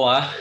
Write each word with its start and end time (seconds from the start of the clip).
Olá, 0.00 0.32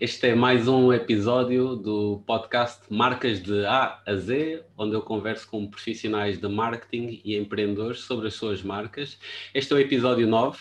este 0.00 0.28
é 0.28 0.34
mais 0.36 0.68
um 0.68 0.92
episódio 0.92 1.74
do 1.74 2.22
podcast 2.24 2.82
Marcas 2.88 3.42
de 3.42 3.66
A 3.66 4.00
a 4.06 4.14
Z, 4.14 4.64
onde 4.78 4.94
eu 4.94 5.02
converso 5.02 5.50
com 5.50 5.68
profissionais 5.68 6.38
de 6.38 6.46
marketing 6.46 7.20
e 7.24 7.36
empreendedores 7.36 8.02
sobre 8.02 8.28
as 8.28 8.34
suas 8.34 8.62
marcas. 8.62 9.18
Este 9.52 9.72
é 9.72 9.76
o 9.76 9.80
episódio 9.80 10.28
9, 10.28 10.60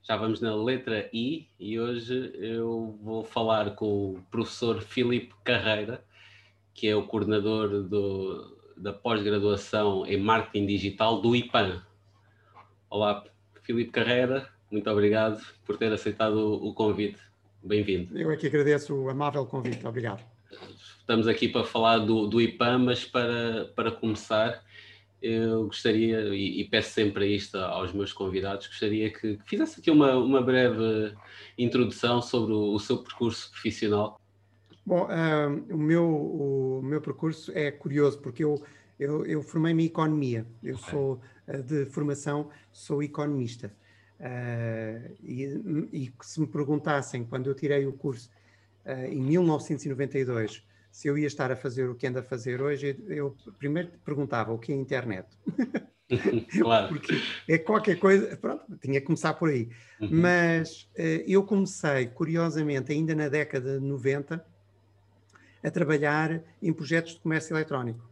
já 0.00 0.16
vamos 0.16 0.40
na 0.40 0.54
letra 0.54 1.10
I 1.12 1.48
e 1.58 1.76
hoje 1.80 2.32
eu 2.36 2.96
vou 3.02 3.24
falar 3.24 3.74
com 3.74 4.12
o 4.12 4.22
professor 4.30 4.80
Filipe 4.80 5.34
Carreira, 5.42 6.04
que 6.72 6.86
é 6.86 6.94
o 6.94 7.02
coordenador 7.02 7.82
do, 7.82 8.56
da 8.76 8.92
pós-graduação 8.92 10.06
em 10.06 10.16
marketing 10.16 10.66
digital 10.66 11.20
do 11.20 11.34
IPAN. 11.34 11.82
Olá, 12.88 13.24
Filipe 13.64 13.90
Carreira, 13.90 14.48
muito 14.70 14.88
obrigado 14.88 15.44
por 15.64 15.76
ter 15.76 15.92
aceitado 15.92 16.64
o 16.64 16.72
convite. 16.72 17.26
Bem-vindo. 17.66 18.16
Eu 18.16 18.30
é 18.30 18.36
que 18.36 18.46
agradeço 18.46 18.94
o 18.94 19.10
amável 19.10 19.44
convite. 19.44 19.84
Obrigado. 19.84 20.24
Estamos 21.00 21.26
aqui 21.26 21.48
para 21.48 21.64
falar 21.64 21.98
do, 21.98 22.28
do 22.28 22.40
IPAM, 22.40 22.78
mas 22.78 23.04
para, 23.04 23.64
para 23.74 23.90
começar, 23.90 24.62
eu 25.20 25.64
gostaria, 25.64 26.20
e, 26.32 26.60
e 26.60 26.64
peço 26.68 26.92
sempre 26.92 27.34
isto 27.34 27.58
aos 27.58 27.92
meus 27.92 28.12
convidados, 28.12 28.68
gostaria 28.68 29.10
que, 29.10 29.36
que 29.38 29.48
fizesse 29.48 29.80
aqui 29.80 29.90
uma, 29.90 30.14
uma 30.16 30.40
breve 30.40 31.12
introdução 31.58 32.22
sobre 32.22 32.52
o, 32.52 32.72
o 32.72 32.78
seu 32.78 32.98
percurso 32.98 33.50
profissional. 33.50 34.20
Bom, 34.84 35.08
uh, 35.08 35.74
o, 35.74 35.78
meu, 35.78 36.06
o 36.06 36.82
meu 36.84 37.00
percurso 37.00 37.50
é 37.52 37.72
curioso, 37.72 38.20
porque 38.20 38.44
eu, 38.44 38.62
eu, 38.96 39.26
eu 39.26 39.42
formei-me 39.42 39.82
em 39.82 39.86
Economia. 39.86 40.46
Eu 40.62 40.76
okay. 40.76 40.90
sou, 40.90 41.20
uh, 41.48 41.62
de 41.64 41.86
formação, 41.86 42.48
sou 42.70 43.02
economista. 43.02 43.74
Uh, 44.18 45.14
e, 45.22 45.44
e, 45.92 46.12
se 46.22 46.40
me 46.40 46.46
perguntassem, 46.46 47.24
quando 47.24 47.48
eu 47.48 47.54
tirei 47.54 47.86
o 47.86 47.92
curso 47.92 48.30
uh, 48.86 49.06
em 49.06 49.20
1992, 49.20 50.62
se 50.90 51.08
eu 51.08 51.18
ia 51.18 51.26
estar 51.26 51.52
a 51.52 51.56
fazer 51.56 51.88
o 51.88 51.94
que 51.94 52.06
ando 52.06 52.18
a 52.18 52.22
fazer 52.22 52.62
hoje, 52.62 52.98
eu 53.08 53.36
primeiro 53.58 53.90
perguntava 54.04 54.52
o 54.52 54.58
que 54.58 54.72
é 54.72 54.74
internet. 54.74 55.28
claro. 56.60 56.88
Porque 56.88 57.20
é 57.46 57.58
qualquer 57.58 57.98
coisa, 57.98 58.36
pronto, 58.38 58.64
tinha 58.80 59.00
que 59.00 59.06
começar 59.06 59.34
por 59.34 59.50
aí. 59.50 59.68
Uhum. 60.00 60.08
Mas 60.12 60.88
uh, 60.98 61.22
eu 61.26 61.42
comecei, 61.42 62.06
curiosamente, 62.06 62.92
ainda 62.92 63.14
na 63.14 63.28
década 63.28 63.78
de 63.78 63.84
90, 63.84 64.42
a 65.62 65.70
trabalhar 65.70 66.42
em 66.62 66.72
projetos 66.72 67.14
de 67.14 67.20
comércio 67.20 67.54
eletrónico. 67.54 68.06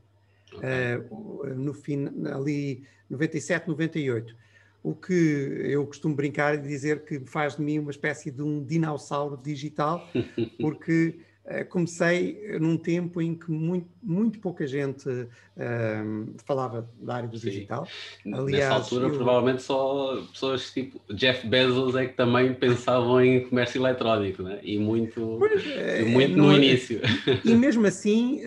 Okay. 0.55 1.57
no 1.57 1.75
fim, 1.75 2.07
ali 2.33 2.87
97, 3.11 3.67
98 3.67 4.37
o 4.85 4.95
que 4.95 5.63
eu 5.65 5.87
costumo 5.87 6.15
brincar 6.15 6.57
e 6.57 6.59
dizer 6.59 7.07
que 7.07 7.19
faz 7.21 7.57
de 7.57 7.63
mim 7.63 7.79
uma 7.79 7.91
espécie 7.91 8.31
de 8.31 8.43
um 8.43 8.63
dinossauro 8.63 9.35
digital, 9.35 10.07
porque 10.61 11.21
uh, 11.47 11.65
comecei 11.71 12.59
num 12.61 12.77
tempo 12.77 13.23
em 13.23 13.35
que 13.35 13.51
muito, 13.51 13.89
muito 14.03 14.39
pouca 14.41 14.67
gente 14.67 15.09
uh, 15.09 16.35
falava 16.45 16.87
da 17.01 17.15
área 17.15 17.29
do 17.31 17.39
Sim. 17.39 17.49
digital. 17.49 17.89
Aliás, 18.27 18.51
Nessa 18.51 18.75
altura, 18.75 19.07
eu... 19.07 19.17
provavelmente 19.17 19.63
só 19.63 20.23
pessoas 20.31 20.71
tipo 20.71 21.01
Jeff 21.15 21.49
Bezos 21.49 21.97
é 21.97 22.05
que 22.05 22.13
também 22.13 22.53
pensavam 22.53 23.25
em 23.25 23.49
comércio 23.49 23.81
eletrónico, 23.81 24.43
né? 24.43 24.61
e 24.63 24.79
muito, 24.79 25.39
pois, 25.39 25.65
uh, 25.65 26.07
muito 26.07 26.37
no, 26.37 26.49
no 26.49 26.57
início. 26.59 27.01
E 27.43 27.55
mesmo 27.55 27.87
assim, 27.87 28.43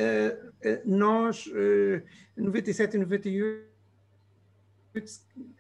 nós, 0.86 1.50
97 2.38 2.96
e 2.96 3.00
98, 3.00 3.77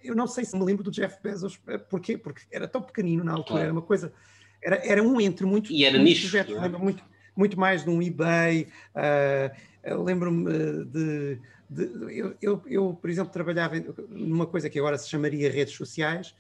eu 0.04 0.16
não 0.16 0.28
sei 0.28 0.46
se 0.46 0.58
me 0.58 0.64
lembro 0.64 0.84
do 0.84 0.92
Jeff 0.92 1.22
Bezos, 1.22 1.60
eh, 1.68 1.78
porquê? 1.78 2.18
Porque 2.18 2.42
era 2.52 2.68
tão 2.68 2.82
pequenino 2.82 3.24
na 3.24 3.34
altura, 3.34 3.48
claro. 3.48 3.64
era 3.64 3.74
uma 3.74 3.82
coisa, 3.82 4.14
era, 4.62 4.76
era 4.86 5.04
um 5.04 5.20
entre 5.20 5.46
muitos, 5.46 5.72
e 5.72 5.86
era 5.86 5.98
nicho, 5.98 6.30
projetos, 6.30 6.56
é? 6.56 6.70
muito, 6.70 7.04
muito 7.36 7.60
mais 7.60 7.84
de 7.84 7.90
um 7.90 8.02
eBay, 8.02 8.68
uh, 8.96 10.04
lembro-me 10.04 10.86
de, 10.86 11.40
de 11.70 11.84
eu, 12.18 12.36
eu, 12.42 12.64
eu, 12.66 12.94
por 12.94 13.10
exemplo, 13.10 13.32
trabalhava 13.32 13.76
numa 14.10 14.46
coisa 14.46 14.70
que 14.70 14.80
agora 14.80 14.98
se 14.98 15.10
chamaria 15.10 15.52
redes 15.52 15.76
sociais, 15.76 16.36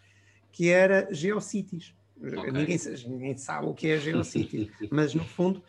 que 0.51 0.69
era 0.69 1.07
GeoCities. 1.11 1.93
Okay. 2.19 2.51
Ninguém, 2.51 2.79
ninguém 3.07 3.37
sabe 3.37 3.67
o 3.67 3.73
que 3.73 3.87
é 3.89 3.99
GeoCities, 3.99 4.69
mas 4.89 5.13
no 5.13 5.23
fundo, 5.23 5.63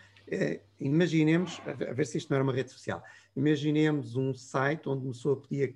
imaginemos, 0.80 1.60
a 1.66 1.92
ver 1.92 2.06
se 2.06 2.18
isto 2.18 2.30
não 2.30 2.36
era 2.36 2.44
uma 2.44 2.52
rede 2.52 2.70
social, 2.70 3.02
imaginemos 3.36 4.16
um 4.16 4.32
site 4.34 4.88
onde 4.88 5.04
uma 5.04 5.12
pessoa 5.12 5.36
podia 5.40 5.74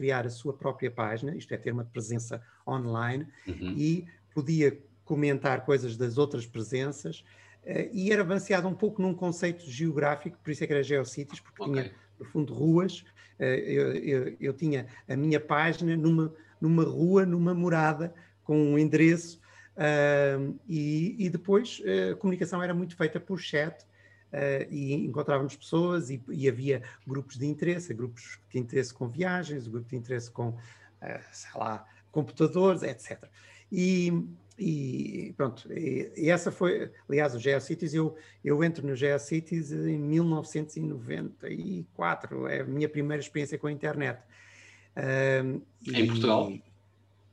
criar 0.00 0.26
a 0.26 0.30
sua 0.30 0.54
própria 0.54 0.90
página, 0.90 1.36
isto 1.36 1.52
é, 1.52 1.58
ter 1.58 1.74
uma 1.74 1.84
presença 1.84 2.40
online, 2.66 3.26
uhum. 3.46 3.74
e 3.76 4.06
podia 4.34 4.78
comentar 5.04 5.62
coisas 5.66 5.94
das 5.94 6.16
outras 6.16 6.46
presenças, 6.46 7.22
uh, 7.62 7.90
e 7.92 8.10
era 8.10 8.24
baseado 8.24 8.66
um 8.66 8.72
pouco 8.72 9.02
num 9.02 9.12
conceito 9.12 9.70
geográfico, 9.70 10.38
por 10.42 10.50
isso 10.50 10.64
é 10.64 10.66
que 10.66 10.72
era 10.72 10.82
GeoCities, 10.82 11.40
porque 11.40 11.62
okay. 11.62 11.82
tinha, 11.82 11.94
no 12.18 12.24
fundo, 12.24 12.54
ruas. 12.54 13.00
Uh, 13.38 13.44
eu, 13.44 13.94
eu, 13.96 14.36
eu, 14.40 14.52
tinha 14.54 14.86
a 15.06 15.14
minha 15.14 15.38
página 15.38 15.94
numa, 15.94 16.32
numa 16.58 16.84
rua, 16.84 17.26
numa 17.26 17.52
morada, 17.52 18.14
com 18.42 18.56
um 18.58 18.78
endereço, 18.78 19.38
uh, 19.76 20.58
e, 20.66 21.14
e, 21.18 21.28
depois 21.28 21.82
a 22.10 22.16
comunicação 22.16 22.62
era 22.62 22.72
muito 22.72 22.96
feita 22.96 23.20
por 23.20 23.38
chat, 23.38 23.84
Uh, 24.32 24.62
e 24.70 24.94
encontrávamos 24.94 25.56
pessoas 25.56 26.08
e, 26.08 26.22
e, 26.28 26.48
havia 26.48 26.84
grupos 27.04 27.36
de 27.36 27.46
interesse, 27.46 27.92
grupos 27.92 28.38
de 28.48 28.60
interesse 28.60 28.94
com 28.94 29.08
viagens, 29.08 29.66
grupo 29.66 29.88
de 29.88 29.96
interesse 29.96 30.30
com, 30.30 30.50
uh, 30.50 30.56
sei 31.32 31.50
lá, 31.56 31.84
computadores, 32.12 32.84
etc. 32.84 33.24
E, 33.72 34.24
e 34.56 35.34
pronto, 35.36 35.66
e, 35.72 36.12
e, 36.16 36.30
essa 36.30 36.52
foi, 36.52 36.92
aliás, 37.08 37.34
o 37.34 37.40
GeoCities, 37.40 37.92
eu, 37.92 38.14
eu 38.44 38.62
entro 38.62 38.86
no 38.86 38.94
GeoCities 38.94 39.72
em 39.72 39.98
1994, 39.98 42.46
é 42.46 42.60
a 42.60 42.64
minha 42.64 42.88
primeira 42.88 43.20
experiência 43.20 43.58
com 43.58 43.66
a 43.66 43.72
internet. 43.72 44.22
Uh, 44.96 45.60
em 45.86 46.06
Portugal? 46.06 46.52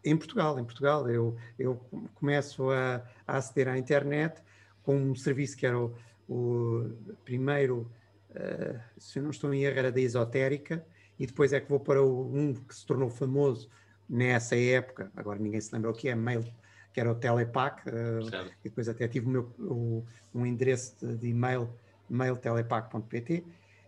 Em 0.03 0.17
Portugal, 0.17 0.59
em 0.59 0.63
Portugal. 0.63 1.07
Eu, 1.09 1.35
eu 1.59 1.75
começo 2.15 2.71
a, 2.71 3.03
a 3.27 3.37
aceder 3.37 3.67
à 3.67 3.77
internet 3.77 4.41
com 4.81 4.95
um 4.95 5.13
serviço 5.13 5.55
que 5.57 5.65
era 5.65 5.77
o 5.77 5.93
o 6.27 6.89
primeiro, 7.23 7.89
uh, 8.31 8.79
se 8.97 9.19
eu 9.19 9.23
não 9.23 9.29
estou 9.29 9.53
em 9.53 9.63
erro, 9.63 9.77
era 9.77 9.91
da 9.91 10.01
esotérica, 10.01 10.85
e 11.19 11.25
depois 11.25 11.53
é 11.53 11.59
que 11.59 11.69
vou 11.69 11.79
para 11.79 12.01
o, 12.01 12.35
um 12.35 12.53
que 12.53 12.75
se 12.75 12.85
tornou 12.85 13.09
famoso 13.09 13.69
nessa 14.09 14.55
época, 14.55 15.11
agora 15.15 15.39
ninguém 15.39 15.59
se 15.59 15.73
lembra 15.73 15.89
o 15.89 15.93
que 15.93 16.09
é, 16.09 16.15
mail, 16.15 16.45
que 16.93 16.99
era 16.99 17.11
o 17.11 17.15
Telepac, 17.15 17.87
uh, 17.87 18.51
e 18.63 18.69
depois 18.69 18.89
até 18.89 19.07
tive 19.07 19.27
o 19.27 19.29
meu, 19.29 19.43
o, 19.59 20.05
um 20.33 20.45
endereço 20.45 20.95
de, 20.99 21.17
de 21.17 21.27
e-mail, 21.29 21.69
mailtelepac.pt, 22.09 23.43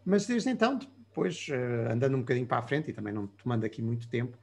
mas 0.05 0.25
desde 0.25 0.49
então, 0.49 0.77
depois, 0.77 1.47
uh, 1.49 1.91
andando 1.91 2.15
um 2.15 2.19
bocadinho 2.19 2.47
para 2.47 2.57
a 2.57 2.61
frente, 2.61 2.91
e 2.91 2.93
também 2.93 3.13
não 3.13 3.27
tomando 3.27 3.65
aqui 3.65 3.81
muito 3.81 4.07
tempo, 4.07 4.37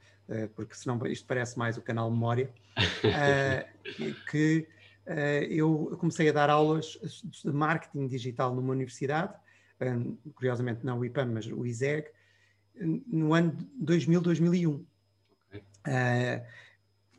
porque 0.57 0.75
senão 0.75 0.99
isto 1.07 1.25
parece 1.25 1.57
mais 1.57 1.77
o 1.77 1.81
canal 1.81 2.11
Memória, 2.11 2.49
que 4.29 4.67
eh, 4.67 4.76
eu 5.49 5.95
comecei 5.99 6.29
a 6.29 6.31
dar 6.31 6.49
aulas 6.49 6.99
de 7.43 7.51
marketing 7.51 8.07
digital 8.07 8.53
numa 8.53 8.73
universidade, 8.73 9.33
curiosamente 10.35 10.85
não 10.85 10.99
o 10.99 11.05
IPAM, 11.05 11.27
mas 11.33 11.45
o 11.47 11.65
ISEG, 11.65 12.07
no 13.07 13.33
ano 13.33 13.57
2000, 13.79 14.21
2001. 14.21 14.85
Okay. 15.47 15.59
Uh, 15.59 16.45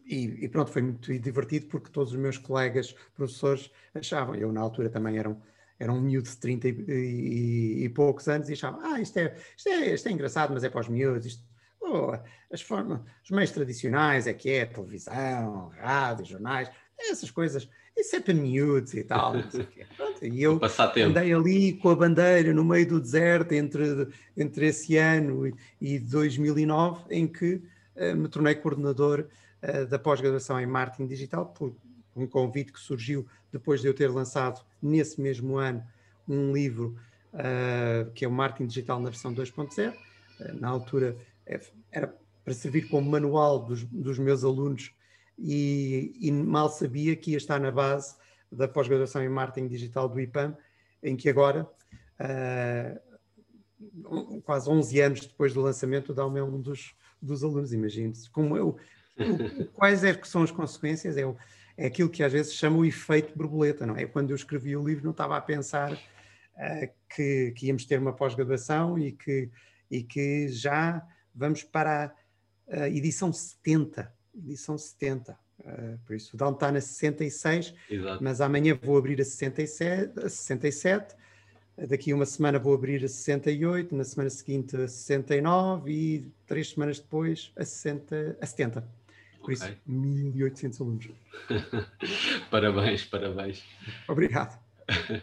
e, 0.04 0.44
e, 0.44 0.48
pronto, 0.48 0.70
foi 0.70 0.82
muito 0.82 1.18
divertido 1.18 1.66
porque 1.66 1.90
todos 1.90 2.12
os 2.12 2.18
meus 2.18 2.38
colegas 2.38 2.94
professores 3.14 3.70
achavam, 3.94 4.34
eu 4.34 4.50
na 4.50 4.60
altura 4.60 4.88
também 4.88 5.18
era 5.18 5.28
um, 5.28 5.38
era 5.78 5.92
um 5.92 6.00
miúdo 6.00 6.28
de 6.28 6.36
30 6.38 6.68
e, 6.68 6.72
e, 6.88 7.84
e 7.84 7.88
poucos 7.90 8.26
anos 8.26 8.48
e 8.48 8.54
achavam, 8.54 8.80
ah, 8.82 9.00
isto 9.00 9.18
é, 9.18 9.36
isto 9.56 9.68
é, 9.68 9.94
isto 9.94 10.08
é 10.08 10.12
engraçado, 10.12 10.54
mas 10.54 10.64
é 10.64 10.70
para 10.70 10.80
os 10.80 10.88
miúdos, 10.88 11.26
isto, 11.26 11.44
oh, 11.80 12.12
as 12.50 12.62
formas, 12.62 13.00
os 13.22 13.30
meios 13.30 13.50
tradicionais 13.50 14.26
é 14.26 14.32
que 14.32 14.50
é 14.50 14.64
televisão, 14.64 15.68
rádio, 15.76 16.24
jornais, 16.24 16.70
essas 16.98 17.30
coisas, 17.30 17.68
isso 17.98 18.16
é 18.16 18.20
para 18.20 18.34
miúdos 18.34 18.94
e 18.94 19.02
tal, 19.02 19.34
não 19.34 19.50
sei 19.50 19.62
o 19.62 19.66
quê. 19.66 19.86
Pronto, 19.96 20.24
e 20.24 20.42
eu 20.42 20.60
andei 21.04 21.32
ali 21.32 21.72
com 21.74 21.90
a 21.90 21.96
bandeira 21.96 22.52
no 22.52 22.64
meio 22.64 22.88
do 22.88 23.00
deserto 23.00 23.52
entre, 23.52 24.08
entre 24.36 24.66
esse 24.66 24.96
ano 24.96 25.46
e, 25.46 25.54
e 25.80 25.98
2009, 25.98 27.02
em 27.10 27.26
que 27.26 27.54
uh, 27.96 28.16
me 28.16 28.28
tornei 28.28 28.54
coordenador 28.54 29.26
uh, 29.62 29.86
da 29.86 29.98
pós-graduação 29.98 30.60
em 30.60 30.66
marketing 30.66 31.06
digital, 31.06 31.46
por 31.46 31.74
um 32.14 32.26
convite 32.26 32.72
que 32.72 32.80
surgiu 32.80 33.26
depois 33.52 33.80
de 33.80 33.88
eu 33.88 33.94
ter 33.94 34.08
lançado 34.08 34.64
nesse 34.82 35.20
mesmo 35.20 35.56
ano 35.56 35.82
um 36.28 36.52
livro 36.52 36.96
uh, 37.32 38.10
que 38.12 38.24
é 38.24 38.28
o 38.28 38.30
Marketing 38.30 38.66
Digital 38.66 39.00
na 39.00 39.10
versão 39.10 39.34
2.0. 39.34 39.94
na 40.60 40.68
altura 40.68 41.16
era 41.90 42.14
para 42.44 42.54
servir 42.54 42.88
como 42.88 43.10
manual 43.10 43.60
dos, 43.60 43.84
dos 43.84 44.18
meus 44.18 44.44
alunos 44.44 44.92
e, 45.38 46.12
e, 46.20 46.32
mal 46.32 46.68
sabia 46.68 47.14
que 47.14 47.30
ia 47.30 47.36
estar 47.36 47.60
na 47.60 47.70
base 47.70 48.16
da 48.50 48.66
pós-graduação 48.66 49.22
em 49.22 49.28
marketing 49.28 49.68
digital 49.68 50.08
do 50.08 50.18
IPAM, 50.20 50.56
em 51.02 51.16
que 51.16 51.28
agora, 51.28 51.68
uh, 52.20 53.00
quase 54.42 54.68
11 54.68 55.00
anos 55.00 55.20
depois 55.20 55.54
do 55.54 55.60
lançamento, 55.60 56.12
dá 56.12 56.28
me 56.28 56.42
um 56.42 56.60
dos, 56.60 56.94
dos 57.22 57.44
alunos, 57.44 57.72
imagine-se. 57.72 58.28
Como 58.30 58.56
eu, 58.56 58.76
quais 59.74 60.02
é 60.02 60.12
que 60.12 60.26
são 60.26 60.42
as 60.42 60.50
consequências? 60.50 61.16
É, 61.16 61.22
é 61.76 61.86
aquilo 61.86 62.08
que 62.08 62.24
às 62.24 62.32
vezes 62.32 62.54
chama 62.54 62.78
o 62.78 62.84
efeito 62.84 63.36
borboleta, 63.36 63.86
não 63.86 63.96
é? 63.96 64.06
Quando 64.06 64.30
eu 64.30 64.36
escrevi 64.36 64.76
o 64.76 64.84
livro 64.84 65.04
não 65.04 65.12
estava 65.12 65.36
a 65.36 65.40
pensar 65.40 65.92
uh, 65.92 66.90
que, 67.14 67.52
que, 67.52 67.66
íamos 67.66 67.84
ter 67.84 68.00
uma 68.00 68.12
pós-graduação 68.12 68.98
e 68.98 69.12
que, 69.12 69.48
e 69.88 70.02
que 70.02 70.48
já 70.48 71.06
vamos 71.32 71.62
para 71.62 72.12
a 72.70 72.88
edição 72.88 73.32
70, 73.32 74.12
edição 74.38 74.78
70. 74.78 75.32
Uh, 75.32 75.36
eh, 75.66 75.98
por 76.06 76.14
isso, 76.16 76.34
o 76.34 76.38
Down 76.38 76.52
está 76.52 76.70
na 76.70 76.80
66, 76.80 77.74
Exato. 77.90 78.22
mas 78.22 78.40
amanhã 78.40 78.78
vou 78.80 78.96
abrir 78.96 79.20
a 79.20 79.24
67, 79.24 80.18
a 80.20 80.28
67 80.28 81.16
daqui 81.86 82.10
a 82.10 82.14
uma 82.14 82.26
semana 82.26 82.58
vou 82.58 82.74
abrir 82.74 83.04
a 83.04 83.08
68, 83.08 83.94
na 83.94 84.04
semana 84.04 84.30
seguinte 84.30 84.76
a 84.76 84.88
69 84.88 85.92
e 85.92 86.26
três 86.46 86.70
semanas 86.70 86.98
depois 86.98 87.52
a, 87.56 87.64
60, 87.64 88.38
a 88.40 88.46
70. 88.46 88.80
Por 89.40 89.52
okay. 89.52 89.54
isso, 89.54 89.76
1800 89.86 90.80
alunos. 90.80 91.08
parabéns, 92.50 93.04
parabéns. 93.04 93.62
Obrigado. 94.08 94.58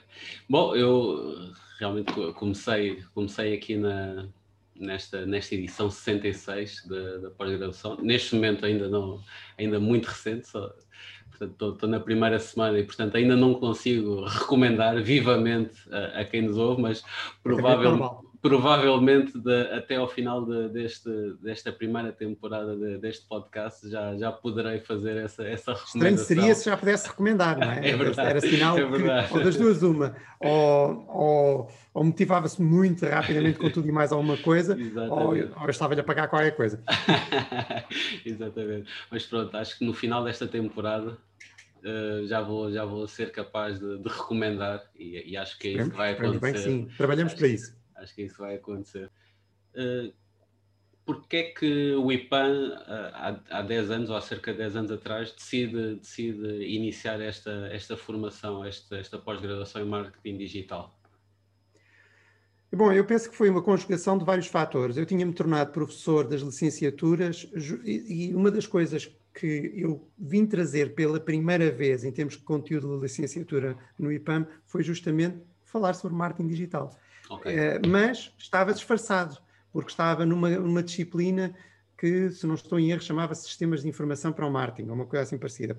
Bom, 0.49 0.75
eu 0.75 1.51
realmente 1.79 2.13
comecei, 2.33 3.03
comecei 3.13 3.53
aqui 3.53 3.75
na, 3.75 4.27
nesta, 4.75 5.25
nesta 5.25 5.55
edição 5.55 5.89
66 5.89 6.85
da, 6.87 7.17
da 7.17 7.31
pós-graduação. 7.31 7.97
Neste 8.01 8.35
momento 8.35 8.65
ainda 8.65 8.87
não, 8.87 9.21
ainda 9.57 9.79
muito 9.79 10.05
recente, 10.05 10.47
só, 10.47 10.73
Portanto, 11.37 11.73
estou, 11.73 11.89
na 11.89 11.99
primeira 11.99 12.39
semana 12.39 12.79
e, 12.79 12.83
portanto, 12.83 13.17
ainda 13.17 13.35
não 13.35 13.55
consigo 13.55 14.23
recomendar 14.25 15.01
vivamente 15.03 15.81
a, 15.91 16.21
a 16.21 16.25
quem 16.25 16.43
nos 16.43 16.57
ouve, 16.57 16.81
mas 16.81 17.03
provavelmente, 17.43 18.15
provavelmente 18.45 19.39
de, 19.39 19.61
até 19.71 19.95
ao 19.95 20.07
final 20.07 20.45
de, 20.45 20.69
deste, 20.69 21.09
desta 21.41 21.71
primeira 21.71 22.11
temporada 22.11 22.77
de, 22.77 22.99
deste 22.99 23.27
podcast 23.27 23.89
já, 23.89 24.15
já 24.15 24.31
poderei 24.31 24.79
fazer 24.81 25.17
essa, 25.17 25.43
essa 25.47 25.73
recomendação. 25.73 26.13
Estranho 26.13 26.17
seria 26.19 26.53
se 26.53 26.65
já 26.65 26.77
pudesse 26.77 27.09
recomendar, 27.09 27.57
não 27.57 27.71
é? 27.71 27.79
é 27.89 27.97
verdade, 27.97 28.29
Era 28.29 28.41
sinal 28.41 28.77
é 28.77 29.27
que, 29.27 29.33
ou 29.33 29.43
das 29.43 29.55
duas 29.55 29.81
uma, 29.81 30.15
ou, 30.39 31.07
ou, 31.09 31.71
ou 31.91 32.03
motivava-se 32.03 32.61
muito 32.61 33.03
rapidamente 33.07 33.57
com 33.57 33.67
tudo 33.71 33.89
e 33.89 33.91
mais 33.91 34.11
alguma 34.11 34.37
coisa, 34.37 34.77
ou, 35.09 35.29
ou 35.29 35.35
eu 35.35 35.69
estava-lhe 35.69 36.01
a 36.01 36.03
pagar 36.03 36.27
qualquer 36.27 36.55
coisa. 36.55 36.83
Exatamente. 38.23 38.87
Mas 39.09 39.25
pronto, 39.25 39.57
acho 39.57 39.79
que 39.79 39.83
no 39.83 39.93
final 39.93 40.23
desta 40.23 40.47
temporada 40.47 41.17
Uh, 41.85 42.25
já, 42.25 42.41
vou, 42.41 42.71
já 42.71 42.83
vou 42.83 43.07
ser 43.07 43.31
capaz 43.31 43.79
de, 43.79 43.99
de 43.99 44.09
recomendar 44.09 44.83
e, 44.97 45.33
e, 45.33 45.37
acho 45.37 45.59
que 45.59 45.67
é 45.67 45.71
isso 45.73 45.91
que 45.91 45.95
vai 45.95 46.13
acontecer. 46.13 46.39
Bem, 46.39 46.57
sim, 46.57 46.87
trabalhamos 46.97 47.33
acho, 47.33 47.39
para 47.39 47.47
isso. 47.47 47.75
Acho 47.95 48.13
que 48.13 48.23
isso 48.23 48.37
vai 48.37 48.55
acontecer. 48.55 49.09
Uh, 49.73 50.13
Porquê 51.05 51.37
é 51.37 51.43
que 51.43 51.93
o 51.93 52.11
IPAN, 52.11 52.69
uh, 52.69 53.11
há, 53.13 53.59
há 53.59 53.61
10 53.61 53.91
anos 53.91 54.09
ou 54.09 54.15
há 54.15 54.21
cerca 54.21 54.51
de 54.51 54.57
10 54.57 54.75
anos 54.75 54.91
atrás, 54.91 55.31
decide, 55.31 55.97
decide 55.97 56.65
iniciar 56.65 57.21
esta, 57.21 57.69
esta 57.71 57.95
formação, 57.95 58.65
esta, 58.65 58.97
esta 58.97 59.19
pós-graduação 59.19 59.83
em 59.83 59.85
marketing 59.85 60.37
digital? 60.37 60.99
Bom, 62.73 62.91
eu 62.91 63.05
penso 63.05 63.29
que 63.29 63.37
foi 63.37 63.51
uma 63.51 63.61
conjugação 63.61 64.17
de 64.17 64.25
vários 64.25 64.47
fatores. 64.47 64.97
Eu 64.97 65.05
tinha-me 65.05 65.31
tornado 65.31 65.71
professor 65.71 66.27
das 66.27 66.41
licenciaturas 66.41 67.47
e 67.85 68.33
uma 68.33 68.49
das 68.49 68.65
coisas 68.65 69.09
que 69.33 69.71
eu 69.75 70.09
vim 70.17 70.45
trazer 70.45 70.95
pela 70.95 71.19
primeira 71.19 71.71
vez 71.71 72.03
em 72.03 72.11
termos 72.11 72.35
de 72.35 72.43
conteúdo 72.43 72.95
de 72.95 73.03
licenciatura 73.03 73.77
no 73.97 74.11
IPAM 74.11 74.47
foi 74.65 74.81
justamente 74.83 75.37
falar 75.63 75.93
sobre 75.93 76.17
marketing 76.17 76.47
digital. 76.47 76.97
Okay. 77.29 77.55
Uh, 77.55 77.87
mas 77.87 78.33
estava 78.37 78.73
disfarçado, 78.73 79.37
porque 79.71 79.91
estava 79.91 80.25
numa, 80.25 80.49
numa 80.49 80.83
disciplina 80.83 81.55
que, 81.97 82.29
se 82.29 82.45
não 82.45 82.55
estou 82.55 82.79
em 82.79 82.91
erro, 82.91 83.01
chamava-se 83.01 83.43
Sistemas 83.43 83.81
de 83.81 83.87
Informação 83.87 84.31
para 84.31 84.45
o 84.45 84.51
Marketing, 84.51 84.89
ou 84.89 84.95
uma 84.95 85.05
coisa 85.05 85.23
assim 85.23 85.37
parecida. 85.37 85.75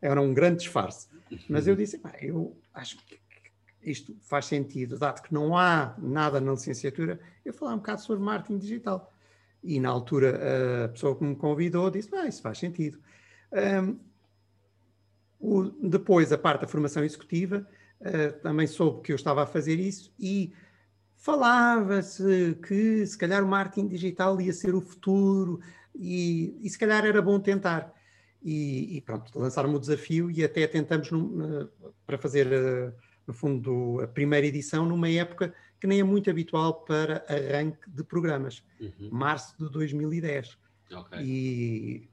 Era 0.00 0.20
um 0.20 0.34
grande 0.34 0.58
disfarce. 0.58 1.08
Mas 1.48 1.66
eu 1.66 1.74
disse, 1.74 2.00
eu 2.20 2.56
acho 2.74 2.96
que 3.06 3.20
isto 3.82 4.14
faz 4.20 4.46
sentido, 4.46 4.98
dado 4.98 5.22
que 5.22 5.32
não 5.32 5.56
há 5.56 5.94
nada 5.98 6.40
na 6.40 6.52
licenciatura, 6.52 7.18
eu 7.44 7.52
falar 7.52 7.74
um 7.74 7.78
bocado 7.78 8.00
sobre 8.00 8.22
marketing 8.22 8.58
digital. 8.58 9.12
E 9.62 9.80
na 9.80 9.88
altura 9.88 10.84
a 10.84 10.88
pessoa 10.88 11.16
que 11.16 11.24
me 11.24 11.36
convidou 11.36 11.90
disse, 11.90 12.14
ah, 12.14 12.26
isso 12.26 12.42
faz 12.42 12.58
sentido. 12.58 12.98
Um, 13.52 13.98
o, 15.40 15.64
depois 15.88 16.32
a 16.32 16.38
parte 16.38 16.62
da 16.62 16.68
formação 16.68 17.04
executiva, 17.04 17.66
uh, 18.02 18.40
também 18.40 18.66
soube 18.66 19.02
que 19.02 19.12
eu 19.12 19.16
estava 19.16 19.42
a 19.42 19.46
fazer 19.46 19.78
isso 19.78 20.12
e 20.18 20.52
falava-se 21.16 22.58
que 22.66 23.06
se 23.06 23.16
calhar 23.16 23.44
o 23.44 23.48
marketing 23.48 23.88
digital 23.88 24.40
ia 24.40 24.52
ser 24.52 24.74
o 24.74 24.80
futuro 24.80 25.60
e, 25.94 26.56
e 26.60 26.68
se 26.68 26.78
calhar 26.78 27.04
era 27.04 27.22
bom 27.22 27.38
tentar. 27.38 27.92
E, 28.42 28.96
e 28.96 29.00
pronto, 29.00 29.38
lançaram-me 29.38 29.76
o 29.76 29.78
desafio 29.78 30.30
e 30.30 30.42
até 30.42 30.66
tentamos 30.66 31.10
uh, 31.12 31.70
para 32.04 32.18
fazer, 32.18 32.48
uh, 32.48 32.92
no 33.26 33.32
fundo, 33.32 34.00
a 34.02 34.08
primeira 34.08 34.46
edição 34.46 34.84
numa 34.84 35.08
época 35.08 35.54
que 35.80 35.86
nem 35.86 36.00
é 36.00 36.04
muito 36.04 36.28
habitual 36.28 36.84
para 36.84 37.24
arranque 37.28 37.88
de 37.88 38.02
programas, 38.04 38.64
uhum. 38.80 39.08
março 39.10 39.56
de 39.58 39.70
2010. 39.70 40.58
Okay. 40.92 41.20
E, 41.20 42.08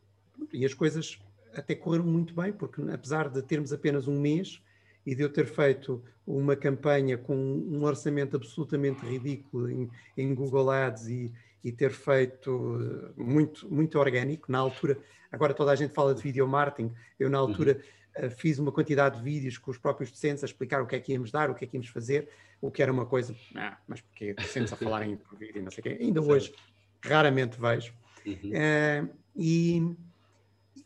e 0.53 0.65
as 0.65 0.73
coisas 0.73 1.19
até 1.53 1.75
correram 1.75 2.05
muito 2.05 2.33
bem, 2.33 2.53
porque 2.53 2.81
apesar 2.91 3.29
de 3.29 3.41
termos 3.41 3.73
apenas 3.73 4.07
um 4.07 4.19
mês 4.19 4.61
e 5.05 5.15
de 5.15 5.23
eu 5.23 5.29
ter 5.29 5.45
feito 5.45 6.03
uma 6.25 6.55
campanha 6.55 7.17
com 7.17 7.35
um 7.35 7.83
orçamento 7.83 8.35
absolutamente 8.35 9.05
ridículo 9.05 9.69
em, 9.69 9.89
em 10.17 10.35
Google 10.35 10.69
Ads 10.69 11.07
e, 11.07 11.33
e, 11.63 11.71
ter 11.71 11.91
feito 11.91 12.77
eh, 12.81 13.21
muito, 13.21 13.71
muito 13.73 13.97
orgânico, 13.97 14.51
na 14.51 14.59
altura, 14.59 14.97
agora 15.31 15.53
toda 15.53 15.71
a 15.71 15.75
gente 15.75 15.93
fala 15.93 16.13
de 16.13 16.21
video 16.21 16.47
marketing, 16.47 16.93
eu 17.19 17.29
na 17.29 17.37
altura 17.37 17.73
uhum 17.73 17.99
eh, 18.15 18.29
fiz 18.29 18.59
uma 18.59 18.71
quantidade 18.71 19.17
de 19.17 19.23
vídeos 19.23 19.57
com 19.57 19.71
os 19.71 19.77
próprios 19.77 20.11
docentes 20.11 20.43
a 20.43 20.47
explicar 20.47 20.81
o 20.81 20.87
que 20.87 20.95
é 20.95 20.99
que 20.99 21.13
íamos 21.13 21.31
dar, 21.31 21.49
o 21.49 21.55
que 21.55 21.63
é 21.63 21.67
que 21.67 21.77
íamos 21.77 21.89
fazer, 21.89 22.27
o 22.61 22.69
que 22.69 22.81
era 22.81 22.91
uma 22.91 23.05
coisa, 23.05 23.35
ah, 23.55 23.77
mas 23.87 24.01
porque 24.01 24.33
docentes 24.33 24.73
a 24.73 24.75
falarem 24.75 25.15
por 25.15 25.37
vídeo 25.37 25.59
e 25.59 25.61
não 25.61 25.71
sei 25.71 25.79
o 25.79 25.83
quê, 25.83 25.97
ainda 26.01 26.21
hoje 26.21 26.53
raramente 27.01 27.59
vejo. 27.59 27.93
Uhum. 28.25 28.33
Uh, 28.33 29.09
e, 29.35 29.95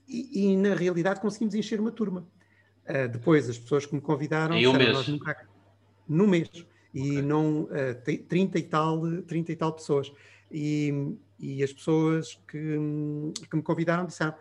e, 0.07 0.51
e, 0.51 0.57
na 0.57 0.75
realidade 0.75 1.19
conseguimos 1.19 1.55
encher 1.55 1.79
uma 1.79 1.91
turma. 1.91 2.27
Uh, 2.87 3.07
depois 3.07 3.49
as 3.49 3.57
pessoas 3.57 3.85
que 3.85 3.95
me 3.95 4.01
convidaram 4.01 4.55
em 4.55 4.67
um 4.67 4.73
mês. 4.73 5.07
Nunca... 5.07 5.47
no 6.07 6.27
mês 6.27 6.49
e 6.93 7.11
okay. 7.11 7.21
não 7.21 7.61
uh, 7.63 8.27
30 8.27 8.59
e 8.59 8.63
tal 8.63 9.01
30 9.23 9.51
e 9.51 9.55
tal 9.55 9.71
pessoas 9.71 10.11
e, 10.51 11.15
e 11.39 11.63
as 11.63 11.71
pessoas 11.71 12.37
que, 12.45 12.77
que 13.49 13.55
me 13.55 13.63
convidaram 13.63 14.05
disseram 14.05 14.35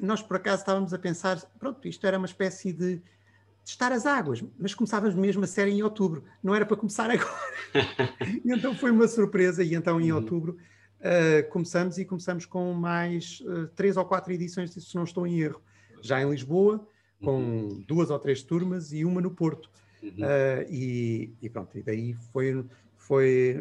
nós 0.00 0.22
por 0.22 0.36
acaso 0.36 0.62
estávamos 0.62 0.94
a 0.94 0.98
pensar, 0.98 1.40
pronto, 1.58 1.88
isto 1.88 2.06
era 2.06 2.16
uma 2.16 2.26
espécie 2.26 2.72
de 2.72 3.02
testar 3.64 3.92
as 3.92 4.06
águas, 4.06 4.42
mas 4.58 4.74
começávamos 4.74 5.14
mesmo 5.14 5.44
a 5.44 5.46
série 5.46 5.72
em 5.72 5.82
outubro, 5.82 6.24
não 6.42 6.54
era 6.54 6.64
para 6.64 6.76
começar 6.76 7.10
agora. 7.10 8.14
e 8.44 8.52
então 8.52 8.74
foi 8.74 8.90
uma 8.90 9.08
surpresa, 9.08 9.62
e 9.62 9.74
então 9.74 10.00
em 10.00 10.12
uhum. 10.12 10.18
outubro 10.18 10.56
uh, 11.00 11.48
começamos 11.50 11.98
e 11.98 12.04
começamos 12.04 12.46
com 12.46 12.72
mais 12.72 13.40
uh, 13.40 13.66
três 13.68 13.96
ou 13.96 14.04
quatro 14.04 14.32
edições, 14.32 14.72
se 14.72 14.94
não 14.94 15.04
estou 15.04 15.26
em 15.26 15.40
erro, 15.40 15.60
já 16.02 16.20
em 16.22 16.30
Lisboa, 16.30 16.86
com 17.22 17.36
uhum. 17.36 17.84
duas 17.86 18.10
ou 18.10 18.18
três 18.18 18.42
turmas 18.42 18.92
e 18.92 19.04
uma 19.04 19.20
no 19.20 19.30
Porto. 19.30 19.70
Uhum. 20.02 20.10
Uh, 20.10 20.66
e, 20.70 21.34
e, 21.42 21.50
pronto, 21.50 21.76
e 21.76 21.82
daí 21.82 22.14
foi, 22.32 22.64
foi, 22.96 23.60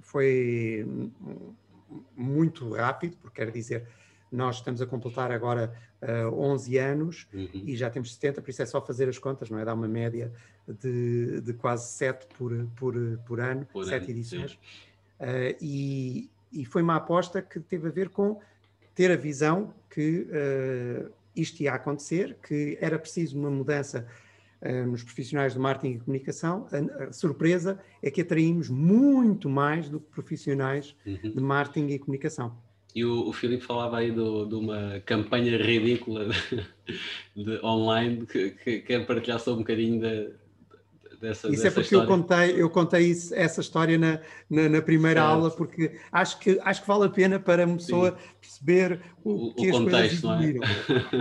foi 0.00 0.86
muito 2.16 2.70
rápido, 2.72 3.16
porque 3.18 3.44
quer 3.44 3.50
dizer, 3.50 3.86
nós 4.32 4.56
estamos 4.56 4.80
a 4.80 4.86
completar 4.86 5.30
agora 5.30 5.72
uh, 6.02 6.34
11 6.34 6.78
anos 6.78 7.28
uhum. 7.32 7.48
e 7.52 7.76
já 7.76 7.90
temos 7.90 8.14
70, 8.14 8.42
por 8.42 8.50
isso 8.50 8.62
é 8.62 8.66
só 8.66 8.80
fazer 8.80 9.08
as 9.08 9.18
contas, 9.18 9.50
não 9.50 9.58
é? 9.58 9.64
Dá 9.64 9.74
uma 9.74 9.88
média 9.88 10.32
de, 10.66 11.40
de 11.40 11.52
quase 11.52 11.92
7 11.92 12.26
por, 12.36 12.52
por, 12.76 12.94
por 13.26 13.40
ano, 13.40 13.66
por 13.66 13.84
7 13.84 13.96
ano, 13.96 14.10
edições. 14.10 14.52
Uh, 15.20 15.56
e, 15.60 16.30
e 16.52 16.64
foi 16.64 16.82
uma 16.82 16.96
aposta 16.96 17.40
que 17.40 17.60
teve 17.60 17.88
a 17.88 17.90
ver 17.90 18.08
com 18.08 18.40
ter 18.94 19.10
a 19.10 19.16
visão 19.16 19.74
que 19.90 20.26
uh, 20.30 21.12
isto 21.36 21.60
ia 21.62 21.74
acontecer, 21.74 22.36
que 22.46 22.78
era 22.80 22.98
preciso 22.98 23.38
uma 23.38 23.50
mudança 23.50 24.06
uh, 24.62 24.86
nos 24.86 25.02
profissionais 25.02 25.52
de 25.52 25.58
marketing 25.58 25.94
e 25.94 25.98
comunicação. 25.98 26.66
A, 26.72 27.04
a, 27.04 27.12
surpresa 27.12 27.78
é 28.02 28.10
que 28.10 28.20
atraímos 28.20 28.68
muito 28.68 29.48
mais 29.48 29.88
do 29.88 30.00
que 30.00 30.10
profissionais 30.10 30.96
uhum. 31.06 31.30
de 31.30 31.40
marketing 31.40 31.88
e 31.88 31.98
comunicação. 31.98 32.56
E 32.94 33.04
o, 33.04 33.28
o 33.28 33.32
Filipe 33.32 33.62
falava 33.62 33.98
aí 33.98 34.10
do, 34.10 34.46
de 34.46 34.54
uma 34.54 35.00
campanha 35.04 35.56
ridícula 35.58 36.28
de, 36.28 37.44
de 37.44 37.64
online 37.64 38.24
que, 38.24 38.50
que 38.52 38.80
quer 38.80 39.06
partilhar 39.06 39.38
só 39.38 39.52
um 39.52 39.58
bocadinho 39.58 40.00
de, 40.00 40.30
dessa 41.28 41.48
Isso 41.48 41.60
é 41.60 41.64
dessa 41.64 41.66
é 41.66 41.70
porque 41.70 41.94
história. 41.94 42.04
eu 42.04 42.08
contei, 42.08 42.62
eu 42.62 42.70
contei 42.70 43.06
isso, 43.06 43.34
essa 43.34 43.60
história 43.60 43.98
na, 43.98 44.20
na, 44.48 44.68
na 44.68 44.82
primeira 44.82 45.20
certo. 45.20 45.32
aula, 45.32 45.50
porque 45.50 45.98
acho 46.10 46.38
que, 46.38 46.60
acho 46.62 46.82
que 46.82 46.88
vale 46.88 47.04
a 47.04 47.10
pena 47.10 47.38
para 47.38 47.66
uma 47.66 47.76
pessoa 47.76 48.10
Sim. 48.10 48.16
perceber 48.40 49.00
o, 49.24 49.48
o 49.48 49.54
que 49.54 49.70
o 49.70 49.70
as 49.70 49.78
contexto, 49.78 50.22
coisas 50.22 50.24
evoluíram. 50.24 50.62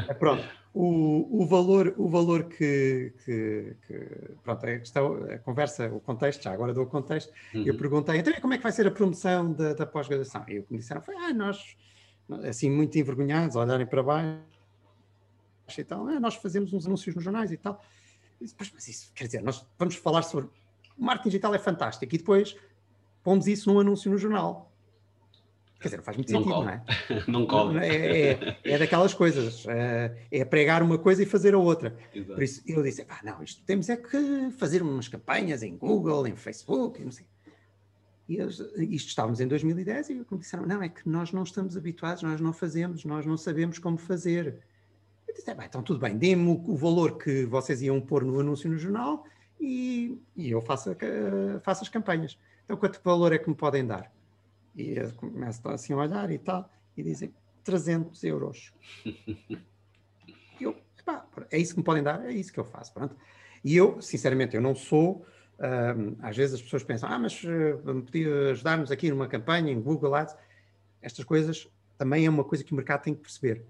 É? 0.08 0.14
Pronto 0.14 0.44
o, 0.76 1.42
o 1.42 1.46
valor, 1.48 1.96
o 1.98 2.10
valor 2.10 2.44
que, 2.44 3.14
que, 3.24 3.78
que, 3.88 3.94
pronto, 4.44 4.66
a 4.66 4.78
questão, 4.78 5.24
a 5.24 5.38
conversa, 5.40 5.88
o 5.88 6.02
contexto, 6.02 6.44
já 6.44 6.52
agora 6.52 6.74
dou 6.74 6.84
o 6.84 6.88
contexto, 6.88 7.32
uhum. 7.54 7.64
eu 7.66 7.78
perguntei, 7.78 8.18
então 8.18 8.34
como 8.42 8.54
é 8.54 8.58
que 8.58 8.64
vai 8.64 8.74
ser 8.74 8.86
a 8.86 8.92
promoção 8.92 9.54
da, 9.54 9.74
da 9.74 9.86
pós-graduação? 9.86 10.44
E 10.50 10.60
o 10.60 10.64
que 10.64 10.74
me 10.74 10.80
disseram 10.80 11.02
foi, 11.02 11.16
ah, 11.16 11.34
nós, 11.34 11.78
assim, 12.44 12.70
muito 12.70 13.00
envergonhados, 13.00 13.56
olharem 13.56 13.88
para 13.88 14.04
baixo, 14.04 14.42
e 15.78 15.84
tal. 15.84 16.08
Ah, 16.08 16.20
nós 16.20 16.36
fazemos 16.36 16.74
uns 16.74 16.86
anúncios 16.86 17.16
nos 17.16 17.24
jornais 17.24 17.52
e 17.52 17.58
tal. 17.58 17.82
Disse, 18.40 18.56
mas 18.74 18.88
isso, 18.88 19.12
quer 19.14 19.26
dizer, 19.26 19.42
nós 19.42 19.66
vamos 19.78 19.96
falar 19.96 20.24
sobre. 20.24 20.50
O 20.98 21.04
marketing 21.04 21.30
digital 21.30 21.54
é 21.54 21.60
fantástico 21.60 22.14
e 22.16 22.18
depois 22.18 22.56
pomos 23.24 23.48
isso 23.48 23.72
num 23.72 23.80
anúncio 23.80 24.10
no 24.12 24.18
jornal. 24.18 24.72
Quer 25.80 25.90
dizer, 25.90 25.98
não 25.98 26.04
faz 26.04 26.18
muito 26.18 26.32
não 26.32 26.40
sentido, 26.40 26.54
cola. 26.54 26.66
não 26.66 26.72
é? 26.72 27.24
não 27.28 27.46
cola. 27.46 27.86
É, 27.86 28.32
é, 28.32 28.58
é, 28.64 28.78
daquelas 28.78 29.14
coisas. 29.14 29.66
É, 29.68 30.16
é, 30.32 30.46
pregar 30.46 30.82
uma 30.82 30.98
coisa 30.98 31.22
e 31.22 31.26
fazer 31.26 31.54
a 31.54 31.58
outra. 31.58 31.96
Exato. 32.14 32.34
Por 32.34 32.44
isso 32.44 32.64
eu 32.66 32.82
disse: 32.82 33.06
ah, 33.10 33.20
não, 33.24 33.44
isto 33.44 33.62
temos 33.64 33.90
é 33.90 33.98
que 33.98 34.52
fazer 34.58 34.82
umas 34.82 35.08
campanhas 35.08 35.64
em 35.64 35.76
Google, 35.78 36.28
em 36.28 36.36
Facebook, 36.36 37.04
não 37.04 37.12
sei. 37.12 37.26
E 38.28 38.38
eles, 38.38 38.60
isto 38.78 39.10
estávamos 39.10 39.40
em 39.40 39.48
2010 39.48 40.10
e 40.10 40.14
me 40.16 40.26
disseram: 40.40 40.66
não, 40.66 40.82
é 40.82 40.90
que 40.90 41.08
nós 41.08 41.32
não 41.32 41.44
estamos 41.44 41.78
habituados, 41.78 42.24
nós 42.24 42.42
não 42.42 42.54
fazemos, 42.54 43.06
nós 43.06 43.26
não 43.26 43.38
sabemos 43.38 43.78
como 43.78 43.98
fazer. 43.98 44.60
Eu 45.36 45.40
disse: 45.40 45.52
é, 45.52 45.54
bem, 45.54 45.66
então 45.66 45.84
tudo 45.84 46.00
bem, 46.00 46.18
dê-me 46.18 46.50
o, 46.50 46.72
o, 46.72 46.76
valor 46.78 47.18
que 47.18 47.46
vocês 47.46 47.82
iam 47.82 48.00
pôr 48.00 48.24
no 48.24 48.40
anúncio 48.40 48.70
no 48.70 48.78
jornal 48.78 49.26
e, 49.60 50.18
e 50.36 50.50
eu 50.50 50.62
faço, 50.62 50.92
a, 50.92 51.60
faço 51.60 51.84
as 51.84 51.90
campanhas. 51.90 52.40
Então, 52.64 52.78
quanto 52.78 53.02
valor 53.04 53.34
é 53.34 53.38
que 53.38 53.50
me 53.50 53.56
podem 53.56 53.86
dar? 53.86 54.12
E 54.76 54.96
começam 55.18 55.72
assim 55.72 55.94
a 55.94 55.98
olhar 55.98 56.32
e 56.32 56.40
tal, 56.40 56.70
e 56.96 57.04
dizem 57.04 57.34
300 57.66 58.24
euros. 58.24 58.74
eu, 60.60 60.76
pá, 61.06 61.26
é 61.52 61.60
isso 61.60 61.74
que 61.74 61.80
me 61.80 61.86
podem 61.86 62.02
dar, 62.02 62.26
é 62.26 62.32
isso 62.32 62.52
que 62.52 62.60
eu 62.60 62.66
faço. 62.66 62.94
Pronto. 62.94 63.16
E 63.64 63.76
eu, 63.76 64.02
sinceramente, 64.02 64.56
eu 64.56 64.62
não 64.62 64.74
sou. 64.74 65.26
Um, 65.58 66.16
às 66.22 66.36
vezes 66.36 66.56
as 66.56 66.62
pessoas 66.62 66.84
pensam, 66.84 67.10
ah, 67.10 67.18
mas 67.18 67.42
uh, 67.44 68.02
podia 68.04 68.52
ajudar-nos 68.52 68.92
aqui 68.92 69.10
numa 69.10 69.28
campanha 69.28 69.72
em 69.72 69.82
Google 69.82 70.16
Ads. 70.16 70.36
Estas 71.02 71.26
coisas 71.26 71.68
também 71.98 72.26
é 72.26 72.30
uma 72.30 72.44
coisa 72.44 72.64
que 72.64 72.74
o 72.74 72.76
mercado 72.76 73.04
tem 73.04 73.14
que 73.14 73.22
perceber. 73.22 73.66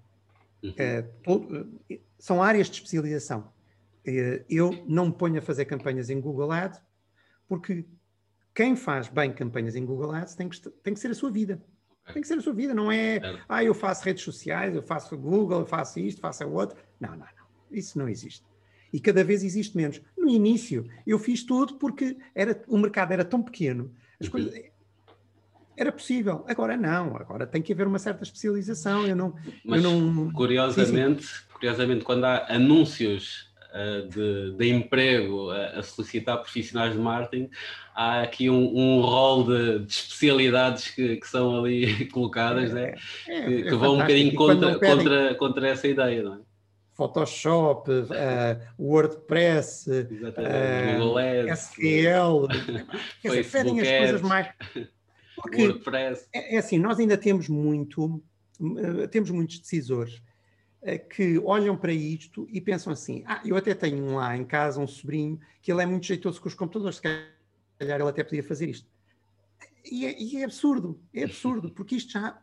Uhum. 0.62 0.70
Uh, 0.70 1.22
todo, 1.22 1.60
uh, 1.90 2.00
são 2.18 2.42
áreas 2.42 2.68
de 2.68 2.76
especialização. 2.76 3.52
eu 4.48 4.84
não 4.86 5.06
me 5.06 5.12
ponho 5.12 5.38
a 5.38 5.42
fazer 5.42 5.64
campanhas 5.64 6.10
em 6.10 6.20
Google 6.20 6.52
Ads 6.52 6.80
porque 7.48 7.84
quem 8.54 8.74
faz 8.74 9.08
bem 9.08 9.32
campanhas 9.32 9.76
em 9.76 9.84
Google 9.84 10.12
Ads 10.12 10.34
tem 10.34 10.48
que, 10.48 10.60
tem 10.60 10.94
que 10.94 11.00
ser 11.00 11.10
a 11.10 11.14
sua 11.14 11.30
vida. 11.30 11.62
Tem 12.12 12.22
que 12.22 12.28
ser 12.28 12.38
a 12.38 12.40
sua 12.40 12.52
vida, 12.52 12.72
não 12.72 12.90
é, 12.90 13.16
é, 13.16 13.40
ah, 13.48 13.64
eu 13.64 13.74
faço 13.74 14.04
redes 14.04 14.22
sociais, 14.22 14.74
eu 14.74 14.82
faço 14.82 15.16
Google, 15.18 15.60
eu 15.60 15.66
faço 15.66 15.98
isto, 15.98 16.20
faço 16.20 16.44
o 16.44 16.52
outro. 16.52 16.78
Não, 17.00 17.10
não, 17.10 17.18
não. 17.18 17.46
Isso 17.70 17.98
não 17.98 18.08
existe. 18.08 18.44
E 18.92 19.00
cada 19.00 19.24
vez 19.24 19.42
existe 19.42 19.76
menos. 19.76 20.00
No 20.16 20.28
início, 20.28 20.88
eu 21.04 21.18
fiz 21.18 21.42
tudo 21.42 21.76
porque 21.76 22.16
era, 22.34 22.62
o 22.68 22.78
mercado 22.78 23.12
era 23.12 23.24
tão 23.24 23.42
pequeno, 23.42 23.92
as 24.20 24.26
uhum. 24.26 24.32
coisas, 24.32 24.54
era 25.76 25.92
possível. 25.92 26.44
Agora 26.48 26.76
não, 26.76 27.16
agora 27.16 27.46
tem 27.46 27.60
que 27.60 27.72
haver 27.72 27.86
uma 27.86 27.98
certa 27.98 28.24
especialização. 28.24 29.06
Eu 29.06 29.14
não, 29.14 29.34
Mas, 29.64 29.84
eu 29.84 29.90
não... 29.90 30.32
curiosamente, 30.32 31.24
sim, 31.24 31.34
sim. 31.34 31.44
curiosamente, 31.52 32.04
quando 32.04 32.24
há 32.24 32.46
anúncios 32.48 33.48
uh, 33.74 34.08
de, 34.08 34.52
de, 34.56 34.68
emprego 34.70 35.50
a, 35.50 35.78
a, 35.78 35.82
solicitar 35.82 36.38
profissionais 36.38 36.94
de 36.94 36.98
marketing, 36.98 37.50
há 37.94 38.22
aqui 38.22 38.48
um, 38.48 38.74
um 38.74 39.00
rol 39.02 39.44
de, 39.44 39.80
de 39.80 39.92
especialidades 39.92 40.88
que, 40.90 41.16
que, 41.16 41.28
são 41.28 41.62
ali 41.62 42.06
colocadas, 42.10 42.72
né? 42.72 42.94
é, 43.28 43.42
que, 43.42 43.54
é 43.54 43.62
que 43.62 43.74
vão 43.74 43.94
um 43.94 43.98
bocadinho 43.98 44.34
contra, 44.34 44.78
pedem... 44.78 44.96
contra, 44.96 45.34
contra 45.34 45.68
essa 45.68 45.86
ideia, 45.86 46.22
não 46.22 46.34
é? 46.34 46.38
Photoshop, 46.96 47.90
uh, 47.90 48.58
WordPress, 48.78 49.86
uh, 49.90 51.52
SQL, 51.52 52.48
quer 53.20 53.28
dizer, 53.28 53.50
pedem 53.50 53.80
as 53.82 53.88
coisas 53.88 54.22
mais. 54.22 54.48
Porque 55.46 55.62
WordPress. 55.62 56.28
É, 56.32 56.56
é, 56.56 56.58
assim, 56.58 56.78
nós 56.78 56.98
ainda 56.98 57.16
temos 57.16 57.48
muito, 57.48 58.22
uh, 58.60 59.08
temos 59.10 59.30
muitos 59.30 59.58
decisores 59.58 60.22
que 61.10 61.36
olham 61.38 61.76
para 61.76 61.92
isto 61.92 62.46
e 62.48 62.60
pensam 62.60 62.92
assim: 62.92 63.24
ah, 63.26 63.40
eu 63.44 63.56
até 63.56 63.74
tenho 63.74 64.04
um 64.04 64.16
lá 64.16 64.36
em 64.36 64.44
casa, 64.44 64.80
um 64.80 64.86
sobrinho, 64.86 65.40
que 65.60 65.72
ele 65.72 65.82
é 65.82 65.86
muito 65.86 66.06
jeitoso 66.06 66.40
com 66.40 66.46
os 66.48 66.54
computadores, 66.54 66.96
se 66.96 67.02
calhar 67.02 68.00
ele 68.00 68.08
até 68.08 68.22
podia 68.22 68.42
fazer 68.42 68.68
isto. 68.68 68.88
E 69.90 70.06
é, 70.06 70.20
e 70.20 70.36
é 70.36 70.44
absurdo, 70.44 71.00
é 71.12 71.24
absurdo, 71.24 71.70
porque 71.70 71.96
isto 71.96 72.12
já, 72.12 72.40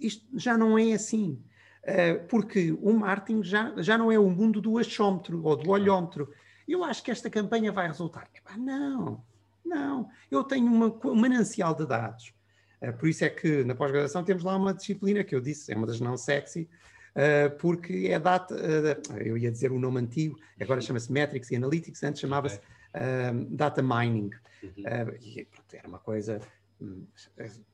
isto 0.00 0.26
já 0.38 0.56
não 0.56 0.78
é 0.78 0.92
assim. 0.92 1.42
Uh, 1.82 2.26
porque 2.28 2.72
o 2.72 2.92
marketing 2.92 3.42
já, 3.42 3.72
já 3.78 3.96
não 3.96 4.12
é 4.12 4.18
o 4.18 4.28
mundo 4.28 4.60
do 4.60 4.78
achómetro 4.78 5.42
ou 5.42 5.56
do 5.56 5.70
olhómetro. 5.70 6.30
Eu 6.68 6.84
acho 6.84 7.02
que 7.02 7.10
esta 7.10 7.30
campanha 7.30 7.72
vai 7.72 7.86
resultar. 7.86 8.28
Epá, 8.34 8.56
não, 8.56 9.24
não. 9.64 10.08
Eu 10.30 10.44
tenho 10.44 10.66
uma, 10.66 10.94
um 11.06 11.14
manancial 11.14 11.74
de 11.74 11.86
dados. 11.86 12.34
Uh, 12.82 12.92
por 12.96 13.08
isso 13.08 13.24
é 13.24 13.30
que 13.30 13.64
na 13.64 13.74
pós-graduação 13.74 14.24
temos 14.24 14.42
lá 14.42 14.56
uma 14.56 14.72
disciplina 14.72 15.22
que 15.22 15.34
eu 15.34 15.40
disse, 15.40 15.72
é 15.72 15.76
uma 15.76 15.86
das 15.86 16.00
não 16.00 16.16
sexy, 16.16 16.68
uh, 17.14 17.56
porque 17.58 18.08
é 18.10 18.18
data, 18.18 18.54
uh, 18.54 19.18
eu 19.18 19.36
ia 19.36 19.50
dizer 19.50 19.70
o 19.70 19.76
um 19.76 19.80
nome 19.80 20.00
antigo, 20.00 20.38
agora 20.60 20.80
chama-se 20.80 21.12
Metrics 21.12 21.50
e 21.50 21.56
Analytics, 21.56 22.02
antes 22.02 22.20
chamava-se 22.20 22.60
Data 23.50 23.82
Mining. 23.82 24.30
Uhum. 24.62 24.84
e 25.22 25.44
pronto, 25.44 25.74
era 25.74 25.88
uma 25.88 25.98
coisa 25.98 26.40
hum, 26.80 27.06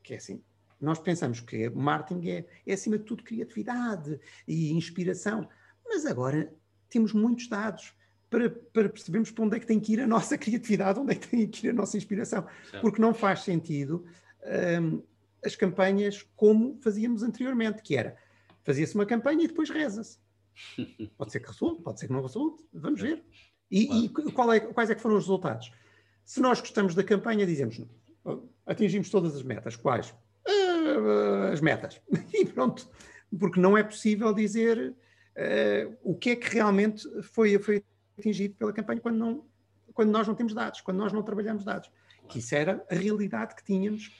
que 0.03 0.13
é 0.13 0.17
assim, 0.17 0.41
nós 0.79 0.99
pensamos 0.99 1.41
que 1.41 1.69
marketing 1.69 2.29
é, 2.29 2.45
é 2.65 2.73
acima 2.73 2.97
de 2.97 3.03
tudo 3.03 3.23
criatividade 3.23 4.19
e 4.47 4.71
inspiração, 4.71 5.49
mas 5.85 6.05
agora 6.05 6.53
temos 6.89 7.13
muitos 7.13 7.47
dados 7.47 7.93
para, 8.29 8.49
para, 8.49 8.89
percebermos 8.89 9.31
para 9.31 9.45
onde 9.45 9.57
é 9.57 9.59
que 9.59 9.65
tem 9.65 9.79
que 9.79 9.93
ir 9.93 10.01
a 10.01 10.07
nossa 10.07 10.37
criatividade, 10.37 10.99
onde 10.99 11.13
é 11.13 11.15
que 11.15 11.27
tem 11.27 11.47
que 11.47 11.67
ir 11.67 11.69
a 11.71 11.73
nossa 11.73 11.97
inspiração. 11.97 12.45
Porque 12.81 13.01
não 13.01 13.13
faz 13.13 13.41
sentido 13.43 14.05
um, 14.81 15.03
as 15.43 15.55
campanhas 15.55 16.25
como 16.35 16.77
fazíamos 16.81 17.23
anteriormente, 17.23 17.81
que 17.81 17.95
era 17.95 18.17
fazia-se 18.63 18.95
uma 18.95 19.05
campanha 19.05 19.43
e 19.43 19.47
depois 19.47 19.69
reza-se. 19.69 20.19
Pode 21.17 21.31
ser 21.31 21.39
que 21.39 21.47
resulte, 21.47 21.83
pode 21.83 21.99
ser 21.99 22.07
que 22.07 22.13
não 22.13 22.21
resulte, 22.21 22.63
vamos 22.73 22.99
ver. 22.99 23.23
E, 23.69 24.05
e 24.05 24.05
é, 24.07 24.59
quais 24.59 24.89
é 24.89 24.95
que 24.95 25.01
foram 25.01 25.17
os 25.17 25.23
resultados? 25.23 25.71
Se 26.25 26.41
nós 26.41 26.59
gostamos 26.59 26.95
da 26.95 27.03
campanha, 27.03 27.45
dizemos 27.45 27.79
atingimos 28.65 29.09
todas 29.09 29.35
as 29.35 29.43
metas. 29.43 29.75
Quais? 29.75 30.13
Uh, 30.47 31.51
as 31.51 31.61
metas. 31.61 32.01
E 32.33 32.45
pronto. 32.45 32.87
Porque 33.39 33.59
não 33.59 33.77
é 33.77 33.83
possível 33.83 34.33
dizer 34.33 34.93
uh, 35.35 35.97
o 36.03 36.15
que 36.15 36.31
é 36.31 36.35
que 36.35 36.49
realmente 36.53 37.03
foi, 37.23 37.57
foi 37.59 37.83
atingido 38.17 38.55
pela 38.55 38.73
campanha 38.73 39.01
quando, 39.01 39.17
não, 39.17 39.45
quando 39.93 40.11
nós 40.11 40.27
não 40.27 40.35
temos 40.35 40.53
dados, 40.53 40.81
quando 40.81 40.97
nós 40.97 41.13
não 41.13 41.23
trabalhamos 41.23 41.63
dados. 41.63 41.89
Que 42.27 42.39
isso 42.39 42.55
era 42.55 42.85
a 42.89 42.95
realidade 42.95 43.55
que 43.55 43.63
tínhamos 43.63 44.11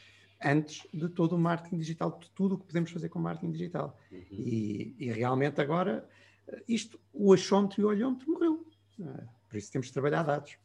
antes 0.44 0.88
de 0.94 1.10
todo 1.10 1.36
o 1.36 1.40
marketing 1.40 1.78
digital, 1.78 2.18
de 2.20 2.30
tudo 2.32 2.56
o 2.56 2.58
que 2.58 2.66
podemos 2.66 2.92
fazer 2.92 3.10
com 3.10 3.20
marketing 3.20 3.52
digital. 3.52 3.98
Uhum. 4.12 4.24
E, 4.32 4.96
e, 5.00 5.12
realmente 5.12 5.60
agora, 5.60 6.08
isto, 6.68 7.00
o 7.14 7.34
achómetro 7.34 7.82
e 7.82 7.86
o 7.86 7.88
olhómetro 7.88 8.30
morreu. 8.30 8.66
Por 9.50 9.58
isso 9.58 9.72
temos 9.72 9.88
de 9.88 9.94
trabalhar 9.94 10.24
dados. 10.24 10.58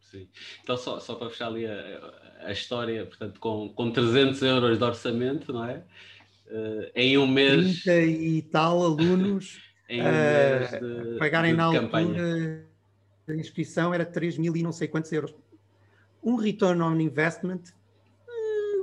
Sim. 0.00 0.28
Então, 0.62 0.76
só, 0.76 1.00
só 1.00 1.16
para 1.16 1.28
fechar 1.30 1.48
ali 1.48 1.66
a, 1.66 2.44
a 2.44 2.52
história, 2.52 3.04
portanto, 3.06 3.40
com, 3.40 3.68
com 3.70 3.90
300 3.90 4.40
euros 4.42 4.78
de 4.78 4.84
orçamento, 4.84 5.52
não 5.52 5.64
é? 5.64 5.82
Uh, 6.46 6.90
em 6.94 7.18
um 7.18 7.26
mês. 7.26 7.82
30 7.82 8.00
e 8.04 8.42
tal 8.42 8.82
alunos 8.82 9.60
em 9.88 10.00
um 10.00 10.04
mês 10.04 10.70
de, 10.70 11.18
pagarem 11.18 11.50
de 11.52 11.56
na 11.56 11.72
campanha. 11.72 12.08
altura 12.08 12.66
a 13.28 13.34
inscrição 13.34 13.92
era 13.92 14.04
3 14.04 14.38
mil 14.38 14.56
e 14.56 14.62
não 14.62 14.72
sei 14.72 14.86
quantos 14.86 15.10
euros. 15.10 15.34
Um 16.26 16.36
return 16.36 16.82
on 16.82 17.00
investment 17.00 17.72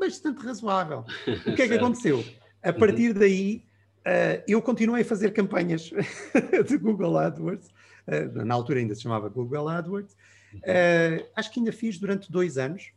bastante 0.04 0.46
razoável. 0.46 1.06
O 1.48 1.56
que 1.56 1.62
é 1.62 1.68
que 1.68 1.74
aconteceu? 1.76 2.24
A 2.62 2.70
uhum. 2.70 2.80
partir 2.80 3.14
daí, 3.14 3.64
uh, 4.00 4.44
eu 4.48 4.62
continuei 4.62 5.02
a 5.02 5.06
fazer 5.06 5.32
campanhas 5.32 5.92
de 6.68 6.78
Google 6.78 7.18
AdWords, 7.18 7.68
uh, 7.68 8.44
na 8.46 8.54
altura 8.54 8.80
ainda 8.80 8.96
se 8.96 9.02
chamava 9.02 9.30
Google 9.30 9.70
AdWords, 9.70 10.14
uh, 10.56 11.26
acho 11.36 11.52
que 11.52 11.60
ainda 11.60 11.72
fiz 11.72 11.98
durante 11.98 12.32
dois 12.32 12.58
anos. 12.58 12.92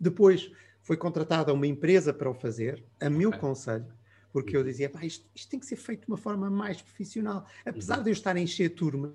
depois 0.00 0.50
foi 0.82 0.96
contratada 0.96 1.52
uma 1.52 1.66
empresa 1.66 2.12
para 2.12 2.28
o 2.28 2.34
fazer, 2.34 2.82
a 3.00 3.08
meu 3.08 3.28
okay. 3.28 3.40
conselho, 3.40 3.86
porque 4.32 4.56
eu 4.56 4.60
uhum. 4.60 4.66
dizia, 4.66 4.90
isto, 5.02 5.24
isto, 5.34 5.48
tem 5.48 5.60
que 5.60 5.66
ser 5.66 5.76
feito 5.76 6.02
de 6.02 6.08
uma 6.08 6.16
forma 6.16 6.50
mais 6.50 6.82
profissional. 6.82 7.46
Apesar 7.64 7.98
uhum. 7.98 8.04
de 8.04 8.10
eu 8.10 8.12
estar 8.12 8.34
a 8.34 8.40
encher 8.40 8.70
turmas, 8.70 9.12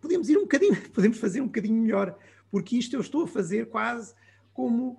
podemos 0.00 0.28
ir 0.28 0.36
um 0.36 0.42
bocadinho, 0.42 0.76
podemos 0.90 1.18
fazer 1.18 1.40
um 1.40 1.46
bocadinho 1.46 1.80
melhor, 1.80 2.16
porque 2.50 2.76
isto 2.76 2.94
eu 2.94 3.00
estou 3.00 3.24
a 3.24 3.28
fazer 3.28 3.68
quase 3.68 4.14
como 4.52 4.98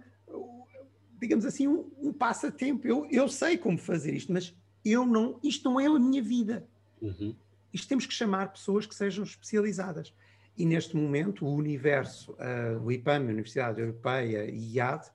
digamos 1.22 1.46
assim, 1.46 1.68
um, 1.68 1.90
um 2.00 2.12
passatempo. 2.12 2.88
Eu, 2.88 3.08
eu 3.12 3.30
sei 3.30 3.56
como 3.56 3.78
fazer 3.78 4.16
isto, 4.16 4.34
mas 4.34 4.56
eu 4.84 5.06
não, 5.06 5.40
isto 5.44 5.70
não 5.70 5.80
é 5.80 5.86
a 5.86 6.00
minha 6.00 6.22
vida. 6.22 6.68
Uhum. 7.00 7.36
Isto 7.72 7.88
temos 7.88 8.08
que 8.08 8.14
chamar 8.14 8.52
pessoas 8.52 8.88
que 8.88 8.96
sejam 8.96 9.24
especializadas. 9.24 10.14
E 10.58 10.66
neste 10.66 10.98
momento, 10.98 11.46
o 11.46 11.56
universo, 11.56 12.34
uh, 12.34 12.84
o 12.84 12.92
IPAM, 12.92 13.20
a 13.20 13.30
Universidade 13.30 13.80
Europeia 13.80 14.50
e 14.50 14.78
IAD, 14.78 15.10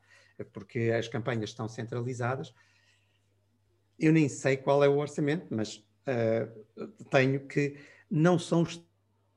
porque 0.52 0.92
as 0.96 1.08
campanhas 1.08 1.50
estão 1.50 1.68
centralizadas, 1.68 2.54
eu 3.98 4.12
nem 4.12 4.28
sei 4.28 4.56
qual 4.56 4.84
é 4.84 4.88
o 4.88 4.98
orçamento, 4.98 5.46
mas 5.50 5.76
uh, 6.06 6.94
tenho 7.10 7.40
que 7.46 7.76
não 8.10 8.38
são 8.38 8.62
os 8.62 8.80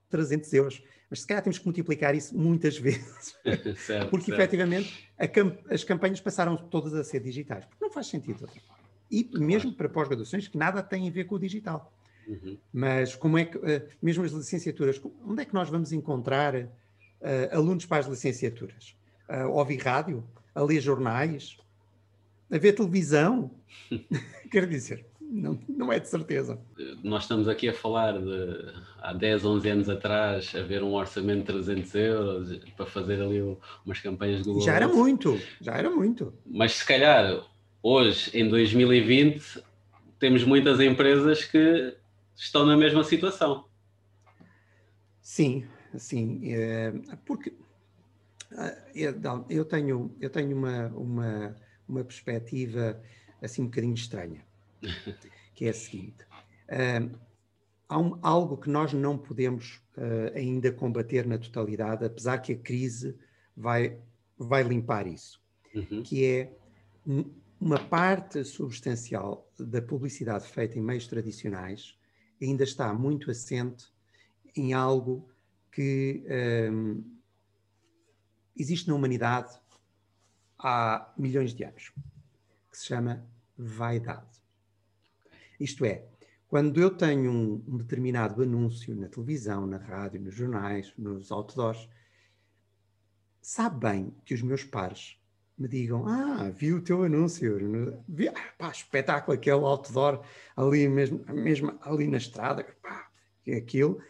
300 0.10 0.54
euros, 0.54 0.84
mas 1.10 1.22
se 1.22 1.28
calhar 1.28 1.44
temos 1.44 1.58
que 1.58 1.66
multiplicar 1.66 2.14
isso 2.16 2.38
muitas 2.38 2.78
vezes, 2.80 3.36
certo, 3.86 4.10
porque 4.10 4.28
certo. 4.28 4.40
efetivamente 4.40 5.10
camp 5.34 5.58
as 5.70 5.84
campanhas 5.84 6.22
passaram 6.22 6.56
todas 6.56 6.94
a 6.94 7.04
ser 7.04 7.22
digitais, 7.22 7.66
porque 7.66 7.84
não 7.84 7.92
faz 7.92 8.08
sentido 8.08 8.38
de 8.38 8.44
outra 8.44 8.62
forma. 8.62 8.80
E 9.12 9.28
mesmo 9.34 9.74
para 9.74 9.90
pós-graduações 9.90 10.48
que 10.48 10.58
nada 10.58 10.84
têm 10.84 11.08
a 11.08 11.12
ver 11.12 11.26
com 11.26 11.36
o 11.36 11.40
digital. 11.40 11.92
Uhum. 12.28 12.58
Mas 12.72 13.16
como 13.16 13.40
é 13.40 13.46
que, 13.46 13.58
uh, 13.58 13.88
mesmo 14.00 14.24
as 14.24 14.32
licenciaturas, 14.32 15.02
onde 15.26 15.42
é 15.42 15.46
que 15.46 15.54
nós 15.54 15.68
vamos 15.68 15.92
encontrar 15.92 16.56
uh, 16.56 16.68
alunos 17.52 17.88
para 17.88 17.98
as 17.98 18.06
licenciaturas? 18.06 18.96
Uh, 19.28 19.50
ouvir 19.50 19.78
rádio? 19.78 20.24
A 20.54 20.62
ler 20.62 20.80
jornais? 20.80 21.58
A 22.52 22.58
ver 22.60 22.74
televisão? 22.74 23.50
Quer 24.52 24.68
dizer, 24.68 25.06
não, 25.30 25.60
não 25.68 25.94
é 25.94 26.00
de 26.00 26.10
certeza. 26.10 26.60
Nós 27.04 27.24
estamos 27.24 27.48
aqui 27.48 27.70
a 27.70 27.74
falar 27.74 28.20
de 28.20 28.74
há 28.98 29.14
10, 29.14 29.46
11 29.46 29.70
anos 29.70 29.90
atrás, 29.90 30.54
haver 30.56 30.84
um 30.84 30.94
orçamento 30.94 31.40
de 31.40 31.46
300 31.46 31.96
euros 31.96 32.58
para 32.76 32.86
fazer 32.88 33.22
ali 33.22 33.40
umas 33.86 34.00
campanhas 34.00 34.44
do 34.44 34.60
Já 34.62 34.76
era 34.76 34.88
muito, 34.88 35.40
já 35.62 35.74
era 35.76 35.90
muito. 35.90 36.34
Mas 36.46 36.74
se 36.74 36.86
calhar 36.86 37.46
hoje, 37.84 38.36
em 38.38 38.50
2020, 38.50 39.64
temos 40.18 40.44
muitas 40.44 40.80
empresas 40.80 41.46
que 41.46 41.96
estão 42.36 42.66
na 42.66 42.76
mesma 42.76 43.04
situação. 43.04 43.66
Sim, 45.22 45.64
sim, 45.96 46.42
é, 46.52 46.92
porque 47.24 47.54
é, 48.52 49.14
eu 49.48 49.64
tenho, 49.64 50.16
eu 50.20 50.30
tenho 50.30 50.58
uma, 50.58 50.88
uma, 50.88 51.56
uma 51.88 52.04
perspectiva 52.04 53.00
assim 53.42 53.62
um 53.62 53.66
bocadinho 53.66 53.94
estranha, 53.94 54.44
que 55.56 55.66
é 55.66 55.70
a 55.70 55.74
seguinte. 55.74 56.26
Há 57.88 57.98
um, 57.98 58.20
algo 58.22 58.58
que 58.58 58.70
nós 58.70 58.94
não 58.94 59.18
podemos 59.18 59.82
uh, 59.98 60.36
ainda 60.36 60.72
combater 60.72 61.26
na 61.26 61.38
totalidade, 61.38 62.06
apesar 62.06 62.38
que 62.38 62.54
a 62.54 62.58
crise 62.58 63.18
vai, 63.58 63.98
vai 64.38 64.62
limpar 64.62 65.08
isso, 65.08 65.42
uhum. 65.74 66.04
que 66.04 66.24
é 66.24 66.54
uma 67.60 67.80
parte 67.80 68.44
substancial 68.44 69.52
da 69.58 69.82
publicidade 69.82 70.48
feita 70.48 70.78
em 70.78 70.82
meios 70.82 71.08
tradicionais 71.08 71.98
ainda 72.42 72.64
está 72.64 72.94
muito 72.94 73.30
assente 73.30 73.92
em 74.56 74.74
algo 74.74 75.30
que 75.72 76.24
um, 76.72 77.04
existe 78.56 78.88
na 78.88 78.96
humanidade 78.96 79.60
há 80.58 81.14
milhões 81.18 81.54
de 81.54 81.64
anos, 81.64 81.92
que 82.70 82.78
se 82.78 82.86
chama 82.86 83.26
vaidade. 83.58 84.39
Isto 85.60 85.86
é, 85.86 86.06
quando 86.48 86.80
eu 86.80 86.90
tenho 86.90 87.32
um, 87.32 87.64
um, 87.68 87.78
determinado 87.78 88.42
anúncio 88.42 88.96
na 88.96 89.08
televisão, 89.08 89.68
na 89.68 89.78
rádio, 89.78 90.22
nos 90.22 90.34
jornais, 90.34 90.94
nos 90.98 91.32
outdoors, 91.32 91.90
sabe 93.42 93.80
bem 93.80 94.16
que 94.26 94.34
os 94.34 94.42
meus 94.42 94.64
pares 94.64 95.20
me 95.58 95.68
digam: 95.68 96.08
Ah, 96.08 96.50
vi 96.50 96.74
o 96.74 96.82
teu 96.82 97.04
anúncio, 97.04 98.04
vi, 98.08 98.30
ah, 98.30 98.54
pá, 98.58 98.72
espetáculo, 98.72 99.36
aquele 99.38 99.64
outdoor 99.64 100.24
ali 100.56 100.88
mesmo, 100.88 101.24
mesmo 101.34 101.78
ali 101.82 102.08
na 102.08 102.18
estrada, 102.18 102.66
pá, 102.82 103.10
é 103.46 103.58
aquilo. 103.58 104.02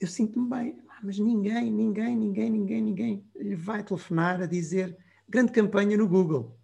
Eu 0.00 0.08
sinto-me 0.08 0.48
bem, 0.48 0.80
ah, 0.88 1.00
mas 1.02 1.18
ninguém, 1.18 1.70
ninguém, 1.70 2.16
ninguém, 2.16 2.50
ninguém, 2.50 2.82
ninguém 2.82 3.24
vai 3.56 3.84
telefonar 3.84 4.42
a 4.42 4.46
dizer 4.46 4.96
grande 5.28 5.52
campanha 5.52 5.96
no 5.96 6.08
Google. 6.08 6.58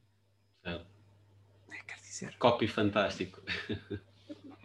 Dizer. 2.18 2.36
Copy 2.38 2.66
fantástico. 2.66 3.40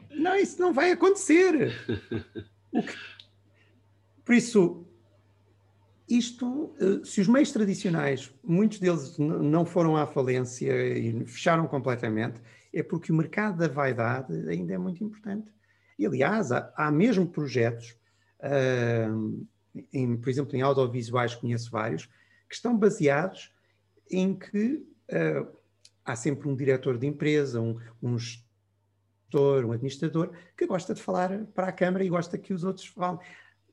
Não, 0.10 0.36
isso 0.36 0.60
não 0.60 0.74
vai 0.74 0.92
acontecer. 0.92 1.72
Que... 2.72 2.98
Por 4.26 4.34
isso, 4.34 4.88
isto, 6.10 6.76
eh, 6.80 7.06
se 7.06 7.22
os 7.22 7.28
meios 7.28 7.52
tradicionais, 7.52 8.34
muitos 8.44 8.80
deles 8.80 9.18
não 9.18 9.66
foram 9.66 9.96
à 9.96 10.08
falência 10.08 10.72
e 10.98 11.26
fecharam 11.26 11.68
completamente, 11.68 12.42
é 12.74 12.82
porque 12.82 13.12
o 13.12 13.16
mercado 13.16 13.58
da 13.58 13.68
vaidade 13.68 14.34
ainda 14.50 14.74
é 14.74 14.78
muito 14.78 15.04
importante. 15.04 15.52
E, 16.00 16.06
aliás, 16.08 16.52
há, 16.52 16.74
há 16.76 16.92
mesmo 16.92 17.28
projetos, 17.28 17.96
uh, 18.40 19.48
em, 19.92 20.18
por 20.18 20.30
exemplo, 20.30 20.56
em 20.56 20.62
audiovisuais, 20.62 21.36
conheço 21.36 21.70
vários, 21.70 22.08
que 22.50 22.56
estão 22.56 22.76
baseados 22.76 23.54
em 24.10 24.34
que 24.34 24.84
uh, 25.12 25.63
há 26.06 26.16
sempre 26.16 26.48
um 26.48 26.56
diretor 26.56 26.98
de 26.98 27.08
empresa, 27.08 27.62
um, 27.62 27.80
um 28.02 28.18
gestor, 28.18 29.66
um 29.66 29.72
administrador, 29.72 30.32
que 30.58 30.66
gosta 30.66 30.94
de 30.94 31.02
falar 31.02 31.46
para 31.54 31.68
a 31.68 31.72
Câmara 31.72 32.04
e 32.04 32.10
gosta 32.10 32.38
que 32.38 32.54
os 32.54 32.64
outros 32.64 32.88
falem. 32.88 33.20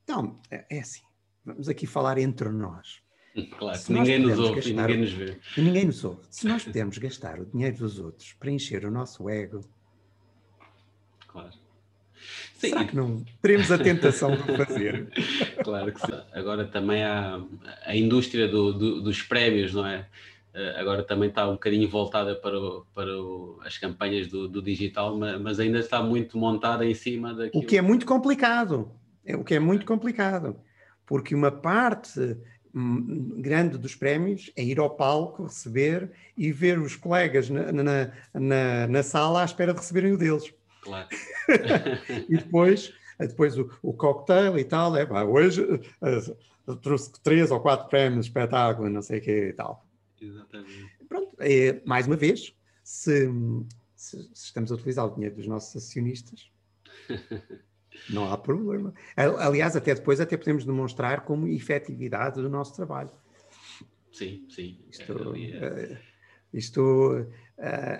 Então, 0.03 0.39
é, 0.49 0.65
é 0.69 0.79
assim 0.79 1.01
vamos 1.45 1.67
aqui 1.67 1.85
falar 1.85 2.17
entre 2.17 2.49
nós. 2.49 3.01
Claro, 3.57 3.77
se 3.77 3.93
ninguém 3.93 4.19
nos 4.19 4.37
ouve 4.37 4.55
gastar, 4.55 4.71
e 4.71 4.73
ninguém 4.73 4.97
nos 4.97 5.13
vê. 5.13 5.37
E 5.55 5.61
ninguém 5.61 5.85
nos 5.85 6.03
ouve. 6.03 6.19
Se 6.29 6.45
nós 6.45 6.65
pudermos 6.65 6.97
gastar 6.97 7.39
o 7.39 7.45
dinheiro 7.45 7.77
dos 7.77 7.97
outros 7.97 8.33
para 8.33 8.51
encher 8.51 8.83
o 8.83 8.91
nosso 8.91 9.29
ego, 9.29 9.61
claro. 11.29 11.53
Sim. 12.55 12.69
Será 12.71 12.83
que 12.83 12.93
não 12.93 13.23
teremos 13.41 13.71
a 13.71 13.77
tentação 13.77 14.35
de 14.35 14.43
fazer? 14.57 15.07
Claro 15.63 15.93
que 15.93 16.01
sim. 16.01 16.21
Agora 16.33 16.65
também 16.65 17.03
há 17.03 17.41
a 17.85 17.95
indústria 17.95 18.49
do, 18.49 18.73
do, 18.73 19.01
dos 19.01 19.21
prémios, 19.21 19.73
não 19.73 19.85
é? 19.85 20.09
Eh, 20.53 20.75
agora 20.77 21.03
também 21.03 21.29
está 21.29 21.47
um 21.47 21.53
bocadinho 21.53 21.89
voltada 21.89 22.35
para, 22.35 22.59
o, 22.59 22.85
para 22.93 23.21
o, 23.21 23.59
as 23.63 23.77
campanhas 23.77 24.27
do, 24.27 24.47
do, 24.47 24.61
digital, 24.61 25.17
mas 25.17 25.59
ainda 25.59 25.79
está 25.79 26.01
muito 26.01 26.37
montada 26.37 26.85
em 26.85 26.93
cima 26.93 27.33
daquilo. 27.33 27.63
O 27.63 27.65
que 27.65 27.77
é 27.77 27.81
muito 27.81 28.05
complicado. 28.05 28.91
É 29.25 29.35
o 29.35 29.43
que 29.43 29.53
é 29.53 29.59
muito 29.59 29.85
complicado 29.85 30.59
porque 31.11 31.35
uma 31.35 31.51
parte 31.51 32.37
hum, 32.73 33.41
grande 33.41 33.77
dos 33.77 33.93
prémios 33.93 34.49
é 34.55 34.63
ir 34.63 34.79
ao 34.79 34.91
palco, 34.91 35.43
receber 35.43 36.09
e 36.37 36.53
ver 36.53 36.79
os 36.79 36.95
colegas 36.95 37.49
na, 37.49 37.69
na, 37.69 38.11
na, 38.33 38.87
na 38.87 39.03
sala 39.03 39.41
à 39.41 39.43
espera 39.43 39.73
de 39.73 39.79
receberem 39.79 40.13
o 40.13 40.17
deles. 40.17 40.53
Claro. 40.81 41.09
e 42.29 42.37
depois, 42.37 42.93
depois 43.19 43.57
o, 43.57 43.69
o 43.83 43.91
cocktail 43.91 44.57
e 44.57 44.63
tal, 44.63 44.95
é 44.95 45.05
pá, 45.05 45.25
hoje 45.25 45.61
uh, 45.61 46.75
trouxe 46.77 47.11
três 47.21 47.51
ou 47.51 47.59
quatro 47.59 47.89
prémios, 47.89 48.27
espetáculo, 48.27 48.89
não 48.89 49.01
sei 49.01 49.19
o 49.19 49.21
que 49.21 49.49
e 49.49 49.53
tal. 49.53 49.85
Exatamente. 50.21 50.89
Pronto, 51.09 51.35
é, 51.39 51.81
mais 51.85 52.07
uma 52.07 52.15
vez, 52.15 52.55
se, 52.83 53.27
se, 53.95 54.23
se 54.33 54.45
estamos 54.45 54.71
a 54.71 54.75
utilizar 54.75 55.05
o 55.05 55.15
dinheiro 55.15 55.35
dos 55.35 55.47
nossos 55.47 55.75
acionistas, 55.75 56.51
Não 58.09 58.31
há 58.31 58.37
problema. 58.37 58.93
Aliás, 59.15 59.75
até 59.75 59.93
depois 59.93 60.19
até 60.19 60.37
podemos 60.37 60.65
demonstrar 60.65 61.21
como 61.21 61.47
efetividade 61.47 62.41
do 62.41 62.49
nosso 62.49 62.75
trabalho. 62.75 63.11
Sim, 64.11 64.45
sim. 64.49 64.79
Isto, 64.89 65.13
uh, 65.13 65.97
isto 66.53 66.81
uh, 66.81 67.27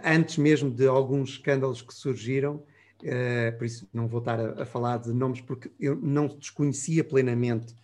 antes 0.04 0.38
mesmo 0.38 0.70
de 0.72 0.88
alguns 0.88 1.32
escândalos 1.32 1.82
que 1.82 1.94
surgiram, 1.94 2.56
uh, 2.56 3.58
por 3.58 3.66
isso 3.66 3.88
não 3.94 4.08
vou 4.08 4.20
estar 4.20 4.40
a, 4.40 4.64
a, 4.64 4.66
falar 4.66 4.98
de 4.98 5.14
nomes 5.14 5.42
porque 5.42 5.72
eu 5.80 5.96
não 5.96 6.28
desconhecia 6.28 7.04
plenamente 7.04 7.76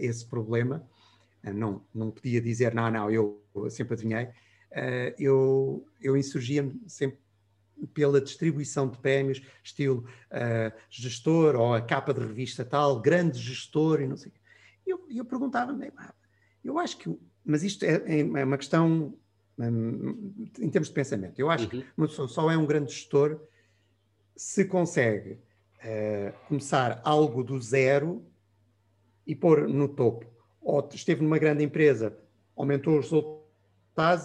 esse 0.00 0.26
problema. 0.26 0.86
Não, 1.52 1.82
não 1.94 2.10
podia 2.10 2.40
dizer, 2.40 2.74
não, 2.74 2.90
não, 2.90 3.10
eu 3.10 3.42
sempre 3.70 3.94
adivinhei. 3.94 4.28
eu, 5.18 5.86
eu 6.00 6.16
insurgia-me 6.16 6.80
sempre 6.86 7.18
pela 7.92 8.20
distribuição 8.20 8.88
de 8.88 8.98
prémios, 8.98 9.42
estilo 9.62 10.06
uh, 10.30 10.72
gestor 10.88 11.56
ou 11.56 11.74
a 11.74 11.80
capa 11.80 12.14
de 12.14 12.20
revista 12.20 12.64
tal, 12.64 13.00
grande 13.00 13.38
gestor 13.38 14.00
e 14.00 14.06
não 14.06 14.16
sei. 14.16 14.32
Eu, 14.86 15.06
eu 15.10 15.24
perguntava-me, 15.24 15.92
eu 16.64 16.78
acho 16.78 16.96
que, 16.98 17.18
mas 17.44 17.62
isto 17.62 17.84
é, 17.84 18.02
é, 18.06 18.20
é 18.20 18.44
uma 18.44 18.56
questão 18.56 19.14
um, 19.58 20.46
em 20.58 20.70
termos 20.70 20.88
de 20.88 20.94
pensamento. 20.94 21.38
Eu 21.38 21.50
acho 21.50 21.64
uhum. 21.64 21.70
que 21.70 21.86
uma 21.96 22.06
pessoa 22.06 22.28
só 22.28 22.50
é 22.50 22.56
um 22.56 22.66
grande 22.66 22.92
gestor 22.92 23.40
se 24.34 24.64
consegue 24.64 25.32
uh, 25.32 26.32
começar 26.48 27.00
algo 27.04 27.42
do 27.42 27.60
zero 27.60 28.24
e 29.26 29.34
pôr 29.34 29.68
no 29.68 29.88
topo. 29.88 30.26
Ou 30.66 30.88
esteve 30.92 31.22
numa 31.22 31.38
grande 31.38 31.62
empresa, 31.62 32.12
aumentou 32.56 32.98
os 32.98 33.12
outros 33.12 33.46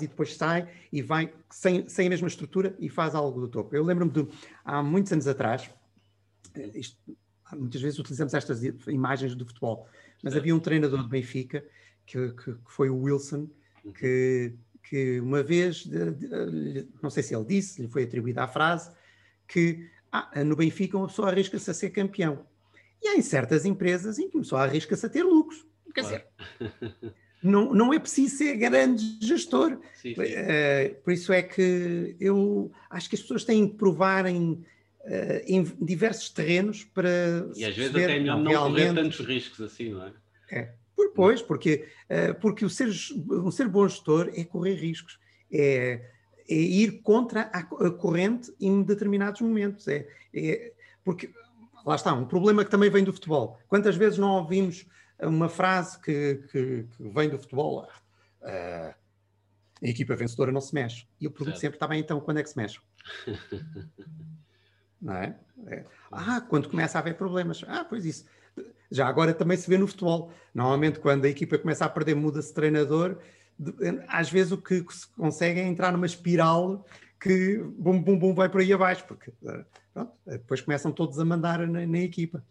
e 0.01 0.07
depois 0.07 0.35
sai 0.35 0.67
e 0.91 1.01
vai 1.01 1.31
sem, 1.49 1.87
sem 1.87 2.07
a 2.07 2.09
mesma 2.09 2.27
estrutura 2.27 2.75
e 2.79 2.89
faz 2.89 3.13
algo 3.13 3.39
do 3.39 3.47
topo. 3.47 3.75
Eu 3.75 3.83
lembro-me 3.83 4.11
de, 4.11 4.27
há 4.65 4.81
muitos 4.81 5.13
anos 5.13 5.27
atrás, 5.27 5.69
eh, 6.55 6.71
isto, 6.73 6.97
muitas 7.53 7.79
vezes 7.79 7.99
utilizamos 7.99 8.33
estas 8.33 8.63
imagens 8.87 9.35
do 9.35 9.45
futebol, 9.45 9.87
mas 10.23 10.35
havia 10.35 10.55
um 10.55 10.59
treinador 10.59 11.03
de 11.03 11.09
Benfica, 11.09 11.63
que, 12.05 12.31
que, 12.33 12.53
que 12.53 12.71
foi 12.71 12.89
o 12.89 12.97
Wilson, 12.97 13.47
que, 13.95 14.55
que 14.83 15.19
uma 15.21 15.43
vez, 15.43 15.87
não 17.01 17.11
sei 17.11 17.21
se 17.21 17.35
ele 17.35 17.45
disse, 17.45 17.83
lhe 17.83 17.87
foi 17.87 18.03
atribuída 18.03 18.43
a 18.43 18.47
frase, 18.47 18.91
que 19.47 19.87
ah, 20.11 20.43
no 20.43 20.55
Benfica 20.55 20.97
uma 20.97 21.07
pessoa 21.07 21.29
arrisca-se 21.29 21.69
a 21.69 21.73
ser 21.73 21.91
campeão. 21.91 22.45
E 23.01 23.07
há 23.07 23.15
em 23.15 23.21
certas 23.21 23.63
empresas 23.63 24.19
em 24.19 24.27
que 24.27 24.35
uma 24.35 24.43
pessoa 24.43 24.63
arrisca-se 24.63 25.05
a 25.05 25.09
ter 25.09 25.23
lucros. 25.23 25.70
Quer 25.93 26.01
claro. 26.01 26.23
dizer, 26.59 27.13
não, 27.43 27.73
não 27.73 27.93
é 27.93 27.99
preciso 27.99 28.37
ser 28.37 28.55
grande 28.55 29.03
gestor. 29.21 29.79
Sim, 29.93 30.15
sim. 30.15 30.21
Uh, 30.21 30.95
por 31.03 31.13
isso 31.13 31.33
é 31.33 31.41
que 31.41 32.15
eu 32.19 32.71
acho 32.89 33.09
que 33.09 33.15
as 33.15 33.21
pessoas 33.21 33.43
têm 33.43 33.67
que 33.67 33.75
provar 33.75 34.25
em, 34.25 34.51
uh, 34.51 34.65
em 35.45 35.63
diversos 35.81 36.29
terrenos 36.29 36.83
para. 36.83 37.09
E 37.55 37.65
às 37.65 37.75
vezes 37.75 37.95
até 37.95 38.15
é 38.15 38.19
melhor 38.19 38.39
não 38.39 38.53
correr 38.53 38.93
tantos 38.93 39.19
riscos 39.25 39.61
assim, 39.61 39.89
não 39.91 40.05
é? 40.05 40.13
É. 40.51 40.81
Pois, 41.15 41.41
porque, 41.41 41.87
uh, 42.09 42.39
porque 42.39 42.63
o 42.63 42.69
ser, 42.69 42.89
um 43.29 43.51
ser 43.51 43.67
bom 43.67 43.87
gestor 43.87 44.31
é 44.35 44.43
correr 44.43 44.75
riscos, 44.75 45.19
é, 45.51 46.01
é 46.47 46.55
ir 46.55 47.01
contra 47.01 47.49
a, 47.53 47.59
a 47.59 47.91
corrente 47.91 48.53
em 48.59 48.83
determinados 48.83 49.41
momentos. 49.41 49.87
É, 49.87 50.07
é, 50.33 50.73
porque 51.03 51.29
lá 51.85 51.95
está, 51.95 52.13
um 52.13 52.25
problema 52.25 52.63
que 52.63 52.71
também 52.71 52.89
vem 52.89 53.03
do 53.03 53.13
futebol. 53.13 53.59
Quantas 53.67 53.95
vezes 53.95 54.17
não 54.17 54.29
ouvimos 54.31 54.85
uma 55.27 55.49
frase 55.49 55.99
que, 55.99 56.43
que, 56.51 56.83
que 56.83 57.09
vem 57.09 57.29
do 57.29 57.37
futebol? 57.37 57.87
Uh, 58.41 58.93
a 59.83 59.87
equipa 59.87 60.15
vencedora 60.15 60.51
não 60.51 60.61
se 60.61 60.73
mexe. 60.73 61.07
E 61.19 61.25
eu 61.25 61.31
pergunto 61.31 61.51
certo. 61.51 61.61
sempre, 61.61 61.75
está 61.77 61.87
bem, 61.87 61.99
então, 61.99 62.19
quando 62.19 62.37
é 62.37 62.43
que 62.43 62.49
se 62.49 62.57
mexe? 62.57 62.79
não 65.01 65.15
é? 65.15 65.35
é? 65.67 65.85
Ah, 66.11 66.41
quando 66.41 66.69
começa 66.69 66.97
a 66.97 67.01
haver 67.01 67.15
problemas. 67.15 67.63
Ah, 67.67 67.83
pois 67.83 68.05
isso. 68.05 68.25
Já 68.91 69.07
agora 69.07 69.33
também 69.33 69.57
se 69.57 69.69
vê 69.69 69.77
no 69.77 69.87
futebol. 69.87 70.31
Normalmente, 70.53 70.99
quando 70.99 71.25
a 71.25 71.29
equipa 71.29 71.57
começa 71.57 71.85
a 71.85 71.89
perder, 71.89 72.15
muda-se 72.15 72.53
treinador. 72.53 73.17
Às 74.07 74.29
vezes, 74.29 74.51
o 74.51 74.57
que 74.57 74.85
se 74.89 75.07
consegue 75.07 75.59
é 75.59 75.63
entrar 75.63 75.91
numa 75.91 76.05
espiral 76.05 76.85
que 77.19 77.59
bum, 77.77 78.01
bum, 78.01 78.17
bum, 78.17 78.33
vai 78.33 78.49
por 78.49 78.61
aí 78.61 78.73
abaixo, 78.73 79.05
porque 79.07 79.31
eh, 79.45 79.65
pronto, 79.93 80.11
depois 80.25 80.59
começam 80.59 80.91
todos 80.91 81.19
a 81.19 81.25
mandar 81.25 81.59
na, 81.67 81.85
na 81.85 81.99
equipa. 81.99 82.43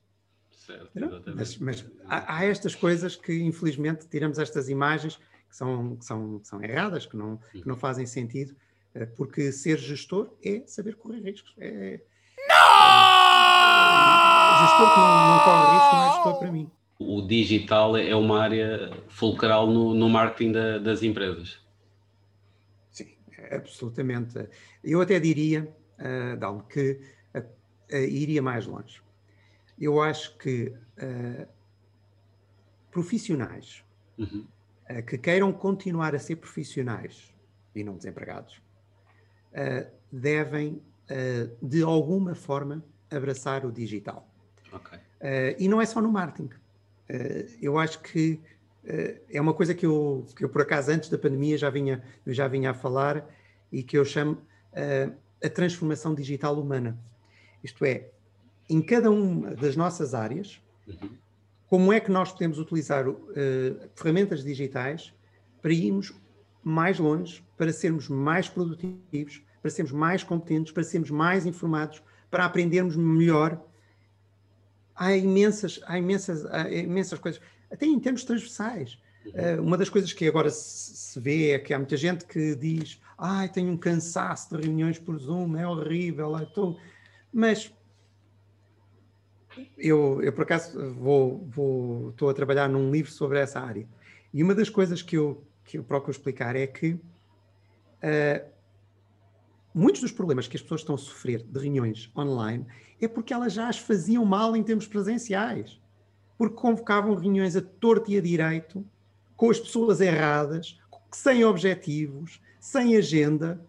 Certo, 0.92 1.35
mas, 1.35 1.59
mas 1.59 1.87
há, 2.06 2.37
há, 2.37 2.44
estas 2.44 2.74
coisas 2.74 3.16
que, 3.16 3.33
infelizmente, 3.42 4.06
tiramos 4.09 4.38
estas 4.38 4.68
imagens 4.68 5.16
que 5.48 5.56
são, 5.56 5.96
que 5.96 6.04
são, 6.04 6.40
são 6.44 6.62
erradas, 6.62 7.06
que 7.06 7.16
não, 7.16 7.38
que 7.52 7.66
não 7.66 7.76
fazem 7.76 8.06
sentido, 8.06 8.54
eh, 8.94 9.06
porque 9.06 9.50
ser 9.50 9.78
gestor 9.78 10.33
é 10.44 10.62
saber 10.66 10.96
correr 10.96 11.20
riscos. 11.20 11.54
É, 11.59 12.00
não! 12.48 13.11
gestor 14.61 14.94
que 14.94 15.00
não, 15.00 15.28
não 15.30 15.44
corre 15.44 15.74
risco 15.74 15.96
não 15.96 16.02
é 16.02 16.12
gestor 16.12 16.38
para 16.38 16.52
mim. 16.52 16.70
O 16.98 17.22
digital 17.22 17.96
é 17.96 18.14
uma 18.14 18.42
área 18.42 18.90
fulcral 19.09 19.66
no, 19.66 19.94
no 19.94 20.09
marketing 20.09 20.52
da, 20.52 20.78
das 20.78 21.02
empresas. 21.02 21.59
Sim, 22.90 23.09
absolutamente. 23.50 24.48
Eu 24.85 25.00
até 25.00 25.18
diria, 25.18 25.74
uh, 25.98 26.37
Dalmo, 26.37 26.62
que 26.64 27.00
uh, 27.35 27.38
uh, 27.38 27.96
iria 27.96 28.42
mais 28.42 28.66
longe. 28.66 29.00
Eu 29.80 30.00
acho 30.00 30.36
que 30.36 30.72
profissionais 32.90 33.82
uhum. 34.18 34.46
que 35.06 35.16
queiram 35.16 35.50
continuar 35.52 36.14
a 36.14 36.18
ser 36.18 36.36
profissionais 36.36 37.34
e 37.74 37.82
não 37.82 37.96
desempregados 37.96 38.60
devem 40.12 40.82
uh, 41.10 41.66
de 41.66 41.82
alguma 41.82 42.34
forma, 42.34 42.82
abraçar 43.10 43.66
o 43.66 43.72
digital. 43.72 44.28
Okay. 44.72 44.98
Uh, 44.98 45.56
e 45.58 45.68
não 45.68 45.80
é 45.80 45.86
só 45.86 46.00
no 46.00 46.10
marketing. 46.10 46.50
Uh, 47.08 47.48
eu 47.60 47.78
acho 47.78 48.00
que 48.00 48.40
é 49.28 49.38
uma 49.38 49.52
coisa 49.52 49.74
que 49.74 49.84
eu, 49.84 50.26
que 50.34 50.42
eu, 50.42 50.48
por 50.48 50.62
acaso, 50.62 50.90
antes 50.90 51.10
da 51.10 51.18
pandemia 51.18 51.58
já 51.58 51.68
vinha, 51.68 52.02
já 52.26 52.48
vinha 52.48 52.70
a 52.70 52.74
falar 52.74 53.28
e 53.70 53.82
que 53.82 53.96
eu 53.96 54.06
chamo 54.06 54.40
a 55.44 55.48
transformação 55.50 56.14
digital 56.14 56.58
humana. 56.58 56.98
Isto 57.62 57.84
é, 57.84 58.08
em 58.70 58.80
cada 58.80 59.11
uma 59.11 59.54
das 59.54 59.76
nossas 59.76 60.14
áreas, 60.14 60.61
como 61.68 61.92
é 61.92 62.00
que 62.00 62.11
nós 62.11 62.33
podemos 62.33 62.59
utilizar 62.59 63.04
ferramentas 63.94 64.42
digitais 64.42 65.12
para 65.61 65.72
irmos 65.72 66.14
mais 66.62 66.98
longe, 66.98 67.44
para 67.56 67.72
sermos 67.72 68.09
mais 68.09 68.48
produtivos, 68.48 69.42
para 69.61 69.70
sermos 69.70 69.92
mais 69.92 70.22
competentes, 70.22 70.72
para 70.72 70.83
sermos 70.83 71.11
mais 71.11 71.46
informados, 71.46 72.02
para 72.30 72.44
aprendermos 72.44 72.96
melhor. 72.96 73.62
Há 74.94 75.16
imensas, 75.16 75.80
há 75.85 75.98
imensas, 75.98 76.46
há 76.46 76.70
imensas 76.70 77.18
coisas, 77.18 77.40
até 77.70 77.87
em 77.87 77.98
termos 77.98 78.24
transversais. 78.24 78.98
Uh, 79.26 79.62
uma 79.62 79.76
das 79.76 79.90
coisas 79.90 80.12
que 80.12 80.26
agora 80.26 80.50
se, 80.50 81.18
vê 81.20 81.50
é 81.50 81.59
que 81.59 81.74
há 81.74 81.78
muita 81.78 81.96
gente 81.96 82.24
que 82.24 82.54
diz: 82.54 83.00
Ai, 83.18 83.48
tenho 83.48 83.70
um 83.70 83.76
cansaço 83.76 84.56
de 84.56 84.62
reuniões 84.62 84.98
por 84.98 85.18
Zoom, 85.18 85.56
é 85.56 85.66
horrível. 85.66 86.37
É 86.38 86.46
tão... 86.46 86.78
Mas 87.33 87.72
eu, 89.76 90.22
eu, 90.22 90.32
por 90.32 90.42
acaso, 90.42 90.92
vou, 90.94 91.46
vou, 91.48 92.10
estou 92.10 92.28
a 92.28 92.34
trabalhar 92.34 92.68
num 92.68 92.90
livro 92.90 93.10
sobre 93.10 93.38
essa 93.38 93.60
área. 93.60 93.86
E 94.32 94.42
uma 94.42 94.54
das 94.54 94.68
coisas 94.68 95.02
que 95.02 95.16
eu, 95.16 95.44
que 95.64 95.78
eu 95.78 95.84
procuro 95.84 96.12
explicar 96.12 96.54
é 96.56 96.66
que 96.66 96.92
uh, 96.92 97.00
muitos 99.74 100.00
dos 100.00 100.12
problemas 100.12 100.46
que 100.46 100.56
as 100.56 100.62
pessoas 100.62 100.82
estão 100.82 100.94
a 100.94 100.98
sofrer 100.98 101.42
de 101.42 101.60
reuniões 101.60 102.10
online 102.16 102.66
é 103.00 103.08
porque 103.08 103.32
elas 103.32 103.52
já 103.52 103.68
as 103.68 103.78
faziam 103.78 104.24
mal 104.24 104.56
em 104.56 104.62
termos 104.62 104.86
presenciais. 104.86 105.80
Porque 106.36 106.56
convocavam 106.56 107.14
reuniões 107.14 107.56
a 107.56 107.60
torto 107.60 108.10
e 108.10 108.16
a 108.16 108.20
direito, 108.20 108.84
com 109.36 109.50
as 109.50 109.58
pessoas 109.58 110.00
erradas, 110.00 110.78
sem 111.10 111.44
objetivos, 111.44 112.40
sem 112.58 112.96
agenda, 112.96 113.60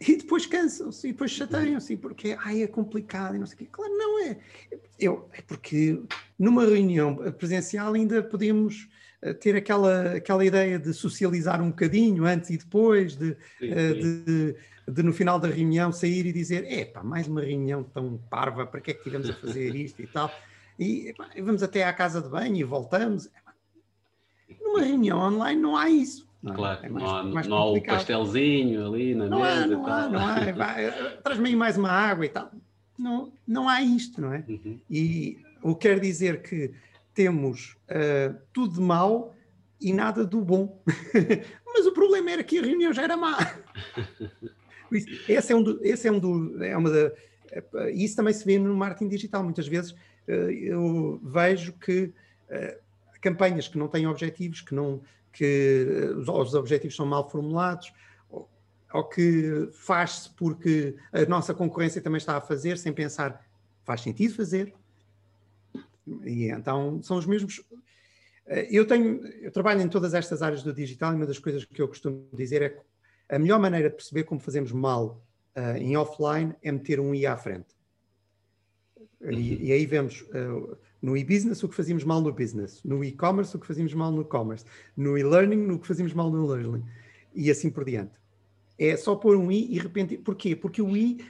e 0.00 0.16
depois 0.16 0.46
cansam-se, 0.46 1.08
e 1.08 1.12
depois 1.12 1.30
chateiam-se, 1.30 1.96
porque 1.96 2.36
ai, 2.40 2.62
é 2.62 2.66
complicado 2.66 3.36
e 3.36 3.38
não 3.38 3.46
sei 3.46 3.54
o 3.54 3.58
quê. 3.58 3.68
Claro, 3.70 3.92
não 3.96 4.24
é. 4.24 4.38
Eu, 4.98 5.28
é 5.32 5.42
porque 5.42 6.00
numa 6.38 6.64
reunião 6.64 7.16
presencial 7.32 7.94
ainda 7.94 8.22
podemos 8.22 8.88
eh, 9.22 9.32
ter 9.32 9.56
aquela, 9.56 10.16
aquela 10.16 10.44
ideia 10.44 10.78
de 10.78 10.92
socializar 10.92 11.62
um 11.62 11.70
bocadinho 11.70 12.24
antes 12.24 12.50
e 12.50 12.58
depois, 12.58 13.16
de, 13.16 13.36
sim, 13.58 13.70
eh, 13.70 13.94
sim. 13.94 14.24
de 14.24 14.56
de 14.86 15.02
no 15.02 15.12
final 15.12 15.38
da 15.38 15.48
reunião 15.48 15.92
sair 15.92 16.26
e 16.26 16.32
dizer: 16.32 16.70
epá, 16.70 17.02
mais 17.02 17.26
uma 17.26 17.40
reunião 17.40 17.82
tão 17.82 18.18
parva, 18.30 18.66
para 18.66 18.80
que 18.80 18.90
é 18.90 18.94
que 18.94 19.02
tivemos 19.02 19.28
a 19.30 19.34
fazer 19.34 19.74
isto 19.74 20.02
e 20.02 20.06
tal? 20.06 20.30
E 20.78 21.08
epá, 21.08 21.28
vamos 21.42 21.62
até 21.62 21.84
à 21.84 21.92
casa 21.92 22.20
de 22.20 22.28
banho 22.28 22.56
e 22.56 22.64
voltamos. 22.64 23.28
Numa 24.60 24.82
reunião 24.82 25.18
online 25.18 25.60
não 25.60 25.76
há 25.76 25.88
isso. 25.88 26.26
Não 26.44 26.52
é? 26.52 26.56
Claro, 26.56 26.80
é 26.84 26.88
mais, 26.90 27.04
não, 27.04 27.16
há, 27.16 27.22
mais 27.22 27.46
não 27.46 27.56
há 27.56 27.64
o 27.72 27.82
pastelzinho 27.82 28.86
ali 28.86 29.14
na 29.14 29.26
não 29.26 29.40
mesa. 29.40 29.62
Há, 29.62 29.66
não 29.66 29.86
há, 29.86 30.08
não 30.08 30.20
há. 30.20 30.92
Traz-me 31.24 31.56
mais 31.56 31.78
uma 31.78 31.90
água 31.90 32.26
e 32.26 32.28
tal. 32.28 32.50
Não, 32.98 33.32
não 33.48 33.66
há 33.66 33.80
isto, 33.80 34.20
não 34.20 34.34
é? 34.34 34.44
Uhum. 34.46 34.78
E 34.90 35.38
o 35.62 35.74
que 35.74 35.88
quer 35.88 35.98
dizer 35.98 36.42
que 36.42 36.70
temos 37.14 37.78
uh, 37.88 38.38
tudo 38.52 38.74
de 38.74 38.80
mal 38.80 39.34
e 39.80 39.90
nada 39.90 40.22
do 40.22 40.42
bom. 40.42 40.82
Mas 41.66 41.86
o 41.86 41.92
problema 41.92 42.30
era 42.30 42.44
que 42.44 42.58
a 42.58 42.62
reunião 42.62 42.92
já 42.92 43.04
era 43.04 43.16
má. 43.16 43.38
Esse 45.26 45.52
é 45.52 45.56
um 45.56 45.62
do, 45.62 45.80
esse 45.82 46.06
é 46.06 46.12
um 46.12 46.20
do, 46.20 46.62
é 46.62 46.76
uma 46.76 46.88
da, 46.88 47.10
é, 47.50 47.90
isso 47.90 48.14
também 48.14 48.32
se 48.32 48.44
vê 48.44 48.60
no 48.60 48.76
marketing 48.76 49.08
digital. 49.08 49.42
Muitas 49.42 49.66
vezes 49.66 49.92
eh, 50.28 50.52
eu 50.52 51.18
vejo 51.20 51.72
que 51.72 52.12
eh, 52.48 52.78
campanhas 53.20 53.66
que 53.66 53.76
não 53.76 53.88
têm 53.88 54.06
objetivos, 54.06 54.60
que 54.60 54.72
não 54.72 55.00
que 55.34 55.86
eh, 55.88 56.30
os 56.30 56.54
objetivos 56.54 56.96
são 56.96 57.04
mal 57.04 57.28
formulados, 57.28 57.92
ou, 58.30 59.04
que 59.04 59.68
faz-se 59.72 60.30
porque 60.30 60.96
a 61.12 61.24
nossa 61.26 61.52
concorrência 61.52 62.00
também 62.00 62.18
está 62.18 62.36
a 62.36 62.40
fazer, 62.40 62.78
sem 62.78 62.92
pensar 62.92 63.44
faz 63.84 64.00
sentido 64.00 64.34
fazer. 64.34 64.72
E 66.24 66.50
então 66.50 67.02
são 67.02 67.18
os 67.18 67.26
mesmos. 67.26 67.62
Eu 68.46 68.86
tenho, 68.86 69.26
eu 69.42 69.50
trabalho 69.50 69.80
em 69.80 69.88
todas 69.88 70.14
estas 70.14 70.42
áreas 70.42 70.62
do 70.62 70.72
digital 70.72 71.12
e 71.12 71.16
uma 71.16 71.26
das 71.26 71.38
coisas 71.38 71.64
que 71.64 71.82
eu 71.82 71.88
costumo 71.88 72.28
dizer 72.32 72.62
é 72.62 72.68
que 72.68 72.80
a 73.28 73.38
melhor 73.38 73.58
maneira 73.58 73.88
de 73.90 73.96
perceber 73.96 74.24
como 74.24 74.38
fazemos 74.38 74.70
mal 74.70 75.20
uh, 75.56 75.76
em 75.76 75.96
offline 75.96 76.54
é 76.62 76.70
meter 76.70 77.00
um 77.00 77.14
i 77.14 77.26
à 77.26 77.36
frente. 77.36 77.74
E, 79.22 79.68
e 79.68 79.72
aí 79.72 79.86
vemos 79.86 80.20
uh, 80.20 80.76
no 81.04 81.14
e-business 81.14 81.62
o 81.62 81.68
que 81.68 81.74
fazíamos 81.74 82.02
mal 82.02 82.22
no 82.22 82.32
business, 82.32 82.80
no 82.82 83.04
e-commerce 83.04 83.54
o 83.54 83.60
que 83.60 83.66
fazíamos 83.66 83.92
mal 83.92 84.10
no 84.10 84.24
commerce, 84.24 84.64
no 84.96 85.18
e-learning 85.18 85.70
o 85.70 85.78
que 85.78 85.86
fazíamos 85.86 86.14
mal 86.14 86.30
no 86.30 86.46
learning 86.46 86.82
e 87.34 87.50
assim 87.50 87.70
por 87.70 87.84
diante. 87.84 88.14
É 88.78 88.96
só 88.96 89.14
pôr 89.14 89.36
um 89.36 89.52
i 89.52 89.70
e 89.70 89.78
repente. 89.78 90.16
Porquê? 90.16 90.56
Porque 90.56 90.80
o 90.80 90.96
i 90.96 91.22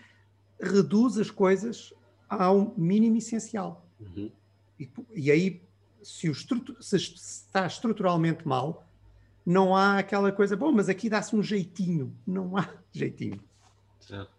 reduz 0.60 1.18
as 1.18 1.28
coisas 1.28 1.92
ao 2.28 2.72
mínimo 2.76 3.16
essencial. 3.16 3.84
Uhum. 3.98 4.30
E, 4.78 4.88
e, 5.12 5.30
aí, 5.32 5.60
se, 6.00 6.30
o 6.30 6.34
se 6.34 6.96
está 6.96 7.66
estruturalmente 7.66 8.46
mal, 8.46 8.88
não 9.44 9.74
há 9.74 9.98
aquela 9.98 10.30
coisa, 10.30 10.56
bom, 10.56 10.70
mas 10.70 10.88
aqui 10.88 11.10
dá-se 11.10 11.34
um 11.34 11.42
jeitinho. 11.42 12.16
Não 12.24 12.56
há 12.56 12.68
jeitinho. 12.92 13.40
Certo. 13.98 14.32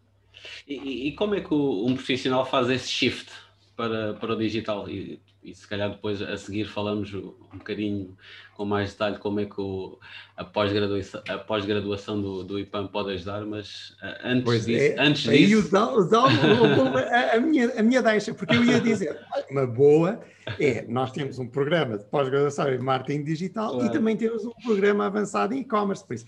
E, 0.66 1.10
e, 1.10 1.12
como 1.16 1.36
é 1.36 1.42
que 1.42 1.54
o, 1.54 1.86
um 1.86 1.94
profissional 1.94 2.46
faz 2.46 2.70
esse 2.70 2.88
shift 2.88 3.32
para, 3.76 4.14
para 4.14 4.34
o 4.34 4.38
digital? 4.38 4.90
E, 4.90 5.20
e 5.46 5.54
se 5.54 5.68
calhar 5.68 5.90
depois 5.90 6.22
a 6.22 6.36
seguir 6.38 6.66
falamos 6.66 7.14
um 7.14 7.34
bocadinho 7.54 8.18
com 8.56 8.66
mais 8.66 8.92
detalhe 8.92 9.18
como 9.20 9.40
é 9.40 9.46
que 9.46 9.62
o, 9.62 10.00
a 10.36 10.44
pós-graduação, 10.44 11.22
pós-graduação 11.46 12.22
do, 12.22 12.44
do 12.44 12.60
IPAM 12.60 12.88
pode 12.88 13.12
ajudar, 13.12 13.46
mas 13.46 13.92
uh, 14.02 14.16
antes 14.24 14.44
pois 14.44 14.66
disso... 14.66 14.84
É, 14.84 14.96
antes 15.00 15.30
aí 15.30 15.46
disso... 15.46 15.76
A, 15.78 17.36
a, 17.36 17.40
minha, 17.40 17.80
a 17.80 17.84
minha 17.84 18.02
deixa, 18.02 18.34
porque 18.34 18.56
eu 18.56 18.64
ia 18.64 18.80
dizer, 18.82 19.20
uma 19.52 19.68
boa 19.68 20.20
é, 20.60 20.86
nós 20.88 21.12
temos 21.12 21.38
um 21.38 21.48
programa 21.48 21.98
de 21.98 22.06
pós-graduação 22.06 22.74
em 22.74 22.80
marketing 22.80 23.24
digital 23.24 23.74
claro. 23.74 23.88
e 23.88 23.92
também 23.92 24.18
temos 24.18 24.46
um 24.46 24.54
programa 24.64 25.06
avançado 25.06 25.54
em 25.54 25.60
e-commerce, 25.60 26.06
por 26.06 26.16
isso 26.16 26.26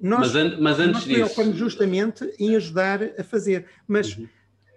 nós, 0.00 0.32
mas, 0.32 0.36
an 0.36 0.56
mas 0.60 0.78
antes 0.78 0.92
nós 0.92 1.04
disso... 1.04 1.14
preocupamos 1.14 1.56
justamente 1.56 2.34
em 2.38 2.56
ajudar 2.56 3.00
a 3.18 3.24
fazer, 3.24 3.66
mas, 3.86 4.16
uhum. 4.16 4.28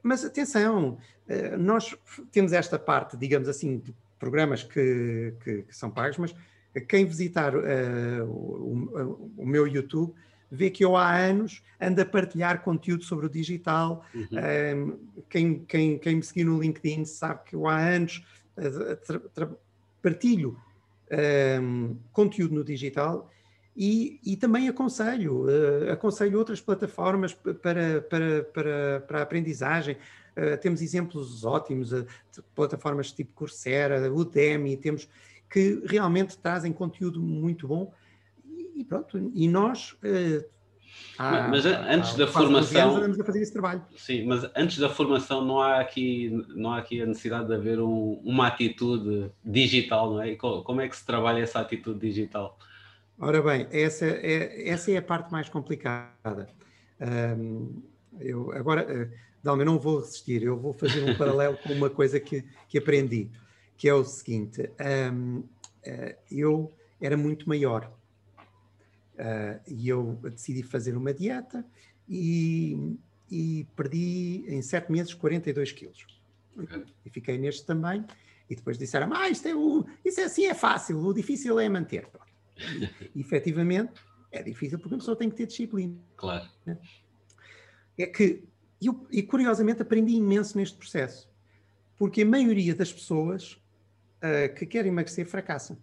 mas 0.03 0.25
atenção, 0.25 0.97
eh, 0.97 1.20
nós 1.57 1.95
temos 2.31 2.53
esta 2.53 2.77
parte, 2.77 3.15
digamos 3.17 3.47
assim, 3.47 3.77
de 3.77 3.93
programas 4.19 4.63
que, 4.63 5.33
que, 5.43 5.63
que 5.63 5.75
são 5.75 5.89
pagos, 5.89 6.17
mas 6.17 6.35
quem 6.87 7.05
visitar 7.05 7.53
uh, 7.55 8.23
o, 8.25 9.31
o, 9.37 9.45
meu 9.45 9.67
YouTube 9.67 10.13
vê 10.49 10.69
que 10.69 10.85
eu 10.85 10.95
há 10.95 11.13
anos 11.13 11.61
ando 11.79 12.01
a 12.01 12.05
partilhar 12.05 12.61
conteúdo 12.61 13.03
sobre 13.03 13.25
o 13.25 13.29
digital. 13.29 14.05
Uhum. 14.13 14.27
Um, 14.75 14.99
quem, 15.29 15.59
quem, 15.65 15.97
quem 15.97 16.15
me 16.15 16.23
seguir 16.23 16.43
no 16.43 16.61
LinkedIn 16.61 17.05
sabe 17.05 17.41
que 17.45 17.55
eu 17.55 17.67
há 17.67 17.77
anos 17.77 18.23
uh, 18.57 19.57
partilho 20.01 20.57
um, 21.61 21.97
conteúdo 22.11 22.55
no 22.55 22.63
digital 22.63 23.29
e, 23.75 24.19
e 24.23 24.35
também 24.35 24.67
aconselho, 24.67 25.45
uh, 25.45 25.91
aconselho 25.91 26.37
outras 26.37 26.61
plataformas 26.61 27.33
para, 27.33 28.01
para, 28.01 28.43
para, 28.43 28.99
para 29.07 29.19
a 29.19 29.21
aprendizagem. 29.21 29.97
Uh, 30.37 30.57
temos 30.59 30.81
exemplos 30.81 31.43
ótimos, 31.43 31.91
uh, 31.91 32.05
plataformas 32.55 33.11
tipo 33.11 33.33
Coursera, 33.33 34.11
Udemy, 34.11 34.77
temos 34.77 35.07
que 35.49 35.81
realmente 35.85 36.37
trazem 36.37 36.71
conteúdo 36.71 37.21
muito 37.21 37.67
bom 37.67 37.93
e, 38.45 38.81
e 38.81 38.85
pronto, 38.85 39.17
e 39.33 39.47
nós 39.47 39.97
Há, 41.17 41.47
mas 41.47 41.65
antes 41.65 42.13
há, 42.13 42.17
da 42.17 42.27
formação 42.27 42.97
andamos 42.97 43.19
a 43.19 43.23
fazer 43.23 43.41
esse 43.41 43.51
trabalho. 43.51 43.81
Sim, 43.95 44.25
mas 44.25 44.49
antes 44.55 44.77
da 44.77 44.89
formação 44.89 45.43
não 45.45 45.61
há 45.61 45.79
aqui 45.79 46.29
não 46.55 46.71
há 46.71 46.79
aqui 46.79 47.01
a 47.01 47.05
necessidade 47.05 47.47
de 47.47 47.53
haver 47.53 47.79
um, 47.79 48.19
uma 48.23 48.47
atitude 48.47 49.31
digital, 49.43 50.13
não 50.13 50.21
é? 50.21 50.35
Como 50.35 50.81
é 50.81 50.87
que 50.87 50.95
se 50.95 51.05
trabalha 51.05 51.41
essa 51.41 51.59
atitude 51.59 51.99
digital? 51.99 52.57
Ora 53.19 53.41
bem, 53.41 53.67
essa 53.71 54.05
é, 54.05 54.67
essa 54.69 54.91
é 54.91 54.97
a 54.97 55.01
parte 55.01 55.31
mais 55.31 55.47
complicada. 55.47 56.49
Um, 56.99 57.83
eu, 58.19 58.51
agora, 58.51 58.81
uh, 58.83 59.11
Dalma, 59.43 59.63
eu 59.63 59.65
não 59.65 59.79
vou 59.79 59.99
resistir, 59.99 60.43
eu 60.43 60.57
vou 60.57 60.73
fazer 60.73 61.03
um 61.03 61.17
paralelo 61.17 61.57
com 61.57 61.73
uma 61.73 61.89
coisa 61.89 62.19
que, 62.19 62.45
que 62.67 62.77
aprendi, 62.77 63.29
que 63.75 63.89
é 63.89 63.93
o 63.93 64.03
seguinte: 64.03 64.69
um, 65.13 65.39
uh, 65.39 65.49
eh, 65.83 66.17
eu 66.31 66.71
era 66.99 67.17
muito 67.17 67.49
maior 67.49 67.91
uh, 69.15 69.59
e 69.67 69.89
eu 69.89 70.19
decidi 70.23 70.61
fazer 70.61 70.95
uma 70.95 71.13
dieta 71.13 71.65
e, 72.07 72.95
e 73.29 73.65
perdi 73.75 74.45
em 74.47 74.61
sete 74.61 74.91
meses 74.91 75.13
42 75.13 75.71
quilos. 75.71 76.05
Okay. 76.55 76.83
E 77.05 77.09
fiquei 77.09 77.37
neste 77.37 77.65
também. 77.65 78.05
E 78.49 78.55
depois 78.55 78.77
disseram: 78.77 79.13
Ah, 79.13 79.29
isto 79.29 79.47
é, 79.47 79.55
o, 79.55 79.85
isso 80.03 80.19
é 80.19 80.25
assim, 80.25 80.45
é 80.45 80.53
fácil, 80.53 80.99
o 80.99 81.13
difícil 81.13 81.59
é 81.59 81.69
manter. 81.69 82.07
E, 83.15 83.21
efetivamente, 83.21 83.93
é 84.31 84.43
difícil 84.43 84.77
porque 84.77 84.95
a 84.95 84.97
pessoa 84.97 85.15
tem 85.15 85.29
que 85.29 85.35
ter 85.35 85.47
disciplina. 85.47 85.97
Claro. 86.15 86.47
Né? 86.65 86.77
É 87.97 88.05
que, 88.05 88.43
eu, 88.87 89.07
e 89.11 89.21
curiosamente, 89.21 89.81
aprendi 89.81 90.13
imenso 90.13 90.57
neste 90.57 90.77
processo. 90.77 91.29
Porque 91.97 92.23
a 92.23 92.25
maioria 92.25 92.73
das 92.73 92.91
pessoas 92.91 93.53
uh, 93.53 94.53
que 94.55 94.65
querem 94.65 94.91
emagrecer 94.91 95.25
fracassam. 95.25 95.77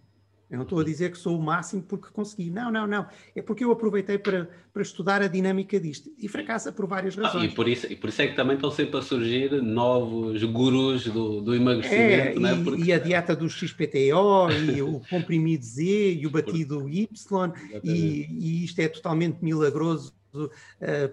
Eu 0.49 0.57
não 0.57 0.63
estou 0.63 0.79
a 0.79 0.83
dizer 0.83 1.11
que 1.11 1.17
sou 1.17 1.37
o 1.37 1.41
máximo 1.41 1.83
porque 1.83 2.07
consegui. 2.11 2.49
Não, 2.49 2.71
não, 2.71 2.87
não. 2.87 3.07
É 3.35 3.41
porque 3.41 3.63
eu 3.63 3.71
aproveitei 3.71 4.17
para, 4.17 4.49
para 4.73 4.81
estudar 4.81 5.21
a 5.21 5.27
dinâmica 5.27 5.79
disto. 5.79 6.09
E 6.17 6.27
fracassa 6.27 6.71
por 6.71 6.87
várias 6.87 7.15
razões. 7.15 7.43
Ah, 7.43 7.45
e, 7.45 7.53
por 7.53 7.67
isso, 7.67 7.85
e 7.91 7.95
por 7.95 8.09
isso 8.09 8.21
é 8.23 8.27
que 8.27 8.35
também 8.35 8.55
estão 8.55 8.71
sempre 8.71 8.97
a 8.97 9.01
surgir 9.03 9.61
novos 9.61 10.43
gurus 10.43 11.05
do, 11.05 11.41
do 11.41 11.53
emagrecimento. 11.53 11.99
É, 11.99 12.35
e, 12.35 12.45
é? 12.45 12.63
porque... 12.63 12.83
e, 12.83 12.91
a 12.91 12.97
dieta 12.97 13.35
do 13.35 13.47
XPTO, 13.47 14.49
e 14.73 14.81
o 14.81 14.99
comprimido 15.01 15.63
Z, 15.63 16.13
e 16.13 16.25
o 16.25 16.31
batido 16.31 16.89
Y, 16.89 17.53
e, 17.83 18.27
e, 18.27 18.65
isto 18.65 18.79
é 18.79 18.87
totalmente 18.87 19.43
milagroso 19.43 20.11
uh, 20.33 20.49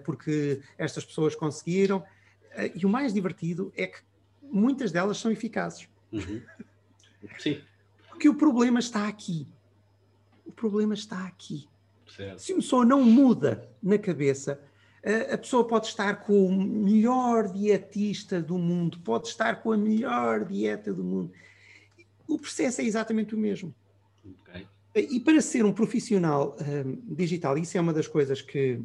porque 0.03 0.61
estas 0.79 1.05
pessoas 1.05 1.35
conseguiram. 1.35 1.99
Uh, 1.99 2.71
e 2.73 2.85
o 2.87 2.89
mais 2.89 3.13
divertido 3.13 3.71
é 3.77 3.85
que 3.85 3.99
muitas 4.41 4.91
delas 4.91 5.19
são 5.19 5.31
eficazes. 5.31 5.87
Uhum. 6.11 6.41
Sim. 7.37 7.61
Porque 8.17 8.27
o 8.27 8.33
problema 8.33 8.79
está 8.79 9.07
aqui. 9.07 9.47
O 10.43 10.51
problema 10.51 10.95
está 10.95 11.27
aqui. 11.27 11.67
Certo. 12.09 12.39
Se 12.39 12.51
uma 12.51 12.61
pessoa 12.61 12.83
não 12.83 13.03
muda 13.03 13.69
na 13.81 13.99
cabeça, 13.99 14.59
a 15.31 15.37
pessoa 15.37 15.67
pode 15.67 15.85
estar 15.85 16.15
com 16.25 16.47
o 16.47 16.51
melhor 16.51 17.47
dietista 17.53 18.41
do 18.41 18.57
mundo, 18.57 18.99
pode 19.01 19.27
estar 19.27 19.61
com 19.61 19.71
a 19.71 19.77
melhor 19.77 20.45
dieta 20.45 20.91
do 20.91 21.03
mundo. 21.03 21.31
O 22.27 22.39
processo 22.39 22.81
é 22.81 22.85
exatamente 22.85 23.35
o 23.35 23.37
mesmo. 23.37 23.71
Okay. 24.41 24.65
E 24.95 25.19
para 25.19 25.39
ser 25.39 25.63
um 25.63 25.71
profissional 25.71 26.57
um, 26.59 27.13
digital, 27.13 27.55
isso 27.55 27.77
é 27.77 27.81
uma 27.81 27.93
das 27.93 28.07
coisas 28.07 28.41
que, 28.41 28.81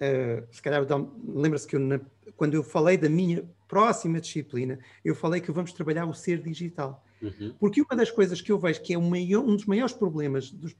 uh, 0.00 0.46
se 0.52 0.62
calhar, 0.62 0.86
lembra-se 1.26 1.66
que 1.66 1.74
eu, 1.74 1.80
na, 1.80 2.00
quando 2.36 2.54
eu 2.54 2.62
falei 2.62 2.96
da 2.96 3.08
minha 3.08 3.44
próxima 3.66 4.20
disciplina, 4.20 4.78
eu 5.04 5.16
falei 5.16 5.40
que 5.40 5.50
vamos 5.50 5.72
trabalhar 5.72 6.06
o 6.06 6.14
ser 6.14 6.40
digital. 6.40 7.04
Uhum. 7.20 7.54
Porque 7.58 7.82
uma 7.82 7.96
das 7.96 8.10
coisas 8.10 8.40
que 8.40 8.52
eu 8.52 8.58
vejo 8.58 8.80
que 8.82 8.94
é 8.94 8.98
maior, 8.98 9.44
um 9.44 9.56
dos 9.56 9.66
maiores 9.66 9.92
problemas 9.92 10.50
dos 10.50 10.74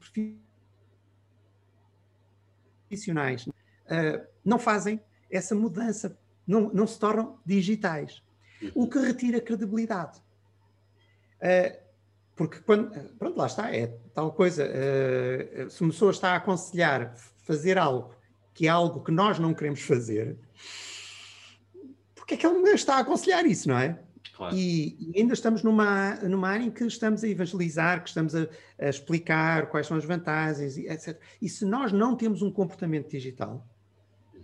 profissionais 2.88 3.46
uh, 3.46 4.26
não 4.44 4.58
fazem 4.58 5.00
essa 5.30 5.54
mudança, 5.54 6.18
não, 6.46 6.72
não 6.72 6.86
se 6.86 6.98
tornam 6.98 7.38
digitais, 7.44 8.22
uhum. 8.62 8.70
o 8.74 8.88
que 8.88 8.98
retira 8.98 9.40
credibilidade. 9.40 10.18
Uh, 11.40 11.88
porque 12.36 12.60
quando, 12.60 12.90
pronto, 13.18 13.36
lá 13.36 13.46
está, 13.46 13.74
é 13.74 13.88
tal 14.14 14.32
coisa, 14.32 14.64
uh, 14.64 15.68
se 15.70 15.82
uma 15.82 15.90
pessoa 15.90 16.12
está 16.12 16.32
a 16.32 16.36
aconselhar 16.36 17.14
fazer 17.42 17.78
algo 17.78 18.16
que 18.54 18.66
é 18.66 18.70
algo 18.70 19.04
que 19.04 19.12
nós 19.12 19.38
não 19.38 19.54
queremos 19.54 19.80
fazer, 19.82 20.36
porque 22.12 22.34
é 22.34 22.36
que 22.36 22.44
ele 22.44 22.68
está 22.70 22.96
a 22.96 22.98
aconselhar 22.98 23.46
isso, 23.46 23.68
não 23.68 23.78
é? 23.78 24.02
Claro. 24.38 24.54
E, 24.54 24.96
e, 25.00 25.20
ainda 25.20 25.34
estamos 25.34 25.64
numa, 25.64 26.14
numa 26.22 26.48
área 26.48 26.62
em 26.62 26.70
que 26.70 26.84
estamos 26.84 27.24
a 27.24 27.28
evangelizar, 27.28 28.00
que 28.00 28.08
estamos 28.08 28.36
a, 28.36 28.46
a, 28.78 28.88
explicar 28.88 29.66
quais 29.66 29.84
são 29.84 29.96
as 29.96 30.04
vantagens, 30.04 30.78
etc. 30.78 31.20
E 31.42 31.48
se 31.48 31.64
nós 31.64 31.90
não 31.90 32.14
temos 32.14 32.40
um 32.40 32.48
comportamento 32.48 33.10
digital, 33.10 33.66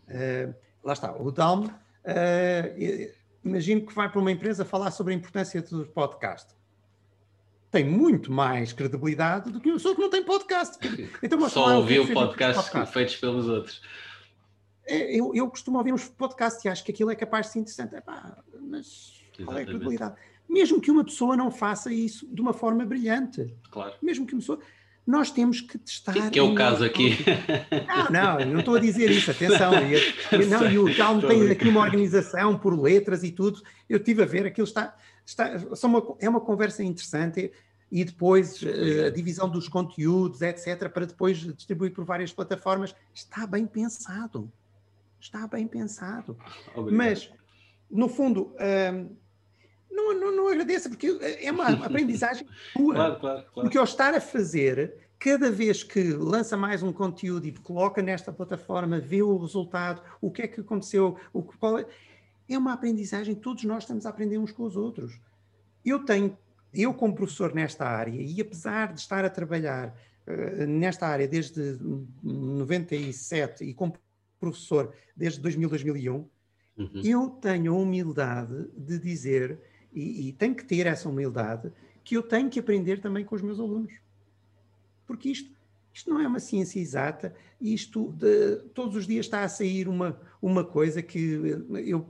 uh, 0.08 0.52
lá 0.82 0.94
está, 0.94 1.16
o 1.16 1.30
Dalmo, 1.30 1.68
uh, 1.68 3.12
imagino 3.44 3.86
que 3.86 3.94
vai 3.94 4.10
para 4.10 4.20
uma 4.20 4.32
empresa 4.32 4.64
falar 4.64 4.90
sobre 4.90 5.14
a 5.14 5.16
importância 5.16 5.62
do 5.62 5.86
podcast. 5.86 6.52
Tem 7.70 7.84
muito 7.84 8.32
mais 8.32 8.72
credibilidade 8.72 9.52
do 9.52 9.60
que 9.60 9.68
uma 9.68 9.76
pessoa 9.76 9.94
que 9.94 10.00
não 10.00 10.10
tem 10.10 10.24
podcast. 10.24 10.76
Então, 11.22 11.48
Só 11.48 11.76
ouviu 11.76 12.12
podcasts 12.12 12.64
podcast. 12.64 12.92
feitos 12.92 13.16
pelos 13.16 13.48
outros. 13.48 13.80
É, 14.86 15.16
eu, 15.16 15.32
eu 15.36 15.48
costumo 15.48 15.78
ouvir 15.78 15.92
uns 15.92 16.08
podcasts 16.08 16.64
e 16.64 16.68
acho 16.68 16.84
que 16.84 16.90
aquilo 16.90 17.12
é 17.12 17.14
capaz 17.14 17.46
de 17.46 17.52
ser 17.52 17.58
interessante. 17.60 17.94
Epá, 17.94 18.42
mas 18.60 19.23
qual 19.42 19.58
é 19.58 19.62
a 19.62 19.66
credibilidade? 19.66 20.14
Mesmo 20.48 20.80
que 20.80 20.90
uma 20.90 21.04
pessoa 21.04 21.36
não 21.36 21.50
faça 21.50 21.92
isso 21.92 22.28
de 22.32 22.40
uma 22.40 22.52
forma 22.52 22.84
brilhante. 22.84 23.54
Claro. 23.70 23.94
Mesmo 24.02 24.26
que 24.26 24.34
uma 24.34 24.40
pessoa. 24.40 24.58
Nós 25.06 25.30
temos 25.30 25.60
que 25.60 25.76
testar. 25.76 26.12
Que, 26.12 26.30
que 26.30 26.38
é 26.38 26.42
o 26.42 26.54
caso 26.54 26.84
aqui. 26.84 27.16
Não, 28.10 28.38
não, 28.38 28.52
não 28.52 28.60
estou 28.60 28.76
a 28.76 28.80
dizer 28.80 29.10
isso, 29.10 29.30
atenção. 29.30 29.72
E, 30.32 30.46
não, 30.46 30.70
e 30.70 30.78
o 30.78 30.96
Calmo 30.96 31.26
tem 31.26 31.50
aqui 31.50 31.68
uma 31.68 31.80
organização 31.80 32.58
por 32.58 32.78
letras 32.78 33.22
e 33.22 33.30
tudo. 33.30 33.62
Eu 33.88 33.98
estive 33.98 34.22
a 34.22 34.26
ver, 34.26 34.46
aquilo 34.46 34.66
está. 34.66 34.96
está 35.26 35.60
uma, 35.82 36.16
é 36.20 36.28
uma 36.28 36.40
conversa 36.40 36.82
interessante 36.82 37.52
e 37.90 38.04
depois 38.04 38.62
eh, 38.62 39.06
a 39.06 39.10
divisão 39.10 39.48
dos 39.48 39.68
conteúdos, 39.68 40.40
etc., 40.40 40.88
para 40.88 41.06
depois 41.06 41.38
distribuir 41.38 41.92
por 41.92 42.04
várias 42.04 42.32
plataformas. 42.32 42.94
Está 43.12 43.46
bem 43.46 43.66
pensado. 43.66 44.50
Está 45.20 45.46
bem 45.46 45.66
pensado. 45.66 46.36
Obrigado. 46.74 46.96
Mas, 46.96 47.30
no 47.90 48.08
fundo. 48.08 48.54
Hum, 48.58 49.16
não, 49.94 50.12
não, 50.18 50.36
não 50.36 50.48
agradeça, 50.48 50.88
porque 50.88 51.18
é 51.40 51.50
uma 51.50 51.68
aprendizagem 51.86 52.46
tua. 52.74 52.94
Claro, 52.94 53.20
claro, 53.20 53.42
claro. 53.52 53.52
Porque 53.62 53.78
ao 53.78 53.84
estar 53.84 54.12
a 54.14 54.20
fazer, 54.20 54.94
cada 55.18 55.50
vez 55.50 55.82
que 55.82 56.12
lança 56.12 56.56
mais 56.56 56.82
um 56.82 56.92
conteúdo 56.92 57.46
e 57.46 57.52
coloca 57.52 58.02
nesta 58.02 58.32
plataforma, 58.32 59.00
vê 59.00 59.22
o 59.22 59.38
resultado, 59.38 60.02
o 60.20 60.30
que 60.30 60.42
é 60.42 60.48
que 60.48 60.60
aconteceu, 60.60 61.16
o, 61.32 61.42
qual 61.42 61.78
é, 61.78 61.86
é 62.48 62.58
uma 62.58 62.72
aprendizagem, 62.72 63.34
todos 63.34 63.64
nós 63.64 63.84
estamos 63.84 64.04
a 64.04 64.10
aprender 64.10 64.38
uns 64.38 64.52
com 64.52 64.64
os 64.64 64.76
outros. 64.76 65.18
Eu 65.84 66.04
tenho, 66.04 66.36
eu 66.72 66.92
como 66.92 67.14
professor 67.14 67.54
nesta 67.54 67.86
área, 67.86 68.20
e 68.20 68.40
apesar 68.40 68.92
de 68.92 69.00
estar 69.00 69.24
a 69.24 69.30
trabalhar 69.30 69.96
uh, 70.26 70.66
nesta 70.66 71.06
área 71.06 71.28
desde 71.28 71.78
97 72.22 73.64
e 73.64 73.72
como 73.72 73.94
professor 74.38 74.92
desde 75.16 75.40
2000, 75.40 75.68
2001, 75.68 76.14
uhum. 76.14 76.28
eu 77.02 77.30
tenho 77.30 77.72
a 77.72 77.78
humildade 77.78 78.68
de 78.76 78.98
dizer 78.98 79.58
e, 79.94 80.28
e 80.28 80.32
tenho 80.32 80.54
que 80.54 80.64
ter 80.64 80.86
essa 80.86 81.08
humildade 81.08 81.72
que 82.02 82.16
eu 82.16 82.22
tenho 82.22 82.50
que 82.50 82.60
aprender 82.60 83.00
também 83.00 83.24
com 83.24 83.34
os 83.34 83.42
meus 83.42 83.58
alunos. 83.58 83.92
Porque 85.06 85.30
isto, 85.30 85.50
isto 85.92 86.10
não 86.10 86.20
é 86.20 86.26
uma 86.26 86.40
ciência 86.40 86.78
exata, 86.78 87.34
isto 87.60 88.12
de, 88.12 88.56
todos 88.74 88.96
os 88.96 89.06
dias 89.06 89.26
está 89.26 89.42
a 89.42 89.48
sair 89.48 89.88
uma, 89.88 90.20
uma 90.42 90.64
coisa 90.64 91.00
que 91.00 91.18
eu 91.86 92.06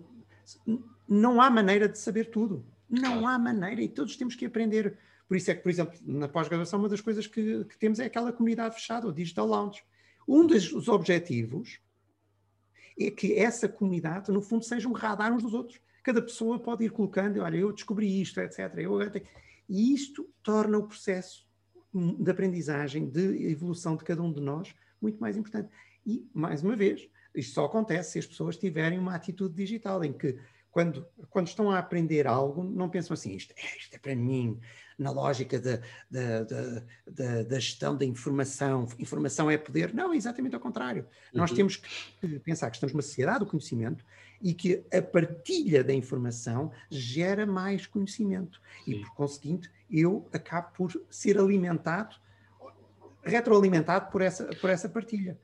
não 1.09 1.41
há 1.41 1.51
maneira 1.51 1.89
de 1.89 1.99
saber 1.99 2.31
tudo. 2.31 2.65
Não 2.89 3.27
há 3.27 3.39
maneira 3.39 3.83
e 3.83 3.89
todos 3.89 4.17
temos 4.17 4.35
que 4.35 4.47
aprender. 4.47 4.99
Por 5.29 5.37
isso 5.37 5.51
é 5.51 5.55
que, 5.55 5.63
por 5.63 5.71
exemplo, 5.71 5.99
na 6.05 6.29
pós-graduação, 6.29 6.79
uma 6.79 6.89
das 6.89 7.01
coisas 7.01 7.27
que, 7.27 7.65
que, 7.65 7.79
temos 7.79 7.99
é 7.99 8.05
aquela 8.05 8.33
comunidade 8.33 8.75
fechada, 8.75 9.07
o 9.07 9.13
Digital 9.13 9.47
Lounge. 9.47 9.83
Um 10.27 10.47
dos 10.47 10.89
objetivos 10.89 11.81
é 12.99 13.11
que 13.11 13.35
essa 13.35 13.69
comunidade, 13.69 14.31
no 14.31 14.41
fundo, 14.41 14.65
seja 14.65 14.89
um 14.89 14.93
radar 14.93 15.33
uns 15.33 15.43
dos 15.43 15.55
outros 15.55 15.81
cada 16.05 16.23
pessoa 16.23 16.61
pode 16.61 16.85
ir 16.85 16.91
colocando, 16.91 17.41
olha, 17.41 17.57
eu 17.57 17.73
descobri 17.73 18.21
isto, 18.21 18.39
etc. 18.39 18.59
Eu, 18.77 19.01
e 19.69 19.95
isto 19.95 20.29
torna 20.43 20.79
o 20.79 20.87
processo 20.87 21.45
de 21.93 22.31
aprendizagem, 22.31 23.09
de 23.09 23.51
evolução 23.51 23.97
de 23.97 24.05
cada 24.05 24.23
um 24.23 24.33
de 24.33 24.41
nós 24.41 24.75
muito 25.01 25.19
mais 25.19 25.37
importante. 25.37 25.71
E, 26.07 26.29
mais 26.35 26.63
uma 26.63 26.77
vez, 26.77 27.09
isto 27.35 27.55
só 27.55 27.65
acontece 27.65 28.13
se 28.13 28.19
as 28.19 28.27
pessoas 28.27 28.57
tiverem 28.57 28.99
uma 28.99 29.15
atitude 29.15 29.55
digital, 29.55 30.05
em 30.05 30.13
que, 30.13 30.39
quando, 30.71 31.07
quando 31.31 31.47
estão 31.47 31.71
a 31.71 31.79
aprender 31.79 32.27
algo, 32.27 32.63
não 32.63 32.91
pensam 32.91 33.15
assim, 33.15 33.35
isto, 33.35 33.55
é, 33.57 33.79
isto 33.79 33.95
é 33.95 33.99
para 33.99 34.15
mim, 34.15 34.61
na 34.99 35.11
lógica 35.11 35.59
da, 35.59 35.81
da, 36.11 37.43
da, 37.43 37.61
gestão 37.61 37.97
da 37.97 38.05
informação, 38.05 38.87
informação 38.99 39.51
é 39.51 39.57
poder. 39.57 39.95
Não, 39.95 40.13
é 40.13 40.17
exatamente 40.17 40.55
ao 40.55 40.61
contrário. 40.61 41.03
Uhum. 41.03 41.41
Nós 41.41 41.53
temos 41.53 41.77
que 41.77 42.39
pensar 42.41 42.71
que 42.71 42.77
estamos 42.77 42.93
numa 42.93 43.03
sociedade 43.03 43.41
do 43.41 43.47
conhecimento 43.47 44.05
e 44.45 44.53
que 44.53 44.85
a 44.93 45.01
partilha 45.01 45.83
da 45.83 45.95
informação 45.95 46.71
gera 46.91 47.47
mais 47.47 47.87
conhecimento. 47.87 48.61
Sim. 48.85 48.93
E, 48.93 48.99
por 49.01 49.15
conseguinte, 49.15 49.71
eu 49.91 50.29
acabo 50.33 50.69
por 50.77 50.93
ser 51.09 51.39
alimentado 51.39 52.23
retroalimentado 53.27 54.11
por 54.13 54.21
essa, 54.21 54.45
por 54.61 54.69
essa 54.69 54.87
partilha. 54.87 55.39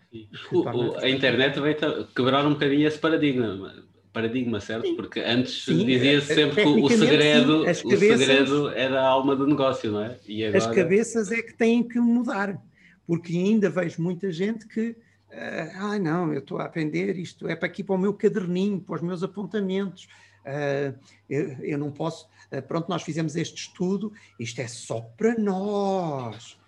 O, 0.52 0.58
o, 0.58 0.98
a 0.98 1.08
internet 1.08 1.58
veio 1.58 2.06
quebrar 2.14 2.46
um 2.46 2.52
bocadinho 2.52 2.86
esse 2.86 2.98
paradigma, 2.98 3.86
paradigma 4.12 4.60
certo? 4.60 4.86
Sim. 4.86 4.96
Porque 4.96 5.20
antes 5.20 5.64
dizia-se 5.64 6.34
sempre 6.34 6.62
que 6.62 6.68
o 6.68 6.88
segredo, 6.90 7.74
sim, 7.74 7.86
o 7.86 7.96
segredo 7.96 8.68
era 8.68 9.00
a 9.00 9.06
alma 9.06 9.34
do 9.34 9.46
negócio, 9.46 9.90
não 9.90 10.02
é? 10.02 10.18
Agora... 10.48 10.58
As 10.58 10.66
cabeças 10.66 11.32
é 11.32 11.40
que 11.40 11.54
têm 11.54 11.82
que 11.82 11.98
mudar, 11.98 12.62
porque 13.06 13.32
ainda 13.32 13.70
vejo 13.70 14.02
muita 14.02 14.30
gente 14.30 14.68
que 14.68 14.94
ah, 15.32 15.98
não, 15.98 16.32
eu 16.32 16.40
estou 16.40 16.58
a 16.58 16.64
aprender 16.64 17.16
isto, 17.16 17.48
é 17.48 17.54
para 17.54 17.66
aqui 17.66 17.84
para 17.84 17.94
o 17.94 17.98
meu 17.98 18.14
caderninho, 18.14 18.80
para 18.80 18.96
os 18.96 19.02
meus 19.02 19.22
apontamentos. 19.22 20.08
Uh, 20.40 20.98
eu, 21.28 21.48
eu, 21.62 21.78
não 21.78 21.92
posso. 21.92 22.26
Uh, 22.50 22.62
pronto, 22.62 22.88
nós 22.88 23.02
fizemos 23.02 23.36
este 23.36 23.56
estudo, 23.56 24.12
isto 24.38 24.60
é 24.60 24.66
só 24.66 25.00
para 25.00 25.38
nós. 25.38 26.58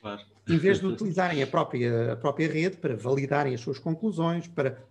Claro. 0.00 0.22
Em 0.48 0.58
vez 0.58 0.80
de 0.80 0.86
utilizarem 0.86 1.42
a 1.42 1.46
própria, 1.46 2.12
a 2.12 2.16
própria 2.16 2.52
rede 2.52 2.76
para 2.76 2.96
validarem 2.96 3.54
as 3.54 3.60
suas 3.60 3.78
conclusões, 3.78 4.48
para 4.48 4.82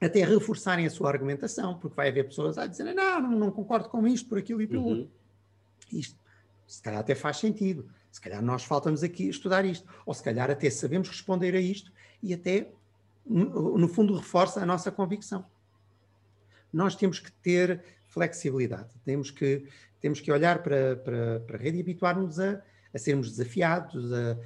até 0.00 0.24
reforçarem 0.24 0.86
a 0.86 0.90
sua 0.90 1.08
argumentação, 1.08 1.78
porque 1.78 1.96
vai 1.96 2.08
haver 2.08 2.24
pessoas 2.24 2.58
a 2.58 2.66
dizer 2.66 2.84
não, 2.92 3.20
não, 3.20 3.30
não 3.30 3.50
concordo 3.50 3.88
com 3.88 4.06
isto, 4.06 4.28
por 4.28 4.38
aquilo 4.38 4.60
e 4.60 4.66
pelo 4.66 4.82
uhum. 4.82 4.88
outro. 4.90 5.10
Isto, 5.90 6.18
se 6.66 6.82
calhar 6.82 7.00
até 7.00 7.14
faz 7.14 7.38
sentido. 7.38 7.88
Se 8.12 8.20
calhar 8.20 8.42
nós 8.42 8.62
faltamos 8.62 9.02
aqui 9.02 9.28
estudar 9.28 9.64
isto. 9.64 9.88
Ou 10.04 10.12
se 10.12 10.22
calhar 10.22 10.50
até 10.50 10.68
sabemos 10.70 11.08
responder 11.08 11.54
a 11.54 11.60
isto 11.60 11.90
e 12.24 12.32
até, 12.32 12.72
no, 13.26 13.86
fundo, 13.86 14.16
reforça 14.16 14.62
a 14.62 14.66
nossa 14.66 14.90
convicção. 14.90 15.44
Nós 16.72 16.96
temos 16.96 17.20
que 17.20 17.30
ter 17.30 17.84
flexibilidade, 18.08 18.88
temos 19.04 19.30
que, 19.30 19.68
temos 20.00 20.20
que 20.20 20.32
olhar 20.32 20.62
para, 20.62 20.96
para, 20.96 21.40
para 21.40 21.56
a 21.56 21.60
rede 21.60 21.76
e 21.76 21.80
habituar-nos 21.82 22.40
a, 22.40 22.62
a 22.94 22.98
sermos 22.98 23.30
desafiados, 23.30 24.10
a, 24.10 24.38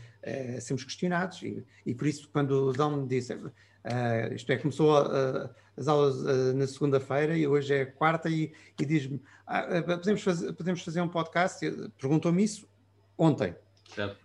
a 0.57 0.61
sermos 0.61 0.83
questionados. 0.83 1.41
E, 1.45 1.65
e, 1.87 1.95
por 1.95 2.09
isso, 2.09 2.29
quando 2.33 2.51
o 2.51 2.73
Dom 2.73 2.97
me 2.97 3.07
disse, 3.07 3.33
uh, 3.33 4.35
isto 4.35 4.51
é, 4.51 4.57
começou 4.57 5.01
uh, 5.01 5.49
as 5.77 5.87
aulas 5.87 6.17
uh, 6.17 6.53
na 6.55 6.67
segunda-feira 6.67 7.39
e 7.39 7.47
hoje 7.47 7.73
é 7.73 7.85
quarta, 7.85 8.29
e, 8.29 8.53
e 8.77 8.85
diz-me: 8.85 9.23
ah, 9.47 9.83
podemos, 9.83 10.23
fazer, 10.23 10.53
podemos 10.53 10.83
fazer 10.83 11.01
um 11.01 11.09
podcast? 11.09 11.65
Perguntou-me 11.97 12.43
isso 12.43 12.69
ontem. 13.17 13.55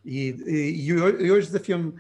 E, 0.06 0.30
e, 0.45 0.88
e, 0.88 1.32
hoje 1.32 1.47
desafio-me: 1.47 1.93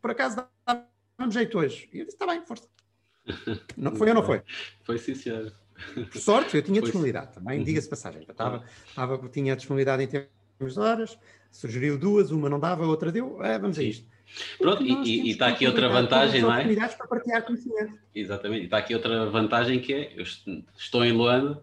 por 0.00 0.10
acaso 0.10 0.44
dá-me 0.66 1.30
jeito 1.30 1.58
hoje? 1.58 1.88
E 1.92 2.00
eu 2.00 2.04
disse: 2.04 2.16
está 2.16 2.26
bem, 2.26 2.44
força. 2.44 2.68
Não 3.76 3.94
foi 3.94 4.08
ou 4.08 4.14
não 4.14 4.22
foi? 4.22 4.42
Foi 4.82 4.98
sim, 4.98 5.14
senhor. 5.14 5.52
Por 5.94 6.20
sorte, 6.20 6.56
eu 6.56 6.62
tinha 6.62 6.80
disponibilidade 6.80 7.32
também, 7.34 7.58
uhum. 7.58 7.64
diga-se 7.64 7.88
passagem. 7.88 8.22
Estava, 8.28 8.64
estava, 8.86 9.28
tinha 9.28 9.56
disponibilidade 9.56 10.02
em 10.02 10.06
termos 10.06 10.74
de 10.74 10.80
horas, 10.80 11.18
sugeriu 11.50 11.98
duas, 11.98 12.30
uma 12.30 12.48
não 12.48 12.60
dava, 12.60 12.84
a 12.84 12.86
outra 12.86 13.10
deu, 13.10 13.42
é, 13.42 13.58
vamos 13.58 13.78
a 13.78 13.82
isto. 13.82 14.06
Pronto, 14.58 14.82
e, 14.82 15.28
e 15.28 15.30
está 15.30 15.48
aqui 15.48 15.66
outra 15.66 15.88
vantagem, 15.88 16.42
não 16.42 16.52
é? 16.52 16.64
para 16.88 17.06
partilhar 17.06 17.44
conhecimento. 17.44 17.98
Exatamente, 18.14 18.62
e 18.62 18.64
está 18.64 18.78
aqui 18.78 18.94
outra 18.94 19.26
vantagem 19.26 19.80
que 19.80 19.92
é, 19.92 20.12
eu 20.16 20.24
estou 20.76 21.04
em 21.04 21.12
Luanda, 21.12 21.62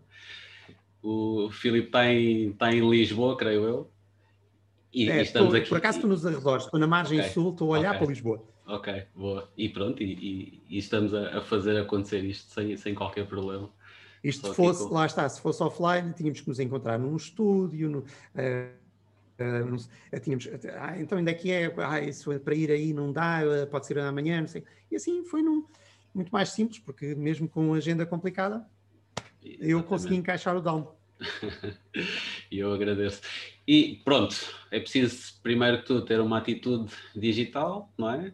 o 1.02 1.50
Filipe 1.52 1.88
está 1.88 2.12
em, 2.12 2.50
está 2.50 2.74
em 2.74 2.90
Lisboa, 2.90 3.38
creio 3.38 3.64
eu, 3.64 3.92
e, 4.98 5.10
é, 5.12 5.20
e 5.20 5.22
estamos 5.22 5.50
estou, 5.50 5.60
aqui. 5.60 5.70
Por 5.70 5.78
acaso 5.78 5.98
estou 5.98 6.10
nos 6.10 6.26
arredores, 6.26 6.66
estou 6.66 6.80
na 6.80 6.88
margem 6.88 7.20
okay. 7.20 7.32
sul, 7.32 7.52
estou 7.52 7.74
a 7.74 7.80
olhar 7.80 7.90
okay. 7.90 8.00
para 8.00 8.08
Lisboa. 8.08 8.44
Ok, 8.66 9.04
boa. 9.16 9.50
E 9.56 9.70
pronto, 9.70 10.02
e, 10.02 10.62
e, 10.68 10.78
estamos 10.78 11.14
a, 11.14 11.38
a, 11.38 11.42
fazer 11.42 11.78
acontecer 11.80 12.24
isto 12.24 12.52
sem, 12.52 12.76
sem 12.76 12.96
qualquer 12.96 13.28
problema. 13.28 13.70
Isto 14.24 14.54
fosse, 14.54 14.88
com... 14.88 14.94
lá 14.94 15.06
está, 15.06 15.30
se 15.30 15.40
fosse 15.40 15.62
offline, 15.62 16.14
tínhamos 16.14 16.42
que 16.42 16.50
nos 16.50 16.60
encontrar 16.60 16.98
num 16.98 17.16
estúdio, 17.16 17.90
no, 17.90 18.00
uh, 18.00 18.04
uh, 19.40 19.76
uh, 19.76 20.20
tínhamos, 20.20 20.50
ah, 20.80 21.00
então 21.00 21.18
ainda 21.20 21.32
aqui 21.32 21.52
é, 21.52 21.72
ah, 21.78 22.02
isso 22.02 22.38
para 22.40 22.56
ir 22.56 22.72
aí 22.72 22.92
não 22.92 23.14
dá, 23.14 23.42
pode 23.70 23.86
ser 23.86 24.00
amanhã, 24.00 24.42
não 24.42 24.48
sei. 24.48 24.64
E 24.92 24.96
assim 24.96 25.24
foi 25.24 25.44
num, 25.44 25.64
muito 26.14 26.32
mais 26.32 26.50
simples, 26.50 26.80
porque 26.80 27.14
mesmo 27.14 27.48
com 27.48 27.68
uma 27.68 27.78
agenda 27.78 28.06
complicada, 28.06 28.66
Exatamente. 29.44 29.72
eu 29.72 29.84
consegui 29.84 30.16
encaixar 30.16 30.58
o 30.58 30.62
down. 30.62 30.97
E 32.52 32.60
eu 32.60 32.72
agradeço. 32.74 33.22
E 33.68 34.00
pronto, 34.06 34.36
é 34.72 34.80
preciso 34.80 35.34
primeiro 35.42 35.80
que 35.80 35.86
tudo 35.86 36.06
ter 36.06 36.22
uma 36.22 36.38
atitude 36.38 36.94
digital, 37.16 37.92
não 37.98 38.10
é? 38.10 38.34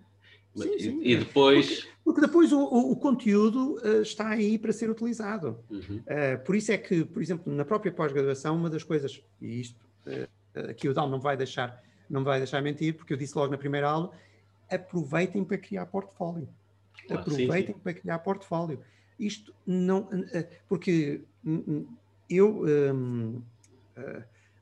Sim, 0.56 0.80
sim. 0.80 1.02
E, 1.02 1.18
depois. 1.18 1.68
Porque, 1.68 1.92
porque 2.04 2.22
depois 2.22 2.52
o, 2.52 2.60
o, 2.60 2.92
o 2.92 2.96
conteúdo 2.96 3.76
uh, 3.78 4.02
está 4.02 4.30
aí 4.30 4.60
para 4.60 4.72
ser 4.72 4.90
utilizado. 4.90 5.60
Uhum. 5.70 5.98
Uh, 6.02 6.44
por 6.46 6.56
isso 6.56 6.72
é 6.72 6.78
que, 6.78 7.04
por 7.04 7.22
exemplo, 7.22 7.52
na 7.52 7.66
própria 7.66 7.92
pós-graduação, 7.92 8.56
uma 8.56 8.70
das 8.70 8.84
coisas, 8.84 9.24
e 9.42 9.62
isto 9.62 9.80
uh, 10.06 10.70
aqui 10.70 10.88
o 10.88 10.94
Dal 10.94 11.10
não 11.10 11.20
vai 11.20 11.36
deixar, 11.36 11.82
não 12.08 12.24
vai 12.24 12.38
deixar 12.38 12.62
mentir, 12.62 12.94
porque 12.94 13.14
eu 13.14 13.18
disse 13.18 13.36
logo 13.36 13.52
na 13.52 13.58
primeira 13.58 13.90
aula, 13.90 14.12
aproveitem 14.70 15.44
para 15.44 15.58
criar 15.58 15.88
portfólio. 15.88 16.48
Aproveitem 17.10 17.74
sim, 17.74 17.82
para 17.82 17.94
criar 17.94 18.20
portfólio. 18.20 18.80
Isto 19.20 19.54
não. 19.66 20.08
porque 20.70 21.22
eu. 22.30 22.64
Um, 22.66 23.42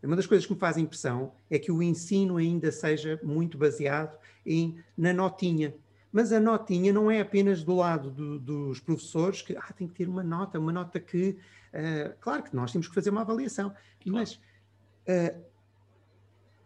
uma 0.04 0.16
das 0.16 0.26
coisas 0.26 0.46
que 0.46 0.54
me 0.54 0.60
faz 0.60 0.78
impressão 0.78 1.32
é 1.50 1.60
que 1.60 1.72
o 1.72 1.82
ensino 1.82 2.38
ainda 2.38 2.72
seja 2.72 3.20
muito 3.24 3.58
baseado 3.58 4.18
em, 4.46 4.80
na 4.98 5.14
notinha. 5.14 5.76
Mas 6.12 6.34
a 6.34 6.40
notinha 6.40 6.92
não 6.92 7.10
é 7.10 7.22
apenas 7.22 7.64
do 7.64 7.76
lado 7.76 8.10
do, 8.10 8.40
dos 8.40 8.80
professores 8.80 9.42
que 9.42 9.56
ah, 9.56 9.74
tem 9.78 9.88
que 9.88 9.94
ter 9.94 10.10
uma 10.10 10.24
nota, 10.24 10.60
uma 10.60 10.72
nota 10.72 11.00
que. 11.00 11.38
Uh, 11.72 12.14
claro 12.20 12.44
que 12.44 12.56
nós 12.56 12.72
temos 12.72 12.88
que 12.88 12.96
fazer 12.96 13.12
uma 13.12 13.22
avaliação, 13.22 13.70
claro. 13.70 13.80
mas 14.04 14.34
uh, 14.34 15.42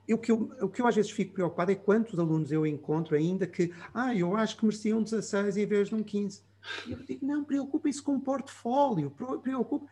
eu, 0.08 0.18
que 0.18 0.32
eu, 0.32 0.52
o 0.62 0.68
que 0.68 0.82
eu 0.82 0.88
às 0.88 0.96
vezes 0.96 1.12
fico 1.12 1.34
preocupado 1.34 1.72
é 1.72 1.76
quantos 1.76 2.18
alunos 2.18 2.52
eu 2.52 2.66
encontro 2.66 3.16
ainda 3.16 3.46
que, 3.46 3.72
ah, 3.94 4.16
eu 4.16 4.36
acho 4.36 4.58
que 4.58 4.66
mereciam 4.66 5.00
um 5.00 5.04
16 5.04 5.58
em 5.58 5.66
vez 5.68 5.90
de 5.90 5.96
um 5.96 6.02
15. 6.02 6.42
E 6.88 6.94
eu 6.94 7.04
digo, 7.04 7.24
não, 7.24 7.44
preocupem-se 7.44 8.02
com 8.02 8.16
o 8.16 8.20
portfólio, 8.20 9.12
preocupem 9.44 9.88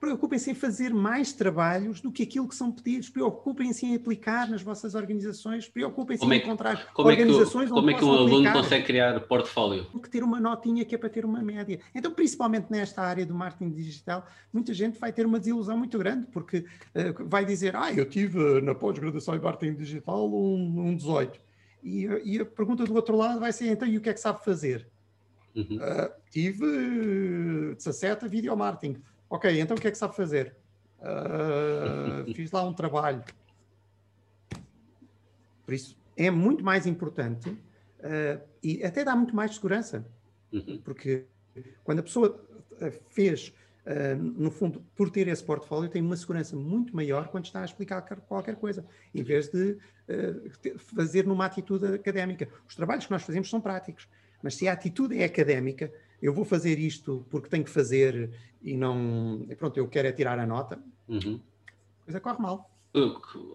preocupem-se 0.00 0.50
em 0.50 0.54
fazer 0.54 0.94
mais 0.94 1.32
trabalhos 1.32 2.00
do 2.00 2.10
que 2.10 2.22
aquilo 2.22 2.48
que 2.48 2.54
são 2.54 2.72
pedidos, 2.72 3.10
preocupem-se 3.10 3.84
em 3.84 3.94
aplicar 3.94 4.48
nas 4.48 4.62
vossas 4.62 4.94
organizações, 4.94 5.68
preocupem-se 5.68 6.24
em 6.24 6.32
é 6.32 6.36
encontrar 6.36 6.90
como 6.94 7.10
organizações 7.10 7.66
é 7.66 7.68
que, 7.68 7.74
Como 7.74 7.90
é 7.90 7.94
que 7.94 8.04
um 8.04 8.10
aluno 8.10 8.34
aplicar. 8.36 8.52
consegue 8.54 8.86
criar 8.86 9.20
portfólio? 9.20 9.84
Tem 9.84 10.00
que 10.00 10.08
ter 10.08 10.24
uma 10.24 10.40
notinha 10.40 10.84
que 10.86 10.94
é 10.94 10.98
para 10.98 11.10
ter 11.10 11.26
uma 11.26 11.42
média. 11.42 11.78
Então, 11.94 12.10
principalmente 12.10 12.70
nesta 12.70 13.02
área 13.02 13.26
do 13.26 13.34
marketing 13.34 13.70
digital, 13.70 14.26
muita 14.50 14.72
gente 14.72 14.98
vai 14.98 15.12
ter 15.12 15.26
uma 15.26 15.38
desilusão 15.38 15.76
muito 15.76 15.98
grande, 15.98 16.26
porque 16.32 16.58
uh, 16.58 17.28
vai 17.28 17.44
dizer, 17.44 17.76
ah, 17.76 17.92
eu 17.92 18.06
tive 18.06 18.62
na 18.62 18.74
pós-graduação 18.74 19.36
em 19.36 19.40
marketing 19.40 19.76
digital 19.76 20.32
um, 20.32 20.88
um 20.88 20.96
18. 20.96 21.38
E, 21.82 22.06
e, 22.24 22.40
a 22.40 22.44
pergunta 22.44 22.84
do 22.84 22.94
outro 22.94 23.16
lado 23.16 23.40
vai 23.40 23.52
ser, 23.52 23.66
então, 23.68 23.86
e 23.86 23.96
o 23.98 24.00
que 24.00 24.08
é 24.08 24.14
que 24.14 24.20
sabe 24.20 24.42
fazer? 24.44 24.86
Uhum. 25.54 25.76
Uh, 25.76 26.10
tive 26.30 27.74
17 27.74 28.28
vídeo 28.28 28.56
marketing. 28.56 29.02
Ok, 29.30 29.60
então 29.60 29.76
o 29.76 29.80
que 29.80 29.86
é 29.86 29.90
que 29.92 29.96
sabe 29.96 30.16
fazer? 30.16 30.56
Uh, 30.98 32.34
fiz 32.34 32.50
lá 32.50 32.64
um 32.64 32.74
trabalho. 32.74 33.22
Por 35.64 35.72
isso, 35.72 35.96
é 36.16 36.30
muito 36.32 36.64
mais 36.64 36.84
importante 36.84 37.48
uh, 37.48 38.42
e 38.60 38.82
até 38.82 39.04
dá 39.04 39.14
muito 39.14 39.34
mais 39.34 39.54
segurança. 39.54 40.04
Uhum. 40.52 40.80
Porque 40.84 41.26
quando 41.84 42.00
a 42.00 42.02
pessoa 42.02 42.44
ah, 42.82 42.90
fez, 43.10 43.54
uh, 43.86 44.16
no 44.16 44.50
fundo, 44.50 44.84
por 44.96 45.08
ter 45.10 45.28
esse 45.28 45.44
portfólio, 45.44 45.88
tem 45.88 46.02
uma 46.02 46.16
segurança 46.16 46.56
muito 46.56 46.94
maior 46.94 47.28
quando 47.28 47.44
está 47.44 47.62
a 47.62 47.64
explicar 47.64 48.02
qualquer 48.02 48.56
coisa, 48.56 48.84
em 49.14 49.22
vez 49.22 49.48
de 49.48 49.78
fazer 50.76 51.24
numa 51.24 51.46
atitude 51.46 51.86
académica. 51.86 52.48
Os 52.68 52.74
trabalhos 52.74 53.06
que 53.06 53.12
nós 53.12 53.22
fazemos 53.22 53.48
são 53.48 53.60
práticos, 53.60 54.08
mas 54.42 54.56
se 54.56 54.66
a 54.66 54.72
atitude 54.72 55.16
é 55.16 55.24
académica, 55.24 55.92
eu 56.22 56.32
vou 56.32 56.44
fazer 56.44 56.78
isto 56.78 57.26
porque 57.30 57.48
tenho 57.48 57.64
que 57.64 57.70
fazer 57.70 58.30
e 58.62 58.76
não. 58.76 59.46
Pronto, 59.58 59.76
eu 59.76 59.88
quero 59.88 60.08
é 60.08 60.12
tirar 60.12 60.38
a 60.38 60.46
nota, 60.46 60.78
uhum. 61.08 61.40
a 62.00 62.04
coisa 62.04 62.20
corre 62.20 62.42
mal. 62.42 62.70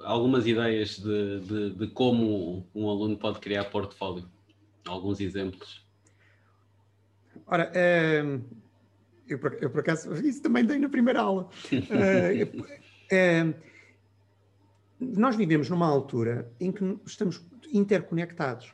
Algumas 0.01 0.47
ideias 0.47 0.97
de, 0.97 1.41
de, 1.41 1.70
de, 1.72 1.88
como 1.88 2.66
um 2.74 2.89
aluno 2.89 3.18
pode 3.18 3.39
criar 3.39 3.66
portfólio? 3.66 4.26
Alguns 4.88 5.20
exemplos? 5.20 5.86
Ora, 7.45 7.70
é, 7.76 8.24
eu, 9.28 9.38
por, 9.38 9.57
eu 9.61 9.70
por 9.70 9.82
acaso, 9.82 10.13
isso 10.26 10.41
também 10.41 10.63
dei 10.63 10.80
na 10.80 10.88
primeira 10.88 11.22
aula. 11.22 11.49
é, 11.70 12.47
é, 13.11 13.53
nós 14.99 15.36
vivemos 15.36 15.70
numa 15.70 15.88
altura 15.88 16.49
em 16.59 16.72
que 16.72 16.97
estamos 17.05 17.45
interconectados. 17.74 18.74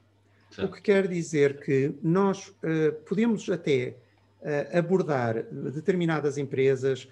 Certo. 0.52 0.70
O 0.70 0.72
que 0.72 0.82
quer 0.82 1.08
dizer 1.08 1.60
que 1.62 1.93
nós 2.04 2.49
uh, 2.49 2.93
podemos 3.08 3.49
até 3.49 3.95
uh, 4.41 4.78
abordar 4.78 5.43
determinadas 5.43 6.38
empresas 6.38 7.08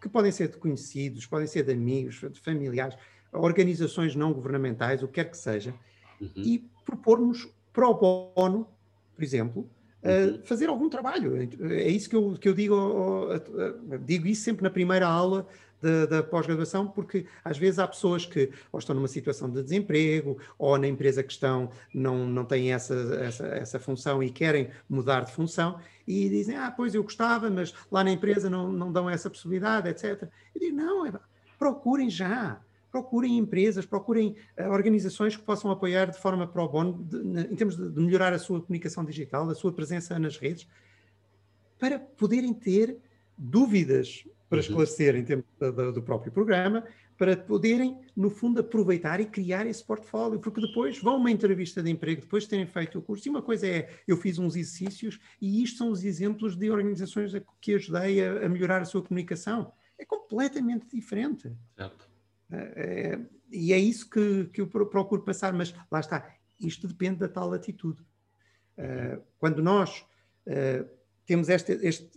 que 0.00 0.08
podem 0.08 0.30
ser 0.30 0.48
de 0.48 0.56
conhecidos, 0.56 1.26
podem 1.26 1.46
ser 1.46 1.64
de 1.64 1.72
amigos, 1.72 2.20
de 2.20 2.40
familiares, 2.40 2.96
organizações 3.32 4.14
não 4.14 4.32
governamentais, 4.32 5.02
o 5.02 5.08
que 5.08 5.14
quer 5.14 5.30
que 5.30 5.36
seja, 5.36 5.74
uhum. 6.20 6.30
e 6.36 6.64
propormos 6.84 7.48
pro 7.72 7.92
bono, 7.92 8.68
por 9.14 9.24
exemplo, 9.24 9.68
uhum. 10.02 10.42
fazer 10.44 10.68
algum 10.68 10.88
trabalho. 10.88 11.36
É 11.72 11.88
isso 11.88 12.08
que 12.08 12.14
eu, 12.14 12.34
que 12.40 12.48
eu 12.48 12.54
digo, 12.54 13.28
digo 14.04 14.26
isso 14.28 14.42
sempre 14.42 14.62
na 14.62 14.70
primeira 14.70 15.08
aula 15.08 15.46
da, 15.80 16.06
da 16.06 16.22
pós-graduação, 16.22 16.86
porque 16.86 17.26
às 17.44 17.58
vezes 17.58 17.78
há 17.78 17.86
pessoas 17.86 18.24
que 18.24 18.50
ou 18.72 18.78
estão 18.78 18.94
numa 18.94 19.08
situação 19.08 19.50
de 19.50 19.62
desemprego, 19.62 20.38
ou 20.58 20.78
na 20.78 20.88
empresa 20.88 21.22
que 21.22 21.32
estão 21.32 21.70
não, 21.92 22.26
não 22.26 22.44
têm 22.44 22.72
essa, 22.72 22.94
essa, 23.20 23.46
essa 23.46 23.78
função 23.78 24.22
e 24.22 24.30
querem 24.30 24.70
mudar 24.88 25.20
de 25.20 25.32
função, 25.32 25.78
e 26.06 26.28
dizem, 26.28 26.56
ah, 26.56 26.70
pois 26.70 26.94
eu 26.94 27.02
gostava, 27.02 27.50
mas 27.50 27.74
lá 27.90 28.04
na 28.04 28.10
empresa 28.10 28.48
não, 28.48 28.70
não 28.70 28.92
dão 28.92 29.10
essa 29.10 29.28
possibilidade, 29.28 29.88
etc. 29.88 30.28
Eu 30.54 30.60
digo, 30.60 30.76
não, 30.76 31.06
é, 31.06 31.12
procurem 31.58 32.08
já, 32.08 32.60
procurem 32.90 33.36
empresas, 33.36 33.84
procurem 33.84 34.36
uh, 34.58 34.70
organizações 34.70 35.36
que 35.36 35.42
possam 35.42 35.70
apoiar 35.70 36.06
de 36.06 36.18
forma 36.18 36.46
pro 36.46 36.68
bono, 36.68 37.06
em 37.50 37.56
termos 37.56 37.76
de, 37.76 37.90
de, 37.90 38.00
melhorar 38.00 38.32
a 38.32 38.38
sua 38.38 38.60
comunicação 38.60 39.04
digital, 39.04 39.48
a 39.50 39.54
sua 39.54 39.72
presença 39.72 40.18
nas 40.18 40.38
redes, 40.38 40.66
para 41.78 41.98
poderem 41.98 42.54
ter 42.54 42.96
dúvidas 43.36 44.24
para 44.48 44.58
uhum. 44.58 44.62
esclarecer 44.62 45.16
em 45.16 45.24
termos 45.24 45.46
do, 45.94 46.02
próprio 46.02 46.32
programa, 46.32 46.84
para 47.18 47.36
poderem, 47.36 47.98
no 48.14 48.30
fundo, 48.30 48.60
aproveitar 48.60 49.20
e 49.20 49.26
criar 49.26 49.66
esse 49.66 49.82
portfólio, 49.82 50.38
porque 50.38 50.60
depois 50.60 50.98
vão 51.00 51.16
uma 51.16 51.30
entrevista 51.30 51.82
de 51.82 51.90
emprego, 51.90 52.20
depois 52.20 52.44
de 52.44 52.50
terem 52.50 52.66
feito 52.66 52.98
o 52.98 53.02
curso, 53.02 53.26
e 53.26 53.30
uma 53.30 53.42
coisa 53.42 53.66
é, 53.66 53.90
eu 54.06 54.16
fiz 54.16 54.38
uns 54.38 54.54
exercícios, 54.54 55.18
e 55.40 55.62
isto 55.62 55.78
são 55.78 55.90
os 55.90 56.04
exemplos 56.04 56.56
de 56.56 56.70
organizações 56.70 57.32
que 57.60 57.74
ajudei 57.74 58.24
a, 58.24 58.46
a 58.46 58.48
melhorar 58.48 58.82
a 58.82 58.84
sua 58.84 59.02
comunicação. 59.02 59.72
É 59.98 60.04
completamente 60.04 60.86
diferente. 60.94 61.50
Certo. 61.76 62.08
É, 62.50 62.56
é, 62.56 63.20
e 63.50 63.72
é 63.72 63.78
isso 63.78 64.08
que, 64.08 64.44
que 64.52 64.60
eu 64.60 64.66
procuro 64.66 65.22
passar, 65.22 65.52
mas 65.52 65.74
lá 65.90 66.00
está, 66.00 66.34
isto 66.60 66.86
depende 66.86 67.18
da 67.18 67.28
tal 67.28 67.52
atitude. 67.52 68.02
Uh, 68.78 69.22
quando 69.38 69.62
nós 69.62 70.04
uh, 70.46 70.95
temos 71.26 71.48
este, 71.48 71.72
este, 71.82 72.08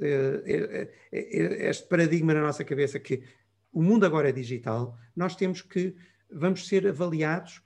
este, 0.45 0.95
este 1.11 1.87
paradigma 1.87 2.33
na 2.33 2.41
nossa 2.41 2.63
cabeça 2.63 2.99
que 2.99 3.23
o 3.71 3.81
mundo 3.81 4.05
agora 4.05 4.29
é 4.29 4.31
digital, 4.31 4.97
nós 5.15 5.35
temos 5.35 5.61
que, 5.61 5.95
vamos 6.31 6.67
ser 6.67 6.87
avaliados 6.87 7.61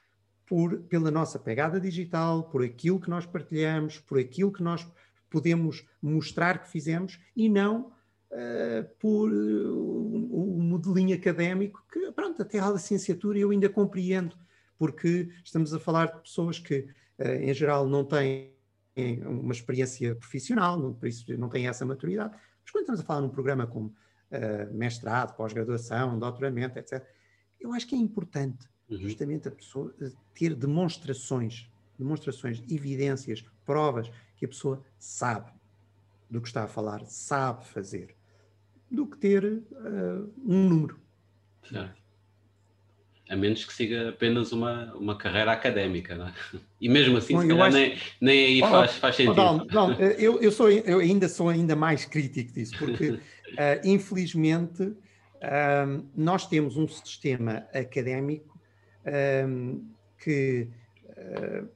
por, 0.45 0.81
pela 0.83 1.11
nossa 1.11 1.39
pegada 1.39 1.79
digital, 1.79 2.49
por 2.49 2.63
aquilo 2.63 2.99
que 2.99 3.09
nós 3.09 3.25
partilhamos, 3.25 3.99
por 3.99 4.19
aquilo 4.19 4.51
que 4.51 4.63
nós 4.63 4.87
podemos 5.29 5.85
mostrar 6.01 6.61
que 6.61 6.69
fizemos 6.69 7.19
e 7.35 7.49
não 7.49 7.91
uh, 8.31 8.83
por 8.99 9.31
o, 9.31 10.57
um 10.59 10.61
modelinho 10.61 11.15
académico 11.15 11.83
que, 11.91 12.11
pronto, 12.11 12.41
até 12.41 12.59
a 12.59 12.69
licenciatura 12.69 13.39
eu 13.39 13.49
ainda 13.49 13.69
compreendo, 13.69 14.37
porque 14.77 15.29
estamos 15.43 15.73
a 15.73 15.79
falar 15.79 16.07
de 16.07 16.21
pessoas 16.21 16.59
que, 16.59 16.87
uh, 17.19 17.23
em 17.41 17.53
geral, 17.53 17.87
não 17.87 18.03
têm 18.03 18.52
uma 18.95 19.53
experiência 19.53 20.15
profissional, 20.15 20.77
não, 20.77 20.93
por 20.93 21.07
isso 21.07 21.25
não 21.37 21.49
têm 21.49 21.67
essa 21.67 21.85
maturidade. 21.85 22.35
Mas 22.61 22.71
quando 22.71 22.83
estamos 22.83 23.01
a 23.01 23.03
falar 23.03 23.21
num 23.21 23.29
programa 23.29 23.65
como 23.65 23.87
uh, 23.87 24.73
mestrado, 24.73 25.35
pós-graduação, 25.35 26.19
doutoramento, 26.19 26.77
etc., 26.77 27.03
eu 27.59 27.73
acho 27.73 27.87
que 27.87 27.95
é 27.95 27.97
importante 27.97 28.67
uhum. 28.89 28.97
justamente 28.97 29.47
a 29.47 29.51
pessoa 29.51 29.93
eh, 30.01 30.11
ter 30.33 30.53
demonstrações, 30.53 31.71
demonstrações, 31.97 32.61
evidências, 32.69 33.43
provas 33.65 34.11
que 34.35 34.45
a 34.45 34.47
pessoa 34.49 34.83
sabe 34.99 35.51
do 36.29 36.41
que 36.41 36.47
está 36.47 36.65
a 36.65 36.67
falar, 36.67 37.05
sabe 37.05 37.65
fazer, 37.65 38.15
do 38.91 39.07
que 39.07 39.17
ter 39.17 39.45
uh, 39.45 40.33
um 40.45 40.67
número. 40.67 40.99
Certo 41.63 42.02
a 43.29 43.35
menos 43.35 43.63
que 43.63 43.73
siga 43.73 44.09
apenas 44.09 44.51
uma, 44.51 44.93
uma 44.95 45.17
carreira 45.17 45.51
académica, 45.51 46.15
não 46.15 46.27
é? 46.27 46.33
E 46.79 46.89
mesmo 46.89 47.17
assim, 47.17 47.33
Bom, 47.33 47.41
se 47.41 47.47
calhar 47.47 47.67
acho... 47.67 47.77
nem, 47.77 47.97
nem 48.19 48.45
aí 48.45 48.59
faz, 48.59 48.95
faz 48.97 49.15
sentido. 49.15 49.35
Não, 49.35 49.65
não 49.65 49.93
eu, 49.93 50.41
eu, 50.41 50.51
sou, 50.51 50.69
eu 50.69 50.99
ainda 50.99 51.29
sou 51.29 51.49
ainda 51.49 51.75
mais 51.75 52.05
crítico 52.05 52.53
disso, 52.53 52.77
porque 52.77 53.11
uh, 53.11 53.19
infelizmente 53.83 54.83
uh, 54.83 56.05
nós 56.15 56.47
temos 56.47 56.75
um 56.75 56.87
sistema 56.87 57.65
académico 57.73 58.59
uh, 59.05 59.83
que 60.21 60.67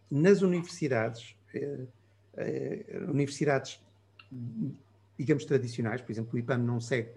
nas 0.10 0.42
universidades, 0.42 1.36
universidades 3.08 3.80
digamos 5.18 5.46
tradicionais, 5.46 6.02
por 6.02 6.12
exemplo, 6.12 6.36
o 6.36 6.38
IPAM 6.38 6.60
não 6.60 6.80
segue 6.80 7.12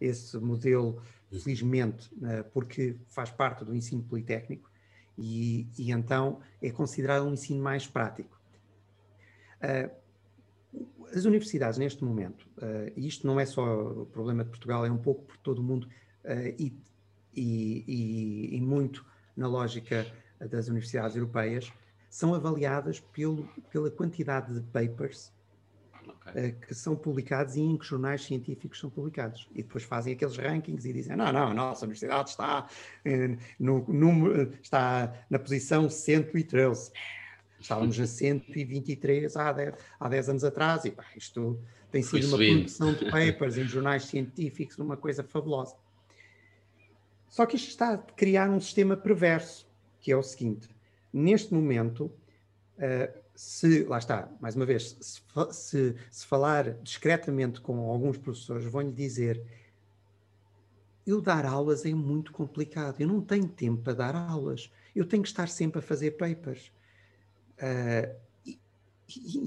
esse 0.00 0.36
modelo 0.38 1.02
felizmente, 1.30 2.10
eh, 2.22 2.42
porque 2.42 2.96
faz 3.08 3.30
parte 3.30 3.64
do 3.64 3.74
ensino 3.74 4.02
politécnico 4.02 4.70
e, 5.16 5.68
e 5.78 5.90
então 5.90 6.40
é 6.60 6.70
considerado 6.70 7.24
um 7.24 7.32
ensino 7.32 7.62
mais 7.62 7.86
prático. 7.86 8.38
Eh, 9.60 9.90
as 11.14 11.24
universidades, 11.24 11.78
neste 11.78 12.02
momento, 12.02 12.48
e 12.96 13.06
isto 13.06 13.24
não 13.24 13.38
é 13.38 13.46
só 13.46 13.62
o 14.02 14.06
problema 14.06 14.42
de 14.42 14.50
Portugal, 14.50 14.84
é 14.84 14.90
um 14.90 14.98
pouco 14.98 15.22
por 15.22 15.36
todo 15.36 15.60
o 15.60 15.62
mundo 15.62 15.88
e, 16.58 16.76
e, 17.32 18.56
e 18.56 18.60
muito 18.60 19.06
na 19.36 19.46
lógica 19.46 20.04
das 20.40 20.66
universidades 20.66 21.16
europeias, 21.16 21.72
são 22.10 22.34
avaliadas 22.34 23.00
pelo, 23.00 23.48
pela 23.70 23.90
quantidade 23.90 24.54
de 24.54 24.60
papers 24.60 25.32
okay. 26.26 26.50
uh, 26.50 26.60
que 26.60 26.74
são 26.74 26.96
publicados 26.96 27.56
e 27.56 27.60
em 27.60 27.76
que 27.76 27.84
jornais 27.84 28.24
científicos 28.24 28.78
são 28.78 28.90
publicados. 28.90 29.48
E 29.52 29.62
depois 29.62 29.84
fazem 29.84 30.14
aqueles 30.14 30.36
rankings 30.36 30.88
e 30.88 30.92
dizem: 30.92 31.16
não, 31.16 31.32
não, 31.32 31.48
a 31.48 31.54
nossa 31.54 31.84
universidade 31.84 32.30
está, 32.30 32.66
uh, 32.66 33.38
no, 33.58 33.84
no, 33.88 34.42
está 34.62 35.12
na 35.28 35.38
posição 35.38 35.88
113. 35.88 36.90
Estávamos 37.60 37.98
a 37.98 38.06
123 38.06 39.36
há 39.36 39.52
10, 39.52 39.74
há 39.98 40.08
10 40.08 40.28
anos 40.28 40.44
atrás, 40.44 40.84
e 40.84 40.90
pá, 40.90 41.04
isto 41.16 41.58
tem 41.90 42.02
sido 42.02 42.26
uma 42.28 42.36
produção 42.36 42.92
de 42.92 43.04
papers 43.10 43.56
em 43.56 43.64
jornais 43.64 44.04
científicos, 44.04 44.76
uma 44.78 44.98
coisa 44.98 45.22
fabulosa. 45.22 45.74
Só 47.26 47.46
que 47.46 47.56
isto 47.56 47.68
está 47.68 47.94
a 47.94 47.98
criar 47.98 48.50
um 48.50 48.60
sistema 48.60 48.96
perverso, 48.96 49.66
que 50.00 50.12
é 50.12 50.16
o 50.16 50.22
seguinte: 50.22 50.68
neste 51.12 51.54
momento, 51.54 52.12
uh, 52.78 53.23
se, 53.34 53.84
lá 53.84 53.98
está, 53.98 54.28
mais 54.40 54.54
uma 54.54 54.64
vez, 54.64 54.96
se, 55.00 55.20
se, 55.50 55.96
se 56.10 56.26
falar 56.26 56.74
discretamente 56.82 57.60
com 57.60 57.90
alguns 57.90 58.16
professores, 58.16 58.64
vão-lhe 58.64 58.92
dizer: 58.92 59.42
eu 61.06 61.20
dar 61.20 61.44
aulas 61.44 61.84
é 61.84 61.92
muito 61.92 62.32
complicado, 62.32 63.00
eu 63.00 63.08
não 63.08 63.20
tenho 63.20 63.48
tempo 63.48 63.82
para 63.82 63.94
dar 63.94 64.14
aulas, 64.14 64.70
eu 64.94 65.04
tenho 65.04 65.22
que 65.22 65.28
estar 65.28 65.48
sempre 65.48 65.80
a 65.80 65.82
fazer 65.82 66.12
papers. 66.12 66.70
Uh, 67.58 68.14
e, 68.46 68.58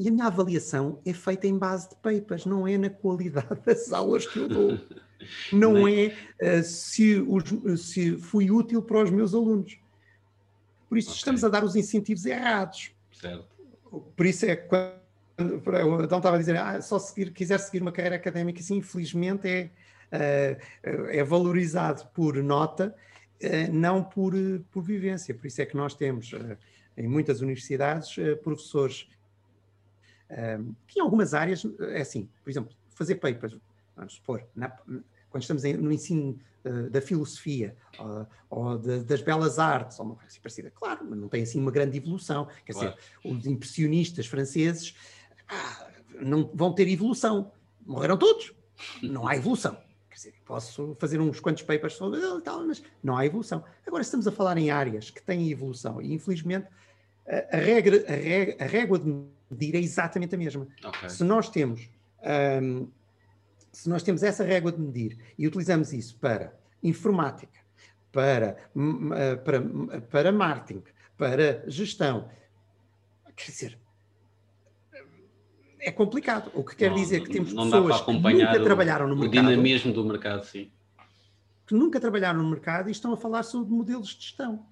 e, 0.03 0.07
a 0.07 0.11
minha 0.11 0.25
avaliação 0.25 0.99
é 1.05 1.13
feita 1.13 1.47
em 1.47 1.57
base 1.57 1.89
de 1.89 1.95
papers, 1.95 2.45
não 2.45 2.67
é 2.67 2.77
na 2.77 2.89
qualidade 2.89 3.61
das 3.65 3.91
aulas 3.93 4.25
que 4.25 4.37
eu 4.37 4.49
dou. 4.49 4.79
Não 5.51 5.87
é 5.87 6.13
uh, 6.41 6.63
se, 6.63 7.15
os, 7.15 7.81
se 7.81 8.17
fui 8.17 8.51
útil 8.51 8.81
para 8.81 9.03
os 9.03 9.09
meus 9.09 9.33
alunos. 9.33 9.79
Por 10.89 10.97
isso, 10.97 11.09
okay. 11.09 11.19
estamos 11.19 11.43
a 11.43 11.49
dar 11.49 11.63
os 11.63 11.75
incentivos 11.75 12.25
errados. 12.25 12.91
Certo 13.11 13.56
por 14.15 14.25
isso 14.25 14.45
é 14.45 14.55
quando 14.55 14.97
então 16.03 16.17
estava 16.17 16.35
a 16.35 16.39
dizer, 16.39 16.57
ah, 16.57 16.81
só 16.81 16.97
seguir, 16.97 17.31
quiser 17.31 17.59
seguir 17.59 17.81
uma 17.81 17.91
carreira 17.91 18.15
académica, 18.15 18.59
assim, 18.59 18.77
infelizmente 18.77 19.47
é, 19.47 19.69
eh, 20.11 20.57
é 21.19 21.23
valorizado 21.23 22.07
por 22.07 22.35
nota, 22.41 22.95
eh, 23.39 23.67
não 23.67 24.03
por, 24.03 24.33
por 24.71 24.81
vivência. 24.81 25.35
Por 25.35 25.45
isso 25.45 25.61
é 25.61 25.65
que 25.65 25.77
nós 25.77 25.93
temos 25.93 26.33
eh, 26.33 26.57
em 26.97 27.07
muitas 27.07 27.41
universidades 27.41 28.15
professores 28.43 29.07
que 30.85 30.99
em 30.99 31.01
algumas 31.01 31.33
áreas, 31.33 31.63
é 31.79 32.01
assim, 32.01 32.27
por 32.43 32.49
exemplo, 32.49 32.75
fazer 32.89 33.15
papers, 33.15 33.57
vamos 33.95 34.15
supor, 34.15 34.45
na, 34.53 34.75
quando 35.29 35.43
estamos 35.43 35.63
no 35.63 35.91
ensino 35.91 36.39
uh, 36.65 36.89
da 36.89 37.01
filosofia 37.01 37.75
uh, 37.99 38.25
ou 38.49 38.77
de, 38.77 39.03
das 39.03 39.21
belas 39.21 39.59
artes, 39.59 39.99
ou 39.99 40.05
uma 40.05 40.15
coisa 40.15 40.27
assim 40.27 40.41
parecida. 40.41 40.71
Claro, 40.71 41.05
mas 41.09 41.19
não 41.19 41.27
tem 41.27 41.43
assim 41.43 41.59
uma 41.59 41.71
grande 41.71 41.97
evolução. 41.97 42.47
Quer 42.65 42.73
claro. 42.73 42.95
dizer, 43.23 43.37
os 43.37 43.45
impressionistas 43.45 44.27
franceses 44.27 44.95
ah, 45.47 45.87
não 46.21 46.49
vão 46.53 46.73
ter 46.73 46.87
evolução. 46.87 47.51
Morreram 47.85 48.17
todos. 48.17 48.53
Não 49.01 49.27
há 49.27 49.35
evolução. 49.35 49.77
Quer 50.09 50.15
dizer, 50.15 50.33
posso 50.45 50.95
fazer 50.99 51.19
uns 51.19 51.39
quantos 51.39 51.63
papers 51.63 51.93
sobre 51.93 52.19
ele 52.19 52.37
e 52.37 52.41
tal, 52.41 52.65
mas 52.65 52.83
não 53.03 53.17
há 53.17 53.25
evolução. 53.25 53.63
Agora, 53.85 54.01
estamos 54.01 54.27
a 54.27 54.31
falar 54.31 54.57
em 54.57 54.71
áreas 54.71 55.09
que 55.09 55.21
têm 55.21 55.51
evolução 55.51 56.01
e, 56.01 56.13
infelizmente, 56.13 56.67
a, 57.27 57.57
a 57.57 57.59
regra, 57.59 58.03
a, 58.07 58.15
regra, 58.15 58.63
a 58.63 58.67
régua 58.67 58.99
de 58.99 59.25
medir 59.49 59.75
é 59.75 59.79
exatamente 59.79 60.35
a 60.35 60.37
mesma. 60.37 60.67
Okay. 60.83 61.09
Se 61.09 61.23
nós 61.23 61.49
temos 61.49 61.89
um, 62.61 62.87
se 63.71 63.89
nós 63.89 64.03
temos 64.03 64.23
essa 64.23 64.43
régua 64.43 64.71
de 64.71 64.79
medir 64.79 65.17
e 65.37 65.47
utilizamos 65.47 65.93
isso 65.93 66.17
para 66.17 66.57
informática, 66.81 67.59
para, 68.11 68.57
para, 69.43 70.01
para 70.01 70.31
marketing, 70.31 70.83
para 71.17 71.63
gestão, 71.69 72.29
quer 73.35 73.51
dizer, 73.51 73.79
é 75.79 75.91
complicado. 75.91 76.51
O 76.53 76.63
que 76.63 76.75
quer 76.75 76.89
não, 76.89 76.97
dizer 76.97 77.21
que 77.21 77.29
temos 77.29 77.53
pessoas 77.53 78.01
que 78.01 78.11
nunca 78.11 78.59
trabalharam 78.61 79.07
no 79.07 79.15
o 79.15 79.19
mercado. 79.19 79.45
O 79.45 79.49
dinamismo 79.49 79.93
do 79.93 80.03
mercado, 80.03 80.45
sim. 80.45 80.71
Que 81.65 81.73
nunca 81.73 81.99
trabalharam 81.99 82.41
no 82.41 82.49
mercado 82.49 82.89
e 82.89 82.91
estão 82.91 83.13
a 83.13 83.17
falar 83.17 83.43
sobre 83.43 83.73
modelos 83.73 84.09
de 84.09 84.25
gestão. 84.25 84.65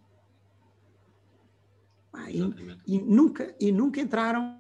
Ah, 2.12 2.32
e, 2.32 2.39
e, 2.88 3.00
nunca, 3.00 3.54
e 3.60 3.72
nunca 3.72 4.00
entraram 4.00 4.60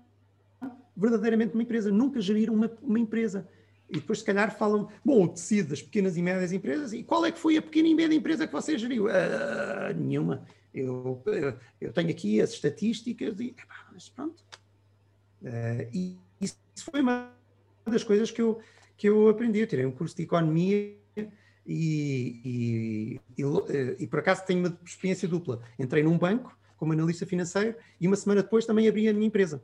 verdadeiramente 0.95 1.53
numa 1.53 1.63
empresa, 1.63 1.91
nunca 1.91 2.21
geriram 2.21 2.53
uma, 2.53 2.71
uma 2.81 2.99
empresa. 2.99 3.47
E 3.89 3.95
depois, 3.95 4.19
se 4.19 4.25
calhar, 4.25 4.55
falam, 4.57 4.89
bom, 5.03 5.23
o 5.23 5.27
tecido 5.27 5.69
das 5.69 5.81
pequeas 5.81 6.17
e 6.17 6.21
médias 6.21 6.51
empresas, 6.51 6.91
e 6.91 7.03
qual 7.03 7.25
é 7.25 7.31
que 7.31 7.39
foi 7.39 7.57
a 7.57 7.61
pequena 7.61 7.87
e 7.87 7.93
média 7.93 8.15
empresa 8.15 8.47
que 8.47 8.53
você 8.53 8.77
geriu? 8.77 9.05
Uh, 9.05 9.93
nenhuma. 9.95 10.45
Eu, 10.73 11.23
eu 11.79 11.93
tenho 11.93 12.09
aqui 12.09 12.41
as 12.41 12.51
estatísticas 12.51 13.39
e, 13.39 13.55
mas 13.93 14.09
pronto. 14.09 14.43
Uh, 15.41 15.87
e 15.93 16.17
isso 16.41 16.57
foi 16.91 17.01
uma 17.01 17.31
das 17.85 18.03
coisas 18.03 18.31
que 18.31 18.41
eu, 18.41 18.59
que 18.97 19.07
eu 19.07 19.29
aprendi. 19.29 19.59
Eu 19.59 19.67
tirei 19.67 19.85
um 19.85 19.91
curso 19.91 20.15
de 20.15 20.23
economia 20.23 20.97
e, 21.15 22.39
e, 22.45 23.21
e, 23.37 23.95
e, 23.99 24.07
por 24.07 24.19
acaso 24.19 24.45
tenho 24.45 24.59
uma 24.59 24.79
experiência 24.83 25.27
dupla. 25.27 25.61
Entrei 25.77 26.03
num 26.03 26.17
banco 26.17 26.57
como 26.77 26.91
analista 26.91 27.25
financeiro 27.25 27.75
e 28.01 28.07
uma 28.07 28.15
semana 28.15 28.43
depois 28.43 28.65
também 28.65 28.87
abri 28.87 29.07
a 29.07 29.13
minha 29.13 29.27
empresa. 29.27 29.63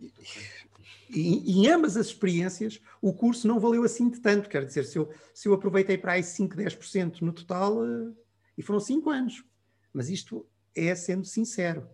E, 0.00 0.12
em 1.14 1.68
ambas 1.68 1.96
as 1.96 2.06
experiências, 2.06 2.80
o 3.00 3.12
curso 3.12 3.46
não 3.46 3.60
valeu 3.60 3.82
assim 3.84 4.08
de 4.08 4.20
tanto. 4.20 4.48
Quer 4.48 4.64
dizer, 4.64 4.84
se 4.84 4.98
eu, 4.98 5.12
se 5.34 5.48
eu 5.48 5.54
aproveitei 5.54 5.98
para 5.98 6.12
aí 6.12 6.22
5, 6.22 6.56
10% 6.56 7.20
no 7.20 7.32
total, 7.32 7.78
uh, 7.78 8.16
e 8.56 8.62
foram 8.62 8.80
5 8.80 9.10
anos. 9.10 9.44
Mas 9.92 10.08
isto 10.08 10.46
é 10.74 10.94
sendo 10.94 11.24
sincero. 11.24 11.86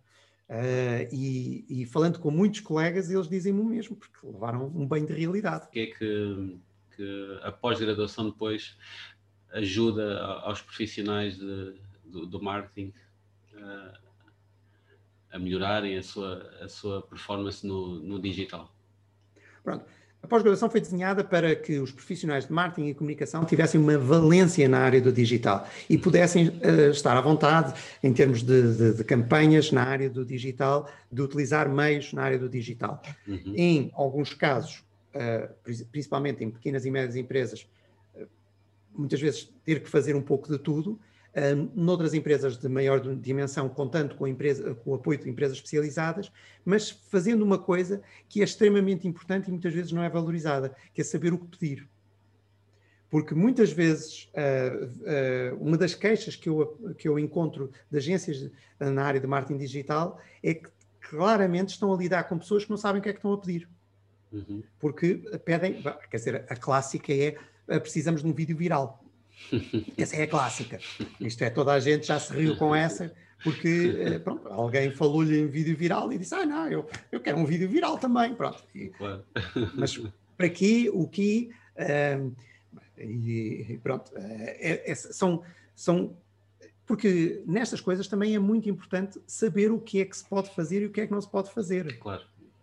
Uh, 0.48 1.04
e, 1.12 1.66
e, 1.68 1.86
falando 1.86 2.18
com 2.18 2.30
muitos 2.30 2.60
colegas, 2.60 3.10
eles 3.10 3.28
dizem-me 3.28 3.60
o 3.60 3.64
mesmo, 3.64 3.96
porque 3.96 4.26
levaram 4.26 4.66
um 4.74 4.86
bem 4.88 5.04
de 5.04 5.12
realidade. 5.12 5.66
O 5.66 5.70
que 5.70 5.80
é 5.80 5.86
que, 5.86 6.58
que 6.96 7.38
a 7.42 7.52
pós-graduação 7.52 8.30
depois 8.30 8.76
ajuda 9.52 10.20
aos 10.20 10.62
profissionais 10.62 11.36
de, 11.36 11.74
do, 12.04 12.26
do, 12.26 12.42
marketing 12.42 12.94
uh, 13.54 13.98
a 15.30 15.38
melhorarem 15.38 15.98
a 15.98 16.02
sua, 16.02 16.50
a 16.62 16.68
sua 16.68 17.02
performance 17.02 17.66
no, 17.66 17.98
no 18.00 18.18
digital? 18.18 18.74
Pronto. 19.68 19.84
A 20.22 20.26
pós-graduação 20.26 20.68
foi 20.70 20.80
desenhada 20.80 21.22
para 21.22 21.54
que 21.54 21.78
os 21.78 21.92
profissionais 21.92 22.46
de 22.46 22.52
marketing 22.52 22.88
e 22.88 22.94
comunicação 22.94 23.44
tivessem 23.44 23.78
uma 23.78 23.98
valência 23.98 24.66
na 24.66 24.78
área 24.78 25.00
do 25.00 25.12
digital 25.12 25.68
e 25.88 25.98
pudessem 25.98 26.48
uh, 26.48 26.90
estar 26.90 27.16
à 27.16 27.20
vontade 27.20 27.78
em 28.02 28.12
termos 28.12 28.42
de, 28.42 28.76
de, 28.76 28.94
de, 28.94 29.04
campanhas 29.04 29.70
na 29.70 29.84
área 29.84 30.08
do 30.08 30.24
digital, 30.24 30.90
de 31.12 31.20
utilizar 31.20 31.68
meios 31.68 32.14
na 32.14 32.22
área 32.22 32.38
do 32.38 32.48
digital. 32.48 33.00
Uhum. 33.28 33.54
Em 33.54 33.90
alguns 33.94 34.32
casos, 34.32 34.82
uh, 35.14 35.84
principalmente 35.92 36.42
em 36.42 36.50
pequenas 36.50 36.86
e 36.86 36.90
médias 36.90 37.14
empresas, 37.14 37.68
uh, 38.16 38.26
muitas 38.96 39.20
vezes 39.20 39.52
ter 39.64 39.82
que 39.82 39.88
fazer 39.90 40.16
um 40.16 40.22
pouco 40.22 40.50
de 40.50 40.58
tudo, 40.58 40.98
noutras 41.74 42.14
empresas 42.14 42.56
de 42.56 42.68
maior 42.68 43.00
dimensão, 43.16 43.68
contando 43.68 44.14
com, 44.14 44.26
empresa, 44.26 44.74
com 44.74 44.90
o 44.90 44.94
apoio 44.94 45.18
de 45.18 45.28
empresas 45.28 45.56
especializadas, 45.56 46.32
mas 46.64 46.90
fazendo 46.90 47.42
uma 47.42 47.58
coisa 47.58 48.00
que 48.28 48.40
é 48.40 48.44
extremamente 48.44 49.06
importante 49.06 49.48
e 49.48 49.50
muitas 49.50 49.72
vezes 49.72 49.92
não 49.92 50.02
é 50.02 50.08
valorizada, 50.08 50.74
que 50.92 51.00
é 51.00 51.04
saber 51.04 51.32
o 51.32 51.38
que 51.38 51.58
pedir. 51.58 51.88
Porque 53.10 53.34
muitas 53.34 53.72
vezes 53.72 54.30
uh, 54.34 55.54
uh, 55.54 55.62
uma 55.64 55.78
das 55.78 55.94
queixas 55.94 56.36
que 56.36 56.48
eu, 56.48 56.94
que 56.98 57.08
eu 57.08 57.18
encontro 57.18 57.70
de 57.90 57.96
agências 57.96 58.50
na 58.78 59.02
área 59.02 59.20
de 59.20 59.26
marketing 59.26 59.58
digital 59.58 60.20
é 60.42 60.54
que 60.54 60.68
claramente 61.00 61.70
estão 61.70 61.92
a 61.92 61.96
lidar 61.96 62.24
com 62.24 62.38
pessoas 62.38 62.64
que 62.64 62.70
não 62.70 62.76
sabem 62.76 63.00
o 63.00 63.02
que 63.02 63.08
é 63.08 63.12
que 63.12 63.18
estão 63.18 63.32
a 63.32 63.38
pedir. 63.38 63.66
Uhum. 64.30 64.62
Porque 64.78 65.14
pedem, 65.44 65.82
quer 66.10 66.16
dizer, 66.18 66.44
a 66.50 66.56
clássica 66.56 67.12
é 67.14 67.36
precisamos 67.80 68.22
de 68.22 68.28
um 68.28 68.32
vídeo 68.32 68.56
viral. 68.56 69.02
Essa 69.96 70.16
é 70.16 70.22
a 70.22 70.26
clássica. 70.26 70.78
Isto 71.20 71.44
é, 71.44 71.50
toda 71.50 71.72
a 71.72 71.80
gente 71.80 72.06
já 72.06 72.18
se 72.18 72.32
riu 72.32 72.56
com 72.56 72.74
essa, 72.74 73.12
porque 73.42 73.96
eh, 73.98 74.18
pronto, 74.18 74.48
alguém 74.48 74.90
falou-lhe 74.90 75.38
em 75.38 75.46
vídeo 75.46 75.76
viral 75.76 76.12
e 76.12 76.18
disse: 76.18 76.34
Ah, 76.34 76.44
não, 76.44 76.68
eu, 76.68 76.88
eu 77.10 77.20
quero 77.20 77.38
um 77.38 77.44
vídeo 77.44 77.68
viral 77.68 77.98
também. 77.98 78.34
Pronto. 78.34 78.62
E, 78.74 78.88
claro. 78.88 79.24
Mas 79.74 79.96
para 80.36 80.46
aqui, 80.46 80.90
o 80.92 81.06
que. 81.08 81.50
Uh, 81.76 82.34
e, 82.98 83.78
pronto, 83.82 84.10
é, 84.16 84.90
é, 84.90 84.94
são, 84.94 85.42
são. 85.74 86.16
Porque 86.86 87.42
nestas 87.46 87.80
coisas 87.80 88.08
também 88.08 88.34
é 88.34 88.38
muito 88.38 88.68
importante 88.68 89.20
saber 89.26 89.70
o 89.70 89.78
que 89.78 90.00
é 90.00 90.04
que 90.04 90.16
se 90.16 90.24
pode 90.24 90.48
fazer 90.54 90.82
e 90.82 90.86
o 90.86 90.90
que 90.90 91.02
é 91.02 91.06
que 91.06 91.12
não 91.12 91.20
se 91.20 91.30
pode 91.30 91.52
fazer. 91.52 91.98
Claro. 91.98 92.22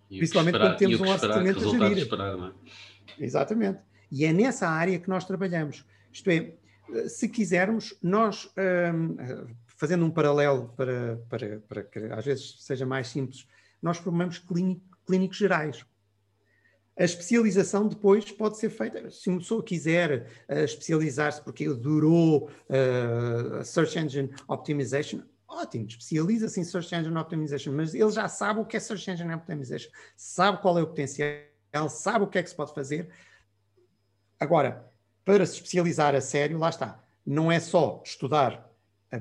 E 0.09 0.17
Principalmente 0.17 0.55
esperar, 0.55 0.71
quando 0.71 0.77
temos 0.79 0.99
um 0.99 1.09
orçamento 1.09 1.59
a 1.59 1.71
gerir. 1.71 1.97
Esperar, 1.99 2.37
é? 2.37 3.23
Exatamente. 3.23 3.79
E 4.11 4.25
é 4.25 4.33
nessa 4.33 4.67
área 4.67 4.99
que 4.99 5.09
nós 5.09 5.25
trabalhamos. 5.25 5.85
Isto 6.11 6.29
é, 6.29 6.53
se 7.07 7.27
quisermos, 7.29 7.95
nós, 8.01 8.49
um, 8.93 9.17
fazendo 9.67 10.05
um 10.05 10.11
paralelo 10.11 10.73
para, 10.75 11.17
para, 11.29 11.59
para 11.67 11.83
que 11.83 11.99
às 11.99 12.25
vezes 12.25 12.63
seja 12.63 12.85
mais 12.85 13.07
simples, 13.07 13.47
nós 13.81 13.97
formamos 13.97 14.39
clínico, 14.39 14.81
clínicos 15.05 15.37
gerais. 15.37 15.85
A 16.97 17.03
especialização 17.03 17.87
depois 17.87 18.31
pode 18.31 18.57
ser 18.57 18.69
feita, 18.69 19.11
se 19.11 19.29
uma 19.29 19.39
pessoa 19.39 19.61
quiser 19.61 20.27
uh, 20.49 20.59
especializar-se 20.59 21.41
porque 21.41 21.67
durou 21.67 22.49
uh, 22.69 23.63
Search 23.65 23.99
Engine 23.99 24.33
Optimization, 24.47 25.21
ótimo, 25.45 25.87
especializa-se 25.87 26.59
em 26.59 26.63
Search 26.63 26.95
Engine 26.95 27.17
Optimization, 27.17 27.73
mas 27.73 27.93
ele 27.93 28.11
já 28.11 28.29
sabe 28.29 28.61
o 28.61 28.65
que 28.65 28.77
é 28.77 28.79
Search 28.79 29.11
Engine 29.11 29.33
Optimization, 29.33 29.89
sabe 30.15 30.61
qual 30.61 30.79
é 30.79 30.83
o 30.83 30.87
potencial, 30.87 31.89
sabe 31.89 32.23
o 32.23 32.27
que 32.27 32.37
é 32.37 32.43
que 32.43 32.49
se 32.49 32.55
pode 32.55 32.73
fazer. 32.73 33.09
Agora, 34.39 34.89
para 35.25 35.45
se 35.45 35.55
especializar 35.55 36.15
a 36.15 36.21
sério, 36.21 36.57
lá 36.57 36.69
está, 36.69 37.03
não 37.25 37.51
é 37.51 37.59
só 37.59 38.01
estudar 38.05 38.71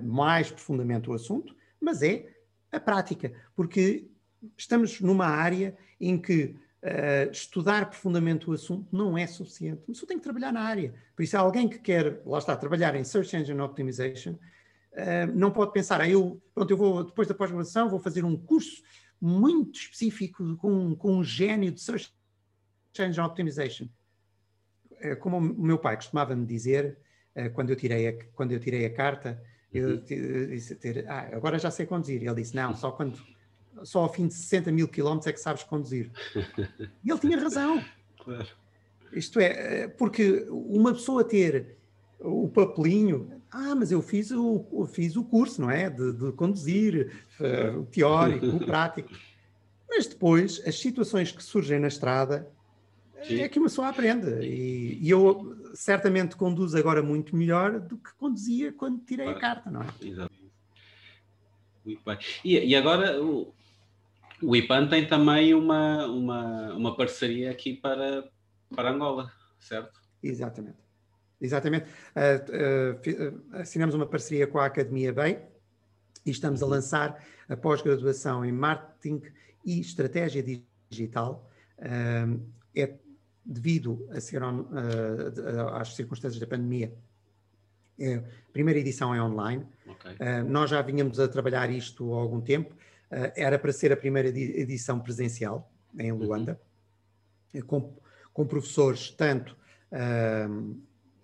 mais 0.03 0.51
profundamente 0.51 1.09
o 1.11 1.15
assunto, 1.15 1.57
mas 1.81 2.03
é 2.03 2.29
a 2.71 2.79
prática, 2.79 3.33
porque 3.57 4.07
estamos 4.57 5.01
numa 5.01 5.27
área 5.27 5.77
em 6.01 6.19
que 6.19 6.57
uh, 6.83 7.31
estudar 7.31 7.89
profundamente 7.89 8.49
o 8.49 8.53
assunto 8.53 8.95
não 8.95 9.17
é 9.17 9.27
suficiente. 9.27 9.83
Uma 9.87 9.95
pessoa 9.95 10.09
tem 10.09 10.19
que 10.19 10.25
trabalhar 10.25 10.53
na 10.53 10.61
área. 10.61 10.95
Por 11.17 11.23
isso, 11.23 11.37
alguém 11.37 11.69
que 11.69 11.79
quer, 11.79 12.21
lá 12.27 12.39
está, 12.39 12.57
trabalhar 12.57 12.95
em 12.95 13.05
Search 13.05 13.37
Engine 13.37 13.61
Optimization, 13.61 14.33
uh, 14.33 15.33
não 15.35 15.51
pode 15.51 15.73
pensar, 15.73 16.01
ah, 16.01 16.09
eu, 16.09 16.43
pronto, 16.55 16.71
eu 16.71 16.77
vou, 16.77 17.05
depois 17.05 17.29
da 17.29 17.35
pós-graduação, 17.35 17.89
vou 17.89 18.01
fazer 18.01 18.25
um 18.25 18.37
curso 18.37 18.83
muito 19.21 19.79
específico 19.79 20.57
com, 20.57 20.95
com 20.95 21.17
um 21.17 21.25
gênio 21.25 21.73
de 21.73 21.81
Search 21.81 22.13
Engine 22.99 23.27
Optimization. 23.27 23.89
Eh, 25.05 25.15
como 25.15 25.37
o 25.37 25.41
meu 25.41 25.79
pai 25.79 25.97
costumava 25.97 26.35
me 26.35 26.47
dizer, 26.47 26.97
eh, 27.35 27.51
quando 27.51 27.69
eu 27.69 27.77
tirei 27.77 28.09
a, 28.09 28.25
quando 28.35 28.53
eu 28.53 28.59
tirei 28.59 28.87
a 28.87 28.91
carta, 28.91 29.41
eu 29.73 29.91
uhum. 29.91 30.47
disse, 30.49 30.75
ter, 30.77 31.05
ah, 31.09 31.29
agora 31.33 31.59
já 31.59 31.71
sei 31.71 31.85
conduzir. 31.85 32.23
Ele 32.23 32.35
disse, 32.35 32.57
não, 32.57 32.75
só 32.75 32.91
quando 32.91 33.21
só 33.83 34.01
ao 34.01 34.13
fim 34.13 34.29
de 34.29 34.35
60 34.35 34.73
mil 34.73 34.89
quilómetros 34.89 35.27
é 35.27 35.33
que 35.33 35.41
sabes 35.41 35.63
conduzir. 35.65 36.11
E 37.05 37.11
ele 37.11 37.21
tinha 37.21 37.39
razão. 37.39 37.85
Claro. 38.25 38.49
Isto 39.13 39.39
é, 39.39 39.83
eh, 39.83 39.89
porque 39.89 40.47
uma 40.49 40.95
pessoa 40.95 41.23
ter 41.23 41.77
o 42.19 42.49
papelinho, 42.49 43.31
ah, 43.51 43.75
mas 43.75 43.93
eu 43.93 44.01
fiz 44.01 44.31
o, 44.31 44.65
eu 44.73 44.87
fiz 44.87 45.15
o 45.15 45.23
curso, 45.23 45.61
não 45.61 45.71
é? 45.71 45.91
De, 45.91 46.11
de 46.11 46.33
conduzir, 46.33 47.13
uh, 47.39 47.81
o 47.81 47.85
teórico, 47.85 48.47
o 48.47 48.59
prático. 48.65 49.11
Mas 49.87 50.07
depois, 50.07 50.63
as 50.67 50.81
situações 50.81 51.31
que 51.31 51.45
surgem 51.45 51.79
na 51.79 51.89
estrada, 51.89 52.51
Sim. 53.27 53.41
é 53.41 53.49
que 53.49 53.59
uma 53.59 53.69
pessoa 53.69 53.89
aprende. 53.89 54.31
E, 54.45 54.99
e, 55.03 55.11
eu 55.11 55.57
certamente 55.75 56.37
conduzo 56.37 56.77
agora 56.77 57.03
muito 57.03 57.37
melhor 57.37 57.81
do 57.81 57.99
que 57.99 58.13
conduzia 58.15 58.73
quando 58.73 59.05
tirei 59.05 59.29
a 59.29 59.35
carta, 59.35 59.71
não 59.71 59.83
é? 59.83 59.87
Muito 61.85 62.03
bem. 62.05 62.19
E, 62.45 62.59
e 62.59 62.77
agora 62.77 63.23
o, 63.23 63.55
o 64.43 64.57
IPAN 64.57 64.89
tem 64.89 65.07
também 65.07 65.55
uma, 65.55 66.07
uma, 66.07 66.75
uma 66.75 66.97
parceria 66.97 67.51
aqui 67.51 67.75
para, 67.75 68.29
para 68.75 68.91
Angola, 68.91 69.31
certo? 69.59 70.01
Exatamente. 70.23 70.79
Exatamente. 71.41 71.87
Uh, 72.17 73.37
uh, 73.37 73.59
assinamos 73.61 73.95
uma 73.95 74.07
parceria 74.07 74.47
com 74.47 74.59
a 74.59 74.67
Academia 74.67 75.13
Bay 75.13 75.43
e 76.25 76.31
estamos 76.31 76.63
a 76.63 76.65
uhum. 76.65 76.73
lançar 76.73 77.23
a 77.49 77.57
pós-graduação 77.57 78.45
em 78.45 78.53
Marketing 78.53 79.23
e 79.65 79.81
Estratégia 79.81 80.43
Digital. 80.91 81.51
Uh, 81.79 82.41
é 82.75 82.95
devido 83.45 84.09
a 84.11 84.21
ser 84.21 84.43
on, 84.43 84.61
uh, 84.61 85.69
às 85.75 85.95
circunstâncias 85.95 86.41
da 86.41 86.47
pandemia, 86.47 86.93
é, 87.99 88.15
a 88.17 88.53
primeira 88.53 88.81
edição 88.81 89.15
é 89.15 89.23
online. 89.23 89.67
Okay. 89.87 90.13
Uh, 90.13 90.45
nós 90.49 90.71
já 90.71 90.81
vínhamos 90.83 91.21
a 91.21 91.29
trabalhar 91.29 91.71
isto 91.71 92.15
há 92.15 92.21
algum 92.21 92.41
tempo. 92.41 92.75
Uh, 93.11 93.31
era 93.37 93.59
para 93.59 93.73
ser 93.73 93.93
a 93.93 93.97
primeira 93.97 94.29
edição 94.29 94.99
presencial 94.99 95.71
em 95.99 96.11
uhum. 96.11 96.19
Luanda, 96.19 96.61
uhum. 97.55 97.63
com, 97.63 97.97
com, 98.33 98.47
professores 98.47 99.11
tanto 99.11 99.57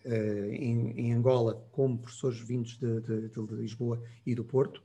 em, 0.04 0.92
em, 0.96 1.12
Angola 1.12 1.66
como 1.72 1.98
professores 1.98 2.38
vindos 2.38 2.78
de, 2.78 3.00
de, 3.00 3.28
de, 3.28 3.54
Lisboa 3.56 4.00
e 4.24 4.32
do 4.32 4.44
Porto. 4.44 4.80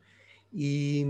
e, 0.52 1.06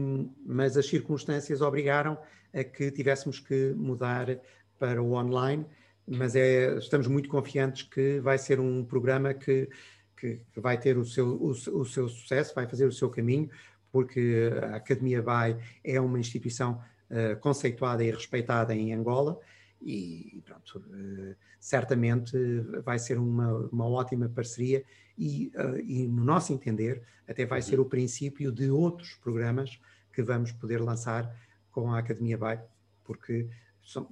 mas 0.45 0.75
as 0.75 0.87
circunstâncias 0.87 1.61
obrigaram 1.61 2.17
a 2.53 2.63
que 2.65 2.91
tivéssemos 2.91 3.39
que 3.39 3.73
mudar 3.77 4.39
para 4.77 5.01
o 5.01 5.13
online, 5.13 5.65
mas 6.07 6.35
é, 6.35 6.77
estamos 6.77 7.07
muito 7.07 7.27
confiantes 7.29 7.83
que 7.83 8.19
vai 8.19 8.37
ser 8.37 8.59
um 8.59 8.83
programa 8.83 9.33
que, 9.33 9.69
que, 10.15 10.41
vai 10.55 10.79
ter 10.79 10.97
o 10.97 11.05
seu, 11.05 11.27
o, 11.27 11.49
o, 11.49 11.85
seu 11.85 12.07
sucesso, 12.07 12.53
vai 12.53 12.67
fazer 12.67 12.85
o 12.85 12.91
seu 12.91 13.09
caminho, 13.09 13.49
porque 13.91 14.51
a 14.61 14.75
Academia 14.75 15.21
BAI 15.21 15.57
é 15.83 15.99
uma 15.99 16.19
instituição 16.19 16.81
uh, 17.09 17.39
conceituada 17.39 18.03
e 18.03 18.11
respeitada 18.11 18.75
em 18.75 18.93
Angola 18.93 19.39
e 19.81 20.41
pronto, 20.45 20.79
uh, 20.79 21.35
certamente 21.59 22.37
vai 22.83 22.99
ser 22.99 23.17
uma, 23.17 23.69
uma 23.71 23.87
ótima 23.87 24.29
parceria 24.29 24.83
e, 25.17 25.51
uh, 25.55 25.79
e, 25.79 26.07
no 26.07 26.23
nosso 26.23 26.53
entender, 26.53 27.01
até 27.27 27.45
vai 27.45 27.61
ser 27.61 27.79
o 27.79 27.85
princípio 27.85 28.51
de 28.51 28.69
outros 28.69 29.15
programas 29.15 29.79
que 30.13 30.21
vamos 30.21 30.51
poder 30.51 30.81
lançar 30.81 31.33
com 31.71 31.91
a 31.91 31.99
Academia 31.99 32.37
BAI, 32.37 32.61
porque 33.03 33.49
são, 33.85 34.09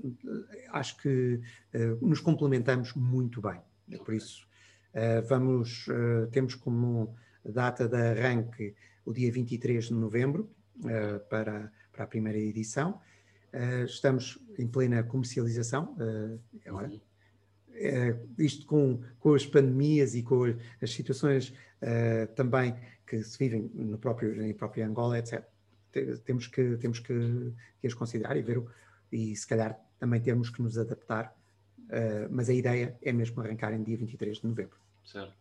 acho 0.70 0.98
que 0.98 1.42
uh, 1.74 2.08
nos 2.08 2.20
complementamos 2.20 2.94
muito 2.94 3.42
bem. 3.42 3.60
Por 4.06 4.14
isso, 4.14 4.48
uh, 4.94 5.28
vamos, 5.28 5.88
temos 6.32 6.56
como 6.56 7.16
data 7.44 7.88
de 7.88 7.98
arranque 7.98 8.76
o 9.06 9.12
dia 9.12 9.32
23 9.32 9.86
de 9.86 9.94
novembro 9.94 10.50
para, 11.30 11.72
para 11.92 12.04
a 12.06 12.08
primeira 12.08 12.40
edição. 12.40 13.02
estamos 13.86 14.40
em 14.58 14.68
plena 14.68 15.04
comercialização. 15.04 15.96
Uhum 16.00 17.00
é, 17.76 18.16
isto 18.38 18.66
com, 18.66 19.02
com 19.20 19.34
as 19.34 19.46
pandemias 19.46 20.16
e 20.16 20.24
com 20.24 20.44
as 20.82 20.92
situações 20.92 21.50
uh, 21.82 22.28
também 22.36 22.76
que 23.06 23.22
se 23.24 23.38
vivem 23.38 23.70
no 23.74 23.98
próprio, 23.98 24.36
na 24.36 24.54
própria 24.54 24.88
Angola, 24.88 25.20
etc. 25.20 25.44
Temos 26.26 26.48
que, 26.48 26.78
temos 26.78 27.00
que, 27.00 27.54
que 27.80 27.88
as 27.88 27.94
considerar 27.94 28.36
e 28.38 28.42
ver, 28.42 28.64
e 29.14 29.36
se 29.36 29.48
calhar 29.48 29.80
também 30.00 30.20
temos 30.22 30.50
que 30.50 30.62
nos 30.62 30.78
adaptar, 30.78 31.36
uh, 31.80 32.28
mas 32.30 32.50
a 32.50 32.54
ideia 32.54 32.98
é 33.02 33.12
mesmo 33.12 33.42
arrancar 33.42 33.74
em 33.74 33.84
dia 33.84 33.98
23 33.98 34.38
de 34.38 34.48
novembro. 34.48 34.78
Certo. 35.06 35.34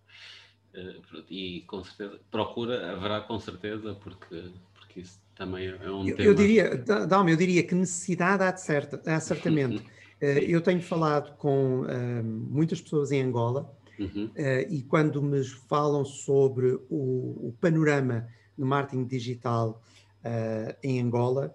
Uh, 0.74 1.24
e 1.28 1.62
com 1.62 1.82
certeza, 1.84 2.20
procura, 2.30 2.92
haverá 2.92 3.20
com 3.20 3.38
certeza, 3.38 3.94
porque, 3.94 4.50
porque 4.74 5.00
isso 5.00 5.20
também 5.34 5.68
é 5.68 5.90
um 5.90 6.06
eu, 6.06 6.16
tema. 6.16 6.28
Eu 6.28 6.34
diria, 6.34 6.76
Dalma, 7.06 7.30
eu 7.30 7.36
diria 7.36 7.62
que 7.62 7.74
necessidade 7.74 8.42
há, 8.42 8.50
de 8.50 8.60
certa, 8.60 9.02
há 9.10 9.20
certamente. 9.20 9.82
Eh, 10.22 10.44
eu 10.46 10.60
tenho 10.60 10.80
falado 10.80 11.36
com 11.36 11.80
uh, 11.80 12.22
muitas 12.22 12.80
pessoas 12.80 13.10
em 13.10 13.20
Angola 13.20 13.76
uhum. 13.98 14.26
uh, 14.26 14.72
e 14.72 14.80
quando 14.82 15.20
me 15.20 15.42
falam 15.68 16.04
sobre 16.04 16.78
o, 16.88 17.48
o 17.48 17.54
panorama 17.60 18.28
do 18.56 18.64
marketing 18.64 19.04
digital 19.04 19.82
uh, 20.24 20.76
em 20.80 21.00
Angola, 21.00 21.52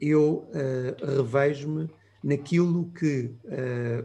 eu 0.00 0.48
revejo-me 1.16 1.88
naquilo 2.22 2.90
que 2.92 3.34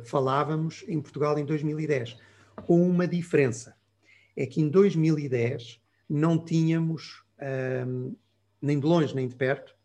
falávamos 0.04 0.84
em 0.88 1.02
Portugal 1.02 1.38
em 1.40 1.46
2010, 1.46 2.18
com 2.66 2.88
uma 2.88 3.08
diferença. 3.08 3.76
É 4.36 4.46
que 4.46 4.62
em 4.62 4.70
2010 4.70 5.82
não 6.10 6.38
tínhamos, 6.38 7.24
nem 8.62 8.80
de 8.80 8.86
longe 8.86 9.16
nem 9.16 9.28
de 9.28 9.36
perto, 9.36 9.76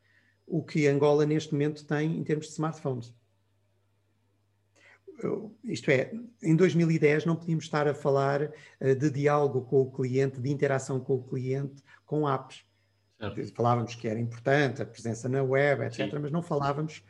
o 0.46 0.62
que 0.62 0.86
Angola 0.86 1.24
neste 1.24 1.52
momento 1.52 1.86
tem 1.86 2.18
em 2.18 2.24
termos 2.24 2.46
de 2.46 2.52
smartphones 2.52 3.14
isto 5.64 5.90
é, 5.90 6.12
em 6.42 6.56
2010 6.56 7.26
não 7.26 7.36
podíamos 7.36 7.64
estar 7.64 7.86
a 7.86 7.94
falar 7.94 8.42
uh, 8.42 8.94
de 8.94 9.10
diálogo 9.10 9.62
com 9.62 9.82
o 9.82 9.90
cliente, 9.90 10.40
de 10.40 10.50
interação 10.50 11.00
com 11.00 11.14
o 11.16 11.22
cliente, 11.22 11.82
com 12.06 12.28
apps. 12.28 12.64
Falávamos 13.54 13.94
que 13.94 14.08
era 14.08 14.18
importante 14.18 14.80
a 14.80 14.86
presença 14.86 15.28
na 15.28 15.42
web, 15.42 15.84
etc., 15.84 16.10
Sim. 16.10 16.18
mas 16.20 16.32
não 16.32 16.42
falávamos 16.42 17.02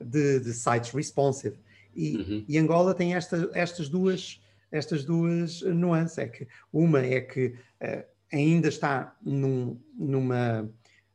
de, 0.00 0.40
de 0.40 0.52
sites 0.52 0.90
responsive. 0.90 1.56
E, 1.94 2.16
uhum. 2.16 2.44
e 2.48 2.58
Angola 2.58 2.94
tem 2.94 3.14
esta, 3.14 3.50
estas 3.54 3.88
duas 3.88 4.40
estas 4.74 5.04
duas 5.04 5.62
nuances. 5.62 6.18
É 6.18 6.26
que 6.26 6.48
uma 6.72 7.00
é 7.00 7.20
que 7.20 7.54
uh, 7.80 8.04
ainda 8.32 8.68
está 8.68 9.14
num, 9.24 9.80
numa, 9.96 10.68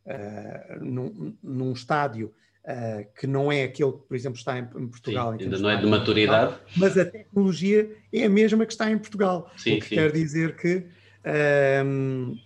uh, 0.06 0.84
num, 0.84 1.36
num 1.44 1.74
estádio 1.74 2.34
Uh, 2.62 3.08
que 3.20 3.26
não 3.26 3.52
é 3.52 3.64
aquele 3.64 3.94
que, 3.94 4.00
por 4.00 4.16
exemplo, 4.16 4.38
está 4.38 4.60
em, 4.60 4.62
em 4.62 4.88
Portugal. 4.88 5.32
Sim, 5.32 5.46
ainda 5.46 5.58
não 5.58 5.70
é 5.70 5.78
de 5.78 5.88
maturidade. 5.88 6.52
Portugal, 6.52 6.74
mas 6.76 6.98
a 6.98 7.06
tecnologia 7.06 7.98
é 8.14 8.26
a 8.26 8.30
mesma 8.30 8.64
que 8.66 8.74
está 8.74 8.92
em 8.92 8.98
Portugal. 8.98 9.50
Sim, 9.58 9.78
o 9.78 9.80
que 9.80 9.88
sim. 9.88 9.96
quer 9.96 10.12
dizer 10.12 10.56
que. 10.56 10.86
Um, 11.84 12.38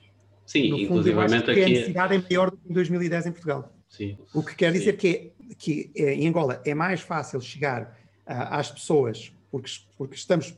sim, 0.53 0.69
no 0.69 0.87
fundo, 0.87 1.07
eu 1.07 1.19
acho 1.19 1.43
que 1.43 1.51
aqui... 1.51 1.63
a 1.63 1.69
necessidade 1.69 2.15
é 2.15 2.17
maior 2.19 2.51
do 2.51 2.57
que 2.57 2.69
em 2.69 2.73
2010 2.73 3.25
em 3.25 3.31
Portugal. 3.31 3.73
Sim. 3.89 4.17
O 4.33 4.41
que 4.41 4.55
quer 4.55 4.71
dizer 4.71 4.97
que, 4.97 5.07
é, 5.07 5.55
que 5.55 5.91
é, 5.95 6.13
em 6.13 6.27
Angola 6.27 6.61
é 6.65 6.73
mais 6.73 7.01
fácil 7.01 7.41
chegar 7.41 7.83
uh, 8.27 8.49
às 8.49 8.71
pessoas, 8.71 9.33
porque, 9.51 9.69
porque 9.97 10.15
estamos 10.15 10.57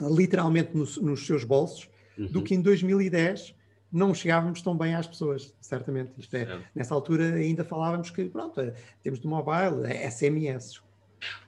literalmente 0.00 0.70
no, 0.74 0.84
nos 1.02 1.26
seus 1.26 1.44
bolsos, 1.44 1.88
uhum. 2.16 2.26
do 2.26 2.42
que 2.42 2.54
em 2.54 2.60
2010 2.60 3.54
não 3.90 4.14
chegávamos 4.14 4.60
tão 4.60 4.76
bem 4.76 4.94
às 4.94 5.06
pessoas, 5.06 5.54
certamente. 5.60 6.12
Isto 6.18 6.36
é, 6.36 6.60
nessa 6.74 6.94
altura 6.94 7.34
ainda 7.34 7.64
falávamos 7.64 8.10
que, 8.10 8.24
pronto, 8.26 8.60
é, 8.60 8.74
temos 9.02 9.18
de 9.20 9.26
mobile, 9.26 9.86
é 9.86 10.10
SMS. 10.10 10.80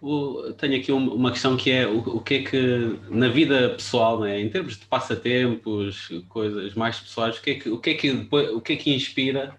O, 0.00 0.52
tenho 0.54 0.78
aqui 0.78 0.90
uma 0.92 1.30
questão 1.30 1.56
que 1.56 1.70
é 1.70 1.86
o, 1.86 1.98
o, 1.98 2.20
que 2.20 2.34
é 2.34 2.42
que 2.42 3.00
na 3.08 3.28
vida 3.28 3.70
pessoal, 3.70 4.20
né, 4.20 4.40
em 4.40 4.50
termos 4.50 4.76
de 4.76 4.86
passatempos, 4.86 6.08
coisas 6.28 6.74
mais 6.74 6.98
pessoais, 6.98 7.38
o 7.38 7.42
que 7.42 7.50
é 7.50 7.54
que, 7.54 7.68
o 7.70 7.78
que, 7.78 7.90
é 7.90 7.94
que, 7.94 8.10
o 8.10 8.60
que, 8.60 8.72
é 8.72 8.76
que 8.76 8.94
inspira 8.94 9.56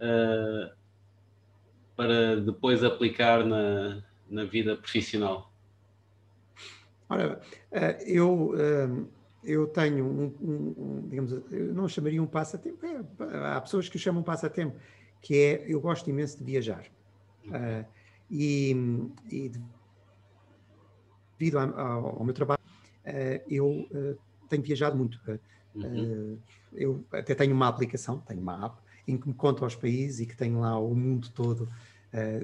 uh, 0.00 0.70
para 1.96 2.36
depois 2.36 2.84
aplicar 2.84 3.44
na, 3.44 4.02
na 4.28 4.44
vida 4.44 4.76
profissional? 4.76 5.50
Ora, 7.08 7.40
uh, 7.72 8.02
eu 8.04 8.50
uh, 8.50 9.08
eu 9.46 9.66
tenho 9.68 10.04
um, 10.04 10.34
um, 10.42 10.74
um, 10.76 11.08
digamos, 11.08 11.32
eu 11.52 11.72
não 11.72 11.88
chamaria 11.88 12.20
um 12.20 12.26
passatempo, 12.26 12.84
é, 12.84 13.00
há 13.54 13.60
pessoas 13.60 13.88
que 13.88 13.96
o 13.96 13.98
chamam 13.98 14.22
passatempo, 14.22 14.76
que 15.22 15.36
é, 15.36 15.64
eu 15.68 15.80
gosto 15.80 16.10
imenso 16.10 16.36
de 16.38 16.44
viajar. 16.44 16.84
Uh, 17.46 17.86
e, 18.30 18.74
e, 19.30 19.52
devido 21.38 21.58
ao, 21.58 22.18
ao, 22.18 22.24
meu 22.24 22.34
trabalho, 22.34 22.60
uh, 23.04 23.42
eu 23.48 23.68
uh, 23.68 24.18
tenho 24.48 24.62
viajado 24.62 24.96
muito. 24.96 25.20
Uhum. 25.74 26.38
eu 26.72 27.04
até 27.12 27.34
tenho 27.34 27.52
uma 27.52 27.68
aplicação, 27.68 28.18
tenho 28.20 28.40
uma 28.40 28.64
app, 28.64 28.80
em 29.06 29.18
que 29.18 29.28
me 29.28 29.34
conta 29.34 29.62
aos 29.62 29.76
países 29.76 30.20
e 30.20 30.26
que 30.26 30.34
tenho 30.34 30.60
lá 30.60 30.78
o 30.78 30.94
mundo 30.94 31.28
todo. 31.30 31.68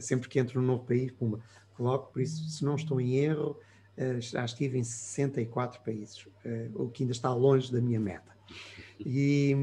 sempre 0.02 0.28
que 0.28 0.38
entro 0.38 0.60
num 0.60 0.66
novo 0.66 0.84
país, 0.84 1.10
pumba, 1.12 1.40
coloco, 1.74 2.12
por 2.12 2.20
isso, 2.20 2.46
se 2.50 2.62
não 2.62 2.74
estou 2.74 3.00
em 3.00 3.16
erro, 3.16 3.58
eh, 3.96 4.20
já 4.20 4.44
estive 4.44 4.78
em 4.78 4.84
64 4.84 5.80
países, 5.82 6.26
eh, 6.44 6.70
o 6.74 6.88
que 6.88 7.02
ainda 7.02 7.12
está 7.12 7.32
longe 7.34 7.70
da 7.70 7.80
minha 7.80 8.00
meta. 8.00 8.32
E, 8.98 9.54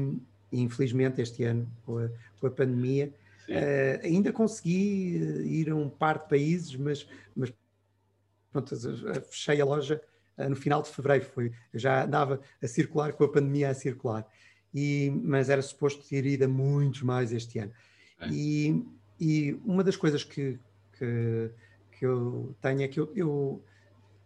infelizmente, 0.52 1.20
este 1.20 1.42
ano, 1.44 1.70
com 1.84 1.98
a, 1.98 2.08
com 2.38 2.46
a 2.46 2.50
pandemia, 2.50 3.12
uh, 3.50 4.04
ainda 4.06 4.32
consegui 4.32 5.16
ir 5.44 5.70
a 5.70 5.74
um 5.74 5.88
par 5.88 6.18
de 6.18 6.28
países, 6.28 6.76
mas, 6.76 7.06
mas 7.34 7.52
pronto, 8.52 8.76
fechei 9.30 9.60
a 9.60 9.64
loja 9.64 10.00
uh, 10.38 10.48
no 10.48 10.56
final 10.56 10.82
de 10.82 10.88
fevereiro. 10.88 11.24
Foi, 11.26 11.52
já 11.74 12.04
andava 12.04 12.40
a 12.62 12.66
circular 12.66 13.12
com 13.12 13.24
a 13.24 13.28
pandemia 13.28 13.70
a 13.70 13.74
circular. 13.74 14.26
E, 14.72 15.10
mas 15.24 15.50
era 15.50 15.60
suposto 15.62 16.08
ter 16.08 16.24
ido 16.24 16.44
a 16.44 16.48
muitos 16.48 17.02
mais 17.02 17.32
este 17.32 17.58
ano. 17.58 17.72
É. 18.20 18.28
E, 18.28 18.86
e 19.20 19.60
uma 19.64 19.82
das 19.82 19.96
coisas 19.96 20.22
que, 20.22 20.58
que, 20.96 21.50
que 21.98 22.06
eu 22.06 22.54
tenho 22.60 22.82
é 22.82 22.88
que 22.88 23.00
eu, 23.00 23.12
eu 23.16 23.64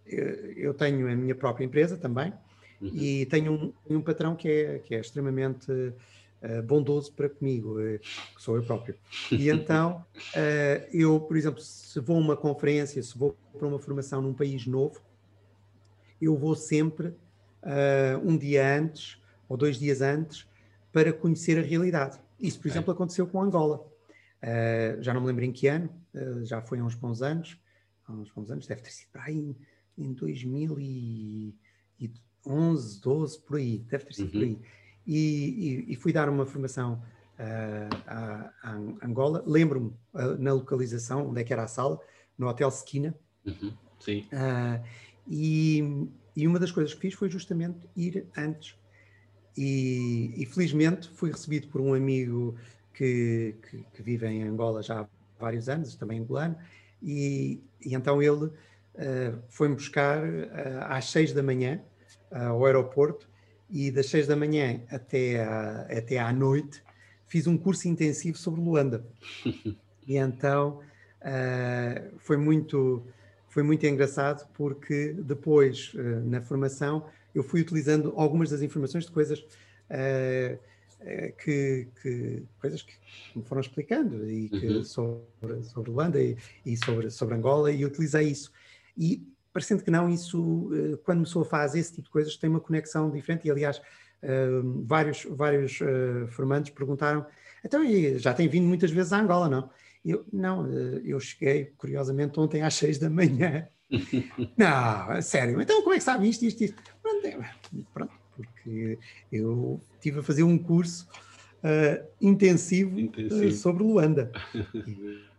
eu 0.07 0.75
tenho 0.75 1.11
a 1.11 1.17
minha 1.17 1.35
própria 1.35 1.65
empresa 1.65 1.97
também 1.97 2.33
uhum. 2.81 2.91
e 2.93 3.27
tenho 3.27 3.53
um, 3.53 3.97
um, 3.97 4.01
patrão 4.01 4.37
que 4.37 4.49
é, 4.49 4.79
que 4.79 4.95
é 4.95 5.01
extremamente 5.01 5.67
bondoso 6.63 7.13
para 7.13 7.29
comigo, 7.29 7.81
uh, 7.81 7.99
que 7.99 8.43
sou 8.43 8.57
eu 8.57 8.63
próprio. 8.63 8.95
E 9.31 9.49
então, 9.49 10.05
uh, 10.13 10.89
eu, 10.93 11.21
por 11.21 11.37
exemplo, 11.37 11.61
se 11.61 11.99
vou 12.01 12.17
a 12.17 12.21
uma 12.21 12.37
conferência, 12.37 13.03
se 13.03 13.17
vou 13.17 13.37
para 13.57 13.67
uma 13.67 13.79
formação 13.79 14.21
num 14.21 14.35
país 14.35 14.67
novo, 14.67 15.01
eu 16.21 16.37
vou 16.37 16.55
sempre 16.55 17.15
um 18.23 18.37
dia 18.37 18.79
antes 18.79 19.19
ou 19.49 19.57
dois 19.57 19.79
dias 19.79 20.03
antes 20.03 20.47
para 20.93 21.15
conhecer 21.15 21.59
a 21.59 21.63
realidade. 21.63 22.21
Isso, 22.39 22.61
por 22.61 22.69
exemplo, 22.69 22.93
aconteceu 22.93 23.27
com 23.27 23.41
Angola. 23.41 23.83
já 25.01 25.15
não 25.15 25.23
me 25.23 25.29
lembro 25.29 25.45
em 25.45 25.53
que 25.53 25.67
ano, 25.67 25.89
já 26.43 26.61
foi 26.61 26.79
há 26.79 26.85
uns 26.85 26.95
bons 26.95 27.23
anos, 27.23 27.59
há 28.07 28.13
uns 28.13 28.31
bons 28.31 28.51
anos, 28.51 28.67
deve 28.67 28.83
ter 28.83 28.91
sido 28.91 29.09
aí 29.15 29.57
em 29.97 30.13
2011, 30.13 33.01
12, 33.01 33.41
por 33.41 33.57
aí, 33.57 33.79
deve 33.79 34.05
ter 34.05 34.13
sido 34.13 34.27
uhum. 34.27 34.33
por 34.33 34.43
aí. 34.43 34.59
E, 35.07 35.85
e, 35.89 35.93
e, 35.93 35.97
fui 35.97 36.13
dar 36.13 36.29
uma 36.29 36.47
formação 36.47 37.03
uh, 37.39 37.97
a, 38.07 38.51
a, 38.63 39.07
Angola. 39.07 39.43
Lembro-me 39.47 39.93
uh, 40.15 40.39
na 40.39 40.53
localização, 40.53 41.29
onde 41.29 41.41
é 41.41 41.45
que 41.45 41.53
era 41.53 41.65
a 41.65 41.69
sala, 41.69 42.01
no 42.39 42.49
Hotel 42.49 42.71
Squina. 42.71 43.15
Uhum. 43.47 43.73
Sim. 44.01 44.27
Uh, 44.33 44.85
e, 45.29 46.09
e 46.35 46.47
uma 46.47 46.59
das 46.59 46.73
coisas 46.73 46.95
que 46.95 47.01
fiz 47.01 47.15
foi 47.15 47.29
justamente 47.29 47.79
ir 47.97 48.27
antes. 48.37 48.77
E, 49.57 50.33
e 50.37 50.47
felizmente 50.47 51.09
fui 51.09 51.31
recebido 51.31 51.69
por 51.69 51.81
um 51.81 51.95
amigo 51.95 52.57
que, 52.93 53.55
que, 53.71 53.85
que, 53.95 54.03
vive 54.03 54.27
em 54.27 54.43
Angola 54.43 54.83
já 54.83 55.03
há 55.03 55.07
vários 55.39 55.69
anos, 55.69 55.95
também 55.95 56.21
angolano, 56.21 56.57
e, 57.01 57.63
e 57.81 57.95
então 57.95 58.21
ele 58.21 58.47
uh, 58.47 58.53
foi-me 59.49 59.77
buscar 59.77 60.23
às 60.89 61.11
seis 61.11 61.33
da 61.33 61.43
manhã 61.43 61.81
ao 62.33 62.65
aeroporto 62.65 63.29
e 63.71 63.91
das 63.91 64.07
seis 64.07 64.27
da 64.27 64.37
manhã 64.37 64.81
até, 64.91 65.43
à, 65.43 65.81
até 65.83 66.19
à 66.19 66.33
noite 66.33 66.83
fiz 67.27 67.47
um 67.47 67.57
curso 67.57 67.89
intensivo 67.89 68.37
sobre 68.39 68.61
Luanda. 68.61 69.05
e 70.07 70.17
então 70.17 70.81
foi 72.19 72.37
muito 72.37 73.03
foi 73.49 73.63
muito 73.63 73.87
engraçado 73.87 74.47
porque 74.53 75.15
depois 75.15 75.93
na 76.27 76.43
formação 76.43 77.07
eu 77.35 77.43
fui 77.43 77.63
utilizando 77.63 78.13
algumas 78.17 78.51
das 78.51 78.63
informações 78.63 79.07
de 79.07 79.11
coisas 79.11 79.41
uh, 79.41 80.59
que, 81.43 81.89
que, 82.01 82.43
coisas 82.61 82.83
que 82.83 82.95
me 83.35 83.43
foram 83.43 83.61
explicando 83.61 84.31
e 84.31 84.49
que 84.49 84.67
uhum. 84.69 84.85
sobre, 84.85 85.63
sobre 85.65 85.91
Luanda 85.91 86.23
e, 86.23 86.37
e, 86.65 86.77
sobre, 86.77 87.11
sobre 87.11 87.35
Angola 87.35 87.71
e 87.71 87.85
utilizei 87.85 88.29
isso. 88.29 88.51
E 88.97 89.23
parecendo 89.55 89.83
que 89.83 89.91
não, 89.91 90.11
isso, 90.11 90.43
uh, 90.43 90.99
quando 91.05 91.21
a 91.21 91.23
pessoa 91.23 91.45
faz 91.45 91.75
esse 91.75 91.93
tipo 91.93 92.05
de 92.05 92.11
coisas, 92.11 92.37
tem 92.37 92.51
uma 92.51 92.61
conexão 92.61 93.11
diferente 93.11 93.47
e, 93.47 93.51
aliás, 93.51 93.79
uh, 93.79 94.85
vários, 94.85 95.25
vários 95.31 95.79
formandos 96.31 96.71
perguntaram, 96.71 97.25
então, 97.65 97.83
já 98.19 98.35
tem 98.35 98.49
vindo 98.49 98.67
muitas 98.67 98.91
vezes 98.91 99.13
a 99.13 99.21
Angola, 99.21 99.49
não? 99.49 99.71
Eu, 100.05 100.27
não, 100.31 100.71
eu 101.03 101.19
cheguei, 101.19 101.73
curiosamente, 101.79 102.39
ontem 102.39 102.61
às 102.61 102.75
seis 102.77 102.99
da 102.99 103.09
manhã. 103.09 103.67
não, 104.59 105.23
sério, 105.23 105.61
então 105.61 105.81
como 105.83 105.95
é 105.95 105.99
que 105.99 106.05
sabe 106.05 106.29
isto, 106.29 106.45
isto, 106.45 106.65
isto? 106.65 106.83
Pronto, 107.93 108.13
porque 108.37 108.99
eu 109.33 109.81
estive 109.95 110.19
a 110.19 110.23
fazer 110.23 110.43
um 110.43 110.59
curso 110.59 111.09
uh, 111.65 112.05
intensivo, 112.21 113.01
intensivo. 113.01 113.47
Uh, 113.47 113.53
sobre 113.53 113.83
Luanda. 113.83 114.31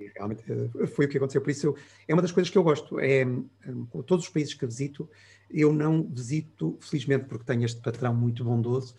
E, 0.00 0.10
realmente 0.14 0.42
uh, 0.50 0.86
foi 0.86 1.06
o 1.06 1.08
que 1.08 1.16
aconteceu. 1.16 1.40
Por 1.40 1.50
isso, 1.50 1.66
eu, 1.66 1.76
é 2.06 2.14
uma 2.14 2.22
das 2.22 2.32
coisas 2.32 2.50
que 2.50 2.58
eu 2.58 2.62
gosto. 2.62 2.98
É, 3.00 3.24
um, 3.24 4.02
todos 4.06 4.26
os 4.26 4.30
países 4.30 4.54
que 4.54 4.66
visito, 4.66 5.08
eu 5.50 5.72
não 5.72 6.02
visito, 6.02 6.76
felizmente, 6.80 7.24
porque 7.26 7.44
tenho 7.44 7.64
este 7.64 7.80
patrão 7.80 8.14
muito 8.14 8.44
bondoso, 8.44 8.94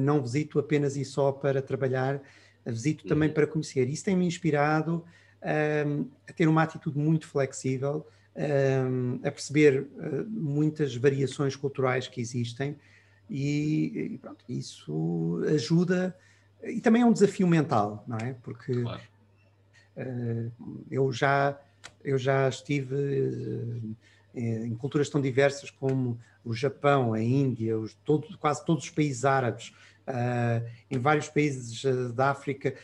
não 0.00 0.22
visito 0.22 0.58
apenas 0.58 0.96
e 0.96 1.04
só 1.04 1.30
para 1.30 1.60
trabalhar, 1.60 2.22
visito 2.64 3.06
também 3.06 3.28
uhum. 3.28 3.34
para 3.34 3.46
conhecer. 3.46 3.88
Isso 3.88 4.04
tem-me 4.04 4.26
inspirado 4.26 5.04
um, 5.86 6.06
a 6.28 6.32
ter 6.32 6.48
uma 6.48 6.62
atitude 6.62 6.98
muito 6.98 7.26
flexível, 7.26 8.06
um, 8.36 9.20
a 9.26 9.30
perceber 9.30 9.82
uh, 9.82 10.26
muitas 10.28 10.96
variações 10.96 11.54
culturais 11.54 12.08
que 12.08 12.20
existem 12.20 12.76
e, 13.28 14.14
e, 14.14 14.18
pronto, 14.18 14.44
isso 14.48 15.40
ajuda 15.46 16.16
e 16.62 16.80
também 16.80 17.02
é 17.02 17.06
um 17.06 17.12
desafio 17.12 17.46
mental, 17.46 18.04
não 18.06 18.16
é? 18.16 18.34
Porque 18.42 18.82
claro. 18.82 19.00
Uh, 19.96 20.52
eu 20.90 21.12
já 21.12 21.58
eu 22.02 22.18
já 22.18 22.48
estive 22.48 22.94
uh, 22.94 23.96
em 24.34 24.74
culturas 24.74 25.08
tão 25.08 25.20
diversas 25.20 25.70
como 25.70 26.18
o 26.44 26.52
Japão, 26.52 27.14
a 27.14 27.22
Índia, 27.22 27.78
os, 27.78 27.94
todo, 28.04 28.36
quase 28.38 28.64
todos 28.64 28.84
os 28.84 28.90
países 28.90 29.24
árabes, 29.24 29.72
uh, 30.08 30.66
em 30.90 30.98
vários 30.98 31.28
países 31.28 31.82
da 32.14 32.30
África, 32.30 32.74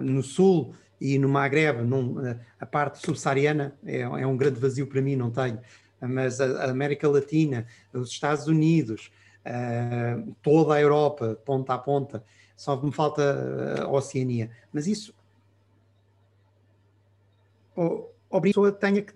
no 0.00 0.22
Sul, 0.22 0.74
e 1.00 1.18
no 1.18 1.28
Maghreb, 1.28 1.82
num, 1.82 2.24
eh, 2.26 2.38
a 2.58 2.66
parte 2.66 2.98
subsaariana 3.04 3.76
é, 3.84 4.00
é, 4.00 4.26
um 4.26 4.36
grande 4.36 4.58
vazio 4.58 4.86
para 4.86 5.02
mim, 5.02 5.14
não 5.14 5.30
tenho, 5.30 5.60
mas 6.00 6.40
a, 6.40 6.64
a 6.64 6.70
América 6.70 7.08
Latina, 7.08 7.66
os 7.92 8.10
Estados 8.10 8.46
Unidos, 8.46 9.10
toda 10.42 10.74
a 10.74 10.80
Europa, 10.80 11.38
ponta 11.44 11.74
a 11.74 11.78
ponta, 11.78 12.24
só 12.56 12.80
me 12.82 12.90
falta 12.90 13.82
a 13.82 13.88
Oceania. 13.88 14.50
Mas 14.72 14.86
isso 14.86 15.14
obriga 17.76 18.16
a 18.30 18.40
pessoa 18.40 18.72
tenha 18.72 19.02
que. 19.02 19.12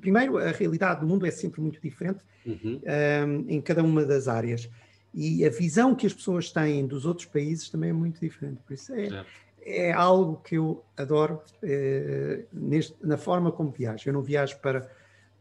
Primeiro, 0.00 0.38
a 0.38 0.50
realidade 0.52 1.00
do 1.00 1.06
mundo 1.06 1.26
é 1.26 1.30
sempre 1.30 1.60
muito 1.60 1.80
diferente 1.80 2.20
uhum. 2.46 2.80
um, 3.26 3.44
em 3.48 3.60
cada 3.60 3.82
uma 3.82 4.04
das 4.04 4.28
áreas. 4.28 4.70
E 5.12 5.44
a 5.44 5.50
visão 5.50 5.94
que 5.94 6.06
as 6.06 6.12
pessoas 6.12 6.50
têm 6.50 6.86
dos 6.86 7.04
outros 7.04 7.26
países 7.26 7.68
também 7.68 7.90
é 7.90 7.92
muito 7.92 8.20
diferente. 8.20 8.60
Por 8.64 8.72
isso 8.72 8.94
é, 8.94 9.24
é 9.60 9.92
algo 9.92 10.36
que 10.36 10.56
eu 10.56 10.82
adoro 10.96 11.42
é, 11.62 12.44
neste, 12.52 12.94
na 13.02 13.18
forma 13.18 13.52
como 13.52 13.70
viajo. 13.70 14.08
Eu 14.08 14.12
não 14.12 14.22
viajo 14.22 14.58
para, 14.60 14.88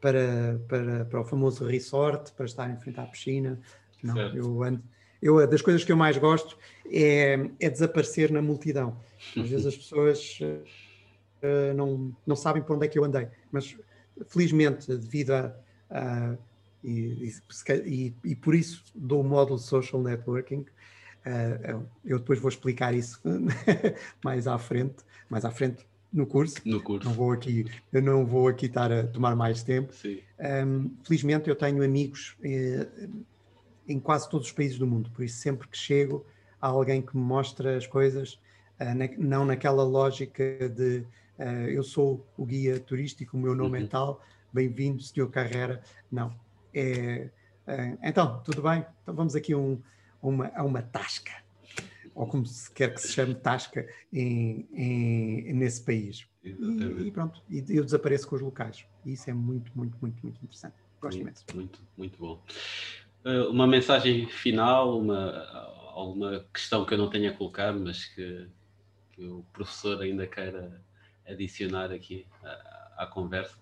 para, 0.02 0.60
para, 0.68 1.06
para 1.06 1.22
o 1.22 1.24
famoso 1.24 1.66
resort, 1.66 2.34
para 2.34 2.46
estar 2.46 2.70
em 2.70 2.78
frente 2.78 3.00
à 3.00 3.06
piscina. 3.06 3.60
Não, 4.04 4.16
certo. 4.16 4.38
eu 4.38 4.64
ando. 4.64 4.84
Eu, 5.22 5.48
das 5.48 5.62
coisas 5.62 5.84
que 5.84 5.92
eu 5.92 5.98
mais 5.98 6.18
gosto 6.18 6.58
é, 6.92 7.48
é 7.60 7.70
desaparecer 7.70 8.32
na 8.32 8.42
multidão. 8.42 8.98
Às 9.38 9.48
vezes 9.48 9.68
as 9.68 9.78
pessoas 9.78 10.40
não, 11.76 12.16
não 12.26 12.36
sabem 12.36 12.62
por 12.62 12.76
onde 12.76 12.86
é 12.86 12.90
que 12.90 13.00
eu 13.00 13.04
andei, 13.04 13.28
mas 13.52 13.76
felizmente, 14.28 14.88
devido 14.88 15.32
a. 15.32 15.56
a 15.90 16.36
e, 16.84 17.32
e, 17.86 18.14
e, 18.24 18.36
por 18.36 18.56
isso 18.56 18.84
dou 18.96 19.22
o 19.22 19.24
módulo 19.24 19.60
social 19.60 20.02
networking, 20.02 20.66
Uh, 21.26 21.86
eu 22.04 22.18
depois 22.18 22.40
vou 22.40 22.50
explicar 22.50 22.96
isso 22.96 23.22
mais 24.24 24.48
à 24.48 24.58
frente, 24.58 25.04
mais 25.30 25.46
à 25.46 25.52
frente 25.52 25.86
no 26.12 26.26
curso. 26.26 26.56
No 26.66 26.82
curso. 26.82 27.08
Não 27.08 27.14
vou 27.14 27.32
aqui, 27.32 27.66
eu 27.94 28.02
não 28.02 28.26
vou 28.26 28.48
aqui 28.48 28.66
estar 28.66 28.92
a 28.92 29.06
tomar 29.06 29.36
mais 29.36 29.62
tempo. 29.64 29.94
Um, 30.66 30.92
felizmente 31.04 31.48
eu 31.48 31.56
tenho 31.56 31.84
amigos 31.84 32.36
eh, 32.44 32.88
em 33.88 34.00
quase 34.00 34.30
todos 34.30 34.48
os 34.48 34.54
países 34.54 34.78
do 34.78 34.88
mundo, 34.88 35.12
por 35.12 35.24
isso 35.24 35.38
sempre 35.38 35.68
que 35.68 35.78
chego 35.78 36.26
há 36.60 36.68
alguém 36.68 37.02
que 37.02 37.16
me 37.16 37.24
mostra 37.24 37.78
as 37.78 37.86
coisas, 37.86 38.34
uh, 38.80 38.96
na, 38.96 39.08
não 39.18 39.46
naquela 39.46 39.84
lógica 39.84 40.68
de 40.70 41.04
eu 41.70 41.84
sou 41.84 42.26
o 42.38 42.46
guia 42.46 42.80
turístico, 42.80 43.38
o 43.38 43.40
meu 43.40 43.56
nome 43.56 43.80
uhum. 43.80 43.86
é 43.86 43.88
tal, 43.88 44.22
bem-vindo, 44.52 45.02
senhor 45.02 45.30
Carrera. 45.30 45.82
Não. 46.12 46.34
É, 46.74 47.30
então, 48.04 48.42
tudo 48.44 48.62
bem? 48.62 48.86
Então 49.02 49.14
vamos 49.14 49.36
aqui 49.36 49.54
um 49.56 49.82
uma, 50.22 50.52
a 50.56 50.64
uma 50.64 50.82
tasca, 50.82 51.32
ou 52.14 52.28
como 52.28 52.46
se 52.46 52.72
quer 52.72 52.94
que 52.94 53.02
se 53.02 53.12
chame 53.12 53.34
tasca 53.34 53.88
em, 54.14 54.68
em 54.72 55.54
nesse 55.54 55.84
país. 55.84 56.28
E, 56.44 56.50
e, 56.50 57.12
pronto, 57.12 57.42
e 57.50 57.64
eu 57.70 57.84
desapareço 57.84 58.28
com 58.28 58.36
os 58.36 58.42
locais. 58.42 58.86
E 59.06 59.14
isso 59.14 59.30
é 59.30 59.34
muito, 59.34 59.72
muito, 59.76 59.98
muito, 60.02 60.22
muito 60.22 60.38
interessante. 60.44 60.76
Gosto 61.02 61.16
muito, 61.16 61.28
imenso. 61.28 61.46
Muito, 61.56 61.80
muito 61.98 62.20
bom. 62.20 62.44
Uh, 63.26 63.50
uma 63.50 63.68
mensagem 63.68 64.28
final, 64.28 65.00
uma, 65.00 65.46
alguma 65.94 66.46
questão 66.54 66.86
que 66.86 66.94
eu 66.94 66.98
não 66.98 67.10
tenha 67.10 67.34
colocado, 67.34 67.80
mas 67.80 68.06
que, 68.06 68.48
que 69.12 69.24
o 69.24 69.44
professor 69.54 70.02
ainda 70.02 70.28
queira 70.28 70.82
adicionar 71.32 71.92
aqui 71.92 72.26
à, 72.44 73.04
à 73.04 73.08
conversa? 73.08 73.56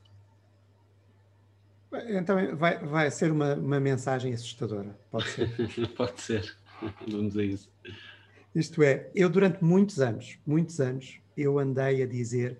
Então 2.09 2.55
vai, 2.55 2.77
vai 2.77 3.09
ser 3.09 3.31
uma, 3.31 3.55
uma 3.55 3.79
mensagem 3.79 4.33
assustadora, 4.33 4.95
pode 5.09 5.27
ser? 5.29 5.49
pode 5.97 6.21
ser, 6.21 6.55
vamos 7.07 7.35
a 7.37 7.43
isso. 7.43 7.71
Isto 8.53 8.83
é, 8.83 9.09
eu 9.15 9.29
durante 9.29 9.63
muitos 9.63 9.99
anos, 9.99 10.37
muitos 10.45 10.79
anos, 10.79 11.19
eu 11.35 11.57
andei 11.57 12.03
a 12.03 12.05
dizer 12.05 12.59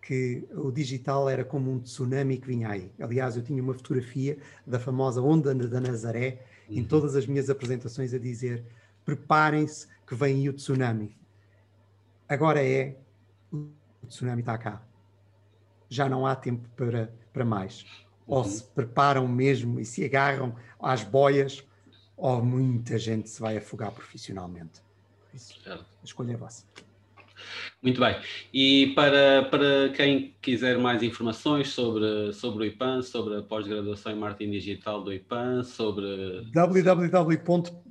que 0.00 0.44
o 0.52 0.70
digital 0.70 1.28
era 1.28 1.44
como 1.44 1.70
um 1.70 1.78
tsunami 1.78 2.36
que 2.38 2.46
vinha 2.46 2.68
aí. 2.68 2.90
Aliás, 3.00 3.36
eu 3.36 3.42
tinha 3.42 3.62
uma 3.62 3.72
fotografia 3.72 4.36
da 4.66 4.78
famosa 4.78 5.22
onda 5.22 5.54
da 5.54 5.80
Nazaré 5.80 6.44
uhum. 6.68 6.78
em 6.78 6.84
todas 6.84 7.14
as 7.14 7.26
minhas 7.26 7.48
apresentações 7.48 8.12
a 8.12 8.18
dizer 8.18 8.64
preparem-se 9.04 9.86
que 10.06 10.14
vem 10.14 10.36
aí 10.36 10.48
o 10.48 10.52
tsunami. 10.52 11.16
Agora 12.28 12.62
é, 12.64 12.96
o 14.02 14.06
tsunami 14.06 14.40
está 14.40 14.56
cá. 14.58 14.82
Já 15.88 16.08
não 16.08 16.26
há 16.26 16.34
tempo 16.34 16.68
para, 16.76 17.12
para 17.32 17.44
mais 17.44 17.84
ou 18.26 18.38
uhum. 18.38 18.44
se 18.44 18.64
preparam 18.64 19.28
mesmo 19.28 19.78
e 19.80 19.84
se 19.84 20.04
agarram 20.04 20.54
às 20.80 21.02
boias, 21.04 21.62
ou 22.16 22.42
muita 22.42 22.98
gente 22.98 23.28
se 23.28 23.40
vai 23.40 23.58
afogar 23.58 23.92
profissionalmente. 23.92 24.80
Isso, 25.34 25.54
a 25.66 25.80
escolha 26.04 26.32
é 26.32 26.36
vossa. 26.36 26.64
Muito 27.82 28.00
bem. 28.00 28.16
E 28.54 28.92
para, 28.94 29.42
para 29.50 29.88
quem 29.90 30.34
quiser 30.40 30.78
mais 30.78 31.02
informações 31.02 31.70
sobre, 31.70 32.32
sobre 32.32 32.62
o 32.62 32.66
IPAN, 32.66 33.02
sobre 33.02 33.36
a 33.38 33.42
pós-graduação 33.42 34.12
em 34.12 34.16
marketing 34.16 34.52
digital 34.52 35.02
do 35.02 35.12
IPAN, 35.12 35.64
sobre. 35.64 36.48
www.ipan.pt 36.52 37.84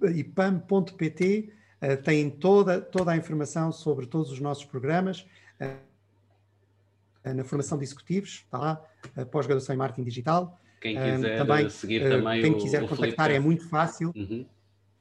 uh, 1.82 1.98
tem 2.02 2.30
toda, 2.30 2.80
toda 2.80 3.12
a 3.12 3.18
informação 3.18 3.72
sobre 3.74 4.06
todos 4.06 4.32
os 4.32 4.40
nossos 4.40 4.64
programas. 4.64 5.26
Uh, 5.60 5.91
na 7.24 7.44
formação 7.44 7.78
de 7.78 7.84
executivos, 7.84 8.44
está 8.46 8.58
lá, 8.58 8.82
pós-graduação 9.32 9.76
em 9.76 9.78
marketing 9.78 10.04
digital. 10.04 10.60
Quem 10.82 10.96
quiser 10.96 11.38
também, 11.38 11.70
seguir 11.70 12.10
também 12.10 12.42
quem 12.42 12.58
quiser 12.58 12.82
contactar 12.82 13.28
Felipe. 13.28 13.34
é 13.34 13.40
muito 13.40 13.70
fácil. 13.70 14.12
Uhum. 14.16 14.46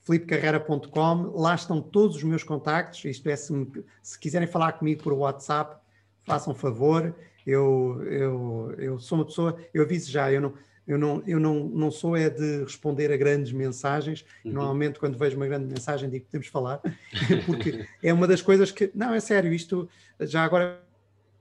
flipecarreira.com, 0.00 1.32
lá 1.34 1.54
estão 1.54 1.80
todos 1.80 2.16
os 2.16 2.22
meus 2.22 2.42
contactos, 2.42 3.04
isto 3.04 3.28
é, 3.28 3.36
se, 3.36 3.52
me, 3.52 3.66
se, 4.02 4.18
quiserem 4.18 4.46
falar 4.46 4.72
comigo 4.72 5.02
por 5.02 5.12
WhatsApp, 5.12 5.76
façam 6.24 6.54
favor, 6.54 7.14
Eu, 7.46 8.02
eu, 8.04 8.74
eu 8.78 8.98
sou 8.98 9.18
uma 9.18 9.24
pessoa, 9.24 9.56
eu 9.72 9.82
aviso 9.82 10.10
já, 10.10 10.30
eu 10.30 10.40
não, 10.40 10.54
eu 10.86 10.98
não, 10.98 11.22
eu 11.26 11.38
não, 11.38 11.68
não 11.68 11.90
sou 11.90 12.16
é 12.16 12.28
de 12.28 12.64
responder 12.64 13.12
a 13.12 13.16
grandes 13.16 13.52
mensagens. 13.52 14.24
Uhum. 14.44 14.52
Normalmente, 14.52 14.98
quando 14.98 15.16
vejo 15.16 15.36
uma 15.36 15.46
grande 15.46 15.66
mensagem, 15.66 16.10
digo 16.10 16.24
que 16.24 16.30
podemos 16.30 16.48
falar, 16.48 16.80
porque 17.46 17.86
é 18.02 18.12
uma 18.12 18.26
das 18.26 18.42
coisas 18.42 18.70
que. 18.72 18.90
Não, 18.94 19.14
é 19.14 19.20
sério, 19.20 19.52
isto 19.52 19.88
já 20.20 20.44
agora 20.44 20.82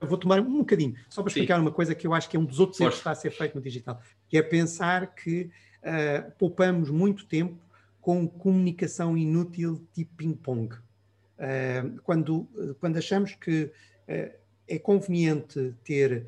vou 0.00 0.18
tomar 0.18 0.40
um 0.40 0.58
bocadinho, 0.58 0.94
só 1.08 1.22
para 1.22 1.30
explicar 1.30 1.56
Sim. 1.56 1.62
uma 1.62 1.72
coisa 1.72 1.94
que 1.94 2.06
eu 2.06 2.14
acho 2.14 2.28
que 2.28 2.36
é 2.36 2.40
um 2.40 2.44
dos 2.44 2.58
outros 2.58 2.80
erros 2.80 2.94
que 2.94 3.00
está 3.00 3.10
a 3.10 3.14
ser 3.14 3.30
feito 3.30 3.54
no 3.54 3.60
digital, 3.60 4.00
que 4.28 4.38
é 4.38 4.42
pensar 4.42 5.14
que 5.14 5.50
uh, 5.82 6.30
poupamos 6.38 6.90
muito 6.90 7.26
tempo 7.26 7.58
com 8.00 8.26
comunicação 8.26 9.16
inútil 9.16 9.86
tipo 9.92 10.14
ping-pong. 10.16 10.74
Uh, 10.74 12.00
quando, 12.02 12.48
quando 12.80 12.96
achamos 12.96 13.34
que 13.34 13.64
uh, 13.64 14.32
é 14.68 14.78
conveniente 14.78 15.74
ter 15.84 16.26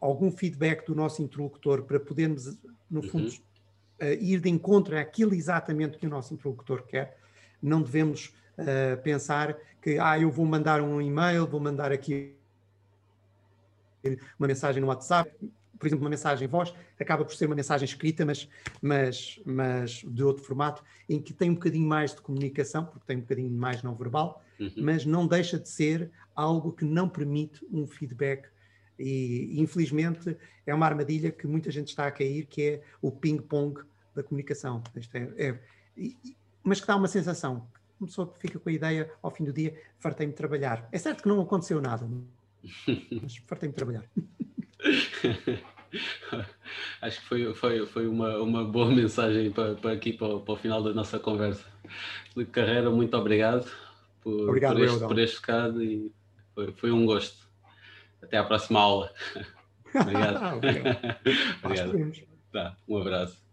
algum 0.00 0.32
feedback 0.32 0.84
do 0.84 0.94
nosso 0.94 1.22
interlocutor 1.22 1.84
para 1.84 2.00
podermos, 2.00 2.58
no 2.90 3.02
fundo, 3.02 3.28
uhum. 3.28 4.08
uh, 4.08 4.12
ir 4.20 4.40
de 4.40 4.48
encontro 4.48 4.98
àquilo 4.98 5.32
exatamente 5.32 5.96
que 5.96 6.06
o 6.06 6.10
nosso 6.10 6.34
interlocutor 6.34 6.82
quer. 6.82 7.16
Não 7.62 7.82
devemos 7.82 8.32
pensar 9.04 9.56
que, 9.80 9.98
ah, 10.00 10.18
eu 10.18 10.32
vou 10.32 10.44
mandar 10.44 10.80
um 10.80 11.00
e-mail, 11.00 11.46
vou 11.46 11.60
mandar 11.60 11.92
aqui 11.92 12.37
uma 14.38 14.46
mensagem 14.46 14.80
no 14.80 14.88
WhatsApp, 14.88 15.30
por 15.78 15.86
exemplo, 15.86 16.04
uma 16.04 16.10
mensagem 16.10 16.48
voz, 16.48 16.74
acaba 16.98 17.24
por 17.24 17.34
ser 17.34 17.46
uma 17.46 17.54
mensagem 17.54 17.84
escrita, 17.84 18.26
mas, 18.26 18.48
mas, 18.82 19.40
mas 19.44 20.04
de 20.04 20.24
outro 20.24 20.42
formato, 20.42 20.82
em 21.08 21.20
que 21.20 21.32
tem 21.32 21.50
um 21.50 21.54
bocadinho 21.54 21.86
mais 21.86 22.14
de 22.14 22.20
comunicação, 22.20 22.84
porque 22.84 23.06
tem 23.06 23.16
um 23.16 23.20
bocadinho 23.20 23.50
mais 23.50 23.82
não 23.82 23.94
verbal, 23.94 24.42
uhum. 24.58 24.72
mas 24.78 25.06
não 25.06 25.26
deixa 25.26 25.58
de 25.58 25.68
ser 25.68 26.10
algo 26.34 26.72
que 26.72 26.84
não 26.84 27.08
permite 27.08 27.64
um 27.70 27.86
feedback 27.86 28.48
e, 28.98 29.60
infelizmente, 29.60 30.36
é 30.66 30.74
uma 30.74 30.86
armadilha 30.86 31.30
que 31.30 31.46
muita 31.46 31.70
gente 31.70 31.88
está 31.88 32.06
a 32.06 32.10
cair, 32.10 32.46
que 32.46 32.62
é 32.62 32.82
o 33.00 33.12
ping-pong 33.12 33.80
da 34.14 34.22
comunicação. 34.22 34.82
É, 35.14 35.48
é, 35.48 35.58
mas 36.62 36.80
que 36.80 36.86
dá 36.86 36.96
uma 36.96 37.06
sensação. 37.06 37.66
Uma 38.00 38.06
pessoa 38.08 38.32
fica 38.38 38.58
com 38.58 38.68
a 38.68 38.72
ideia, 38.72 39.10
ao 39.22 39.30
fim 39.30 39.44
do 39.44 39.52
dia, 39.52 39.80
fartei-me 39.98 40.32
trabalhar. 40.32 40.88
É 40.90 40.98
certo 40.98 41.22
que 41.22 41.28
não 41.28 41.40
aconteceu 41.40 41.80
nada, 41.80 42.08
mas 43.22 43.36
fartei-me 43.46 43.74
trabalhar. 43.74 44.04
Acho 47.00 47.20
que 47.20 47.26
foi, 47.26 47.54
foi, 47.54 47.86
foi 47.86 48.06
uma, 48.06 48.38
uma 48.38 48.64
boa 48.64 48.90
mensagem 48.90 49.50
para, 49.50 49.74
para 49.74 49.92
aqui, 49.92 50.12
para, 50.12 50.38
para 50.38 50.52
o 50.52 50.56
final 50.56 50.82
da 50.82 50.92
nossa 50.92 51.18
conversa. 51.18 51.64
Felipe 52.34 52.52
Carreira, 52.52 52.90
muito 52.90 53.16
obrigado 53.16 53.70
por, 54.20 54.48
obrigado, 54.48 54.76
por, 54.76 54.84
este, 54.84 54.98
por 54.98 55.18
este 55.18 55.36
bocado 55.36 55.82
e 55.82 56.12
foi, 56.54 56.72
foi 56.72 56.90
um 56.90 57.06
gosto. 57.06 57.48
Até 58.22 58.36
à 58.36 58.44
próxima 58.44 58.80
aula. 58.80 59.12
Obrigado. 59.94 60.56
Obrigado. 61.64 61.88
Obrigado. 61.88 62.28
Tá, 62.52 62.76
um 62.86 62.98
abraço. 62.98 63.47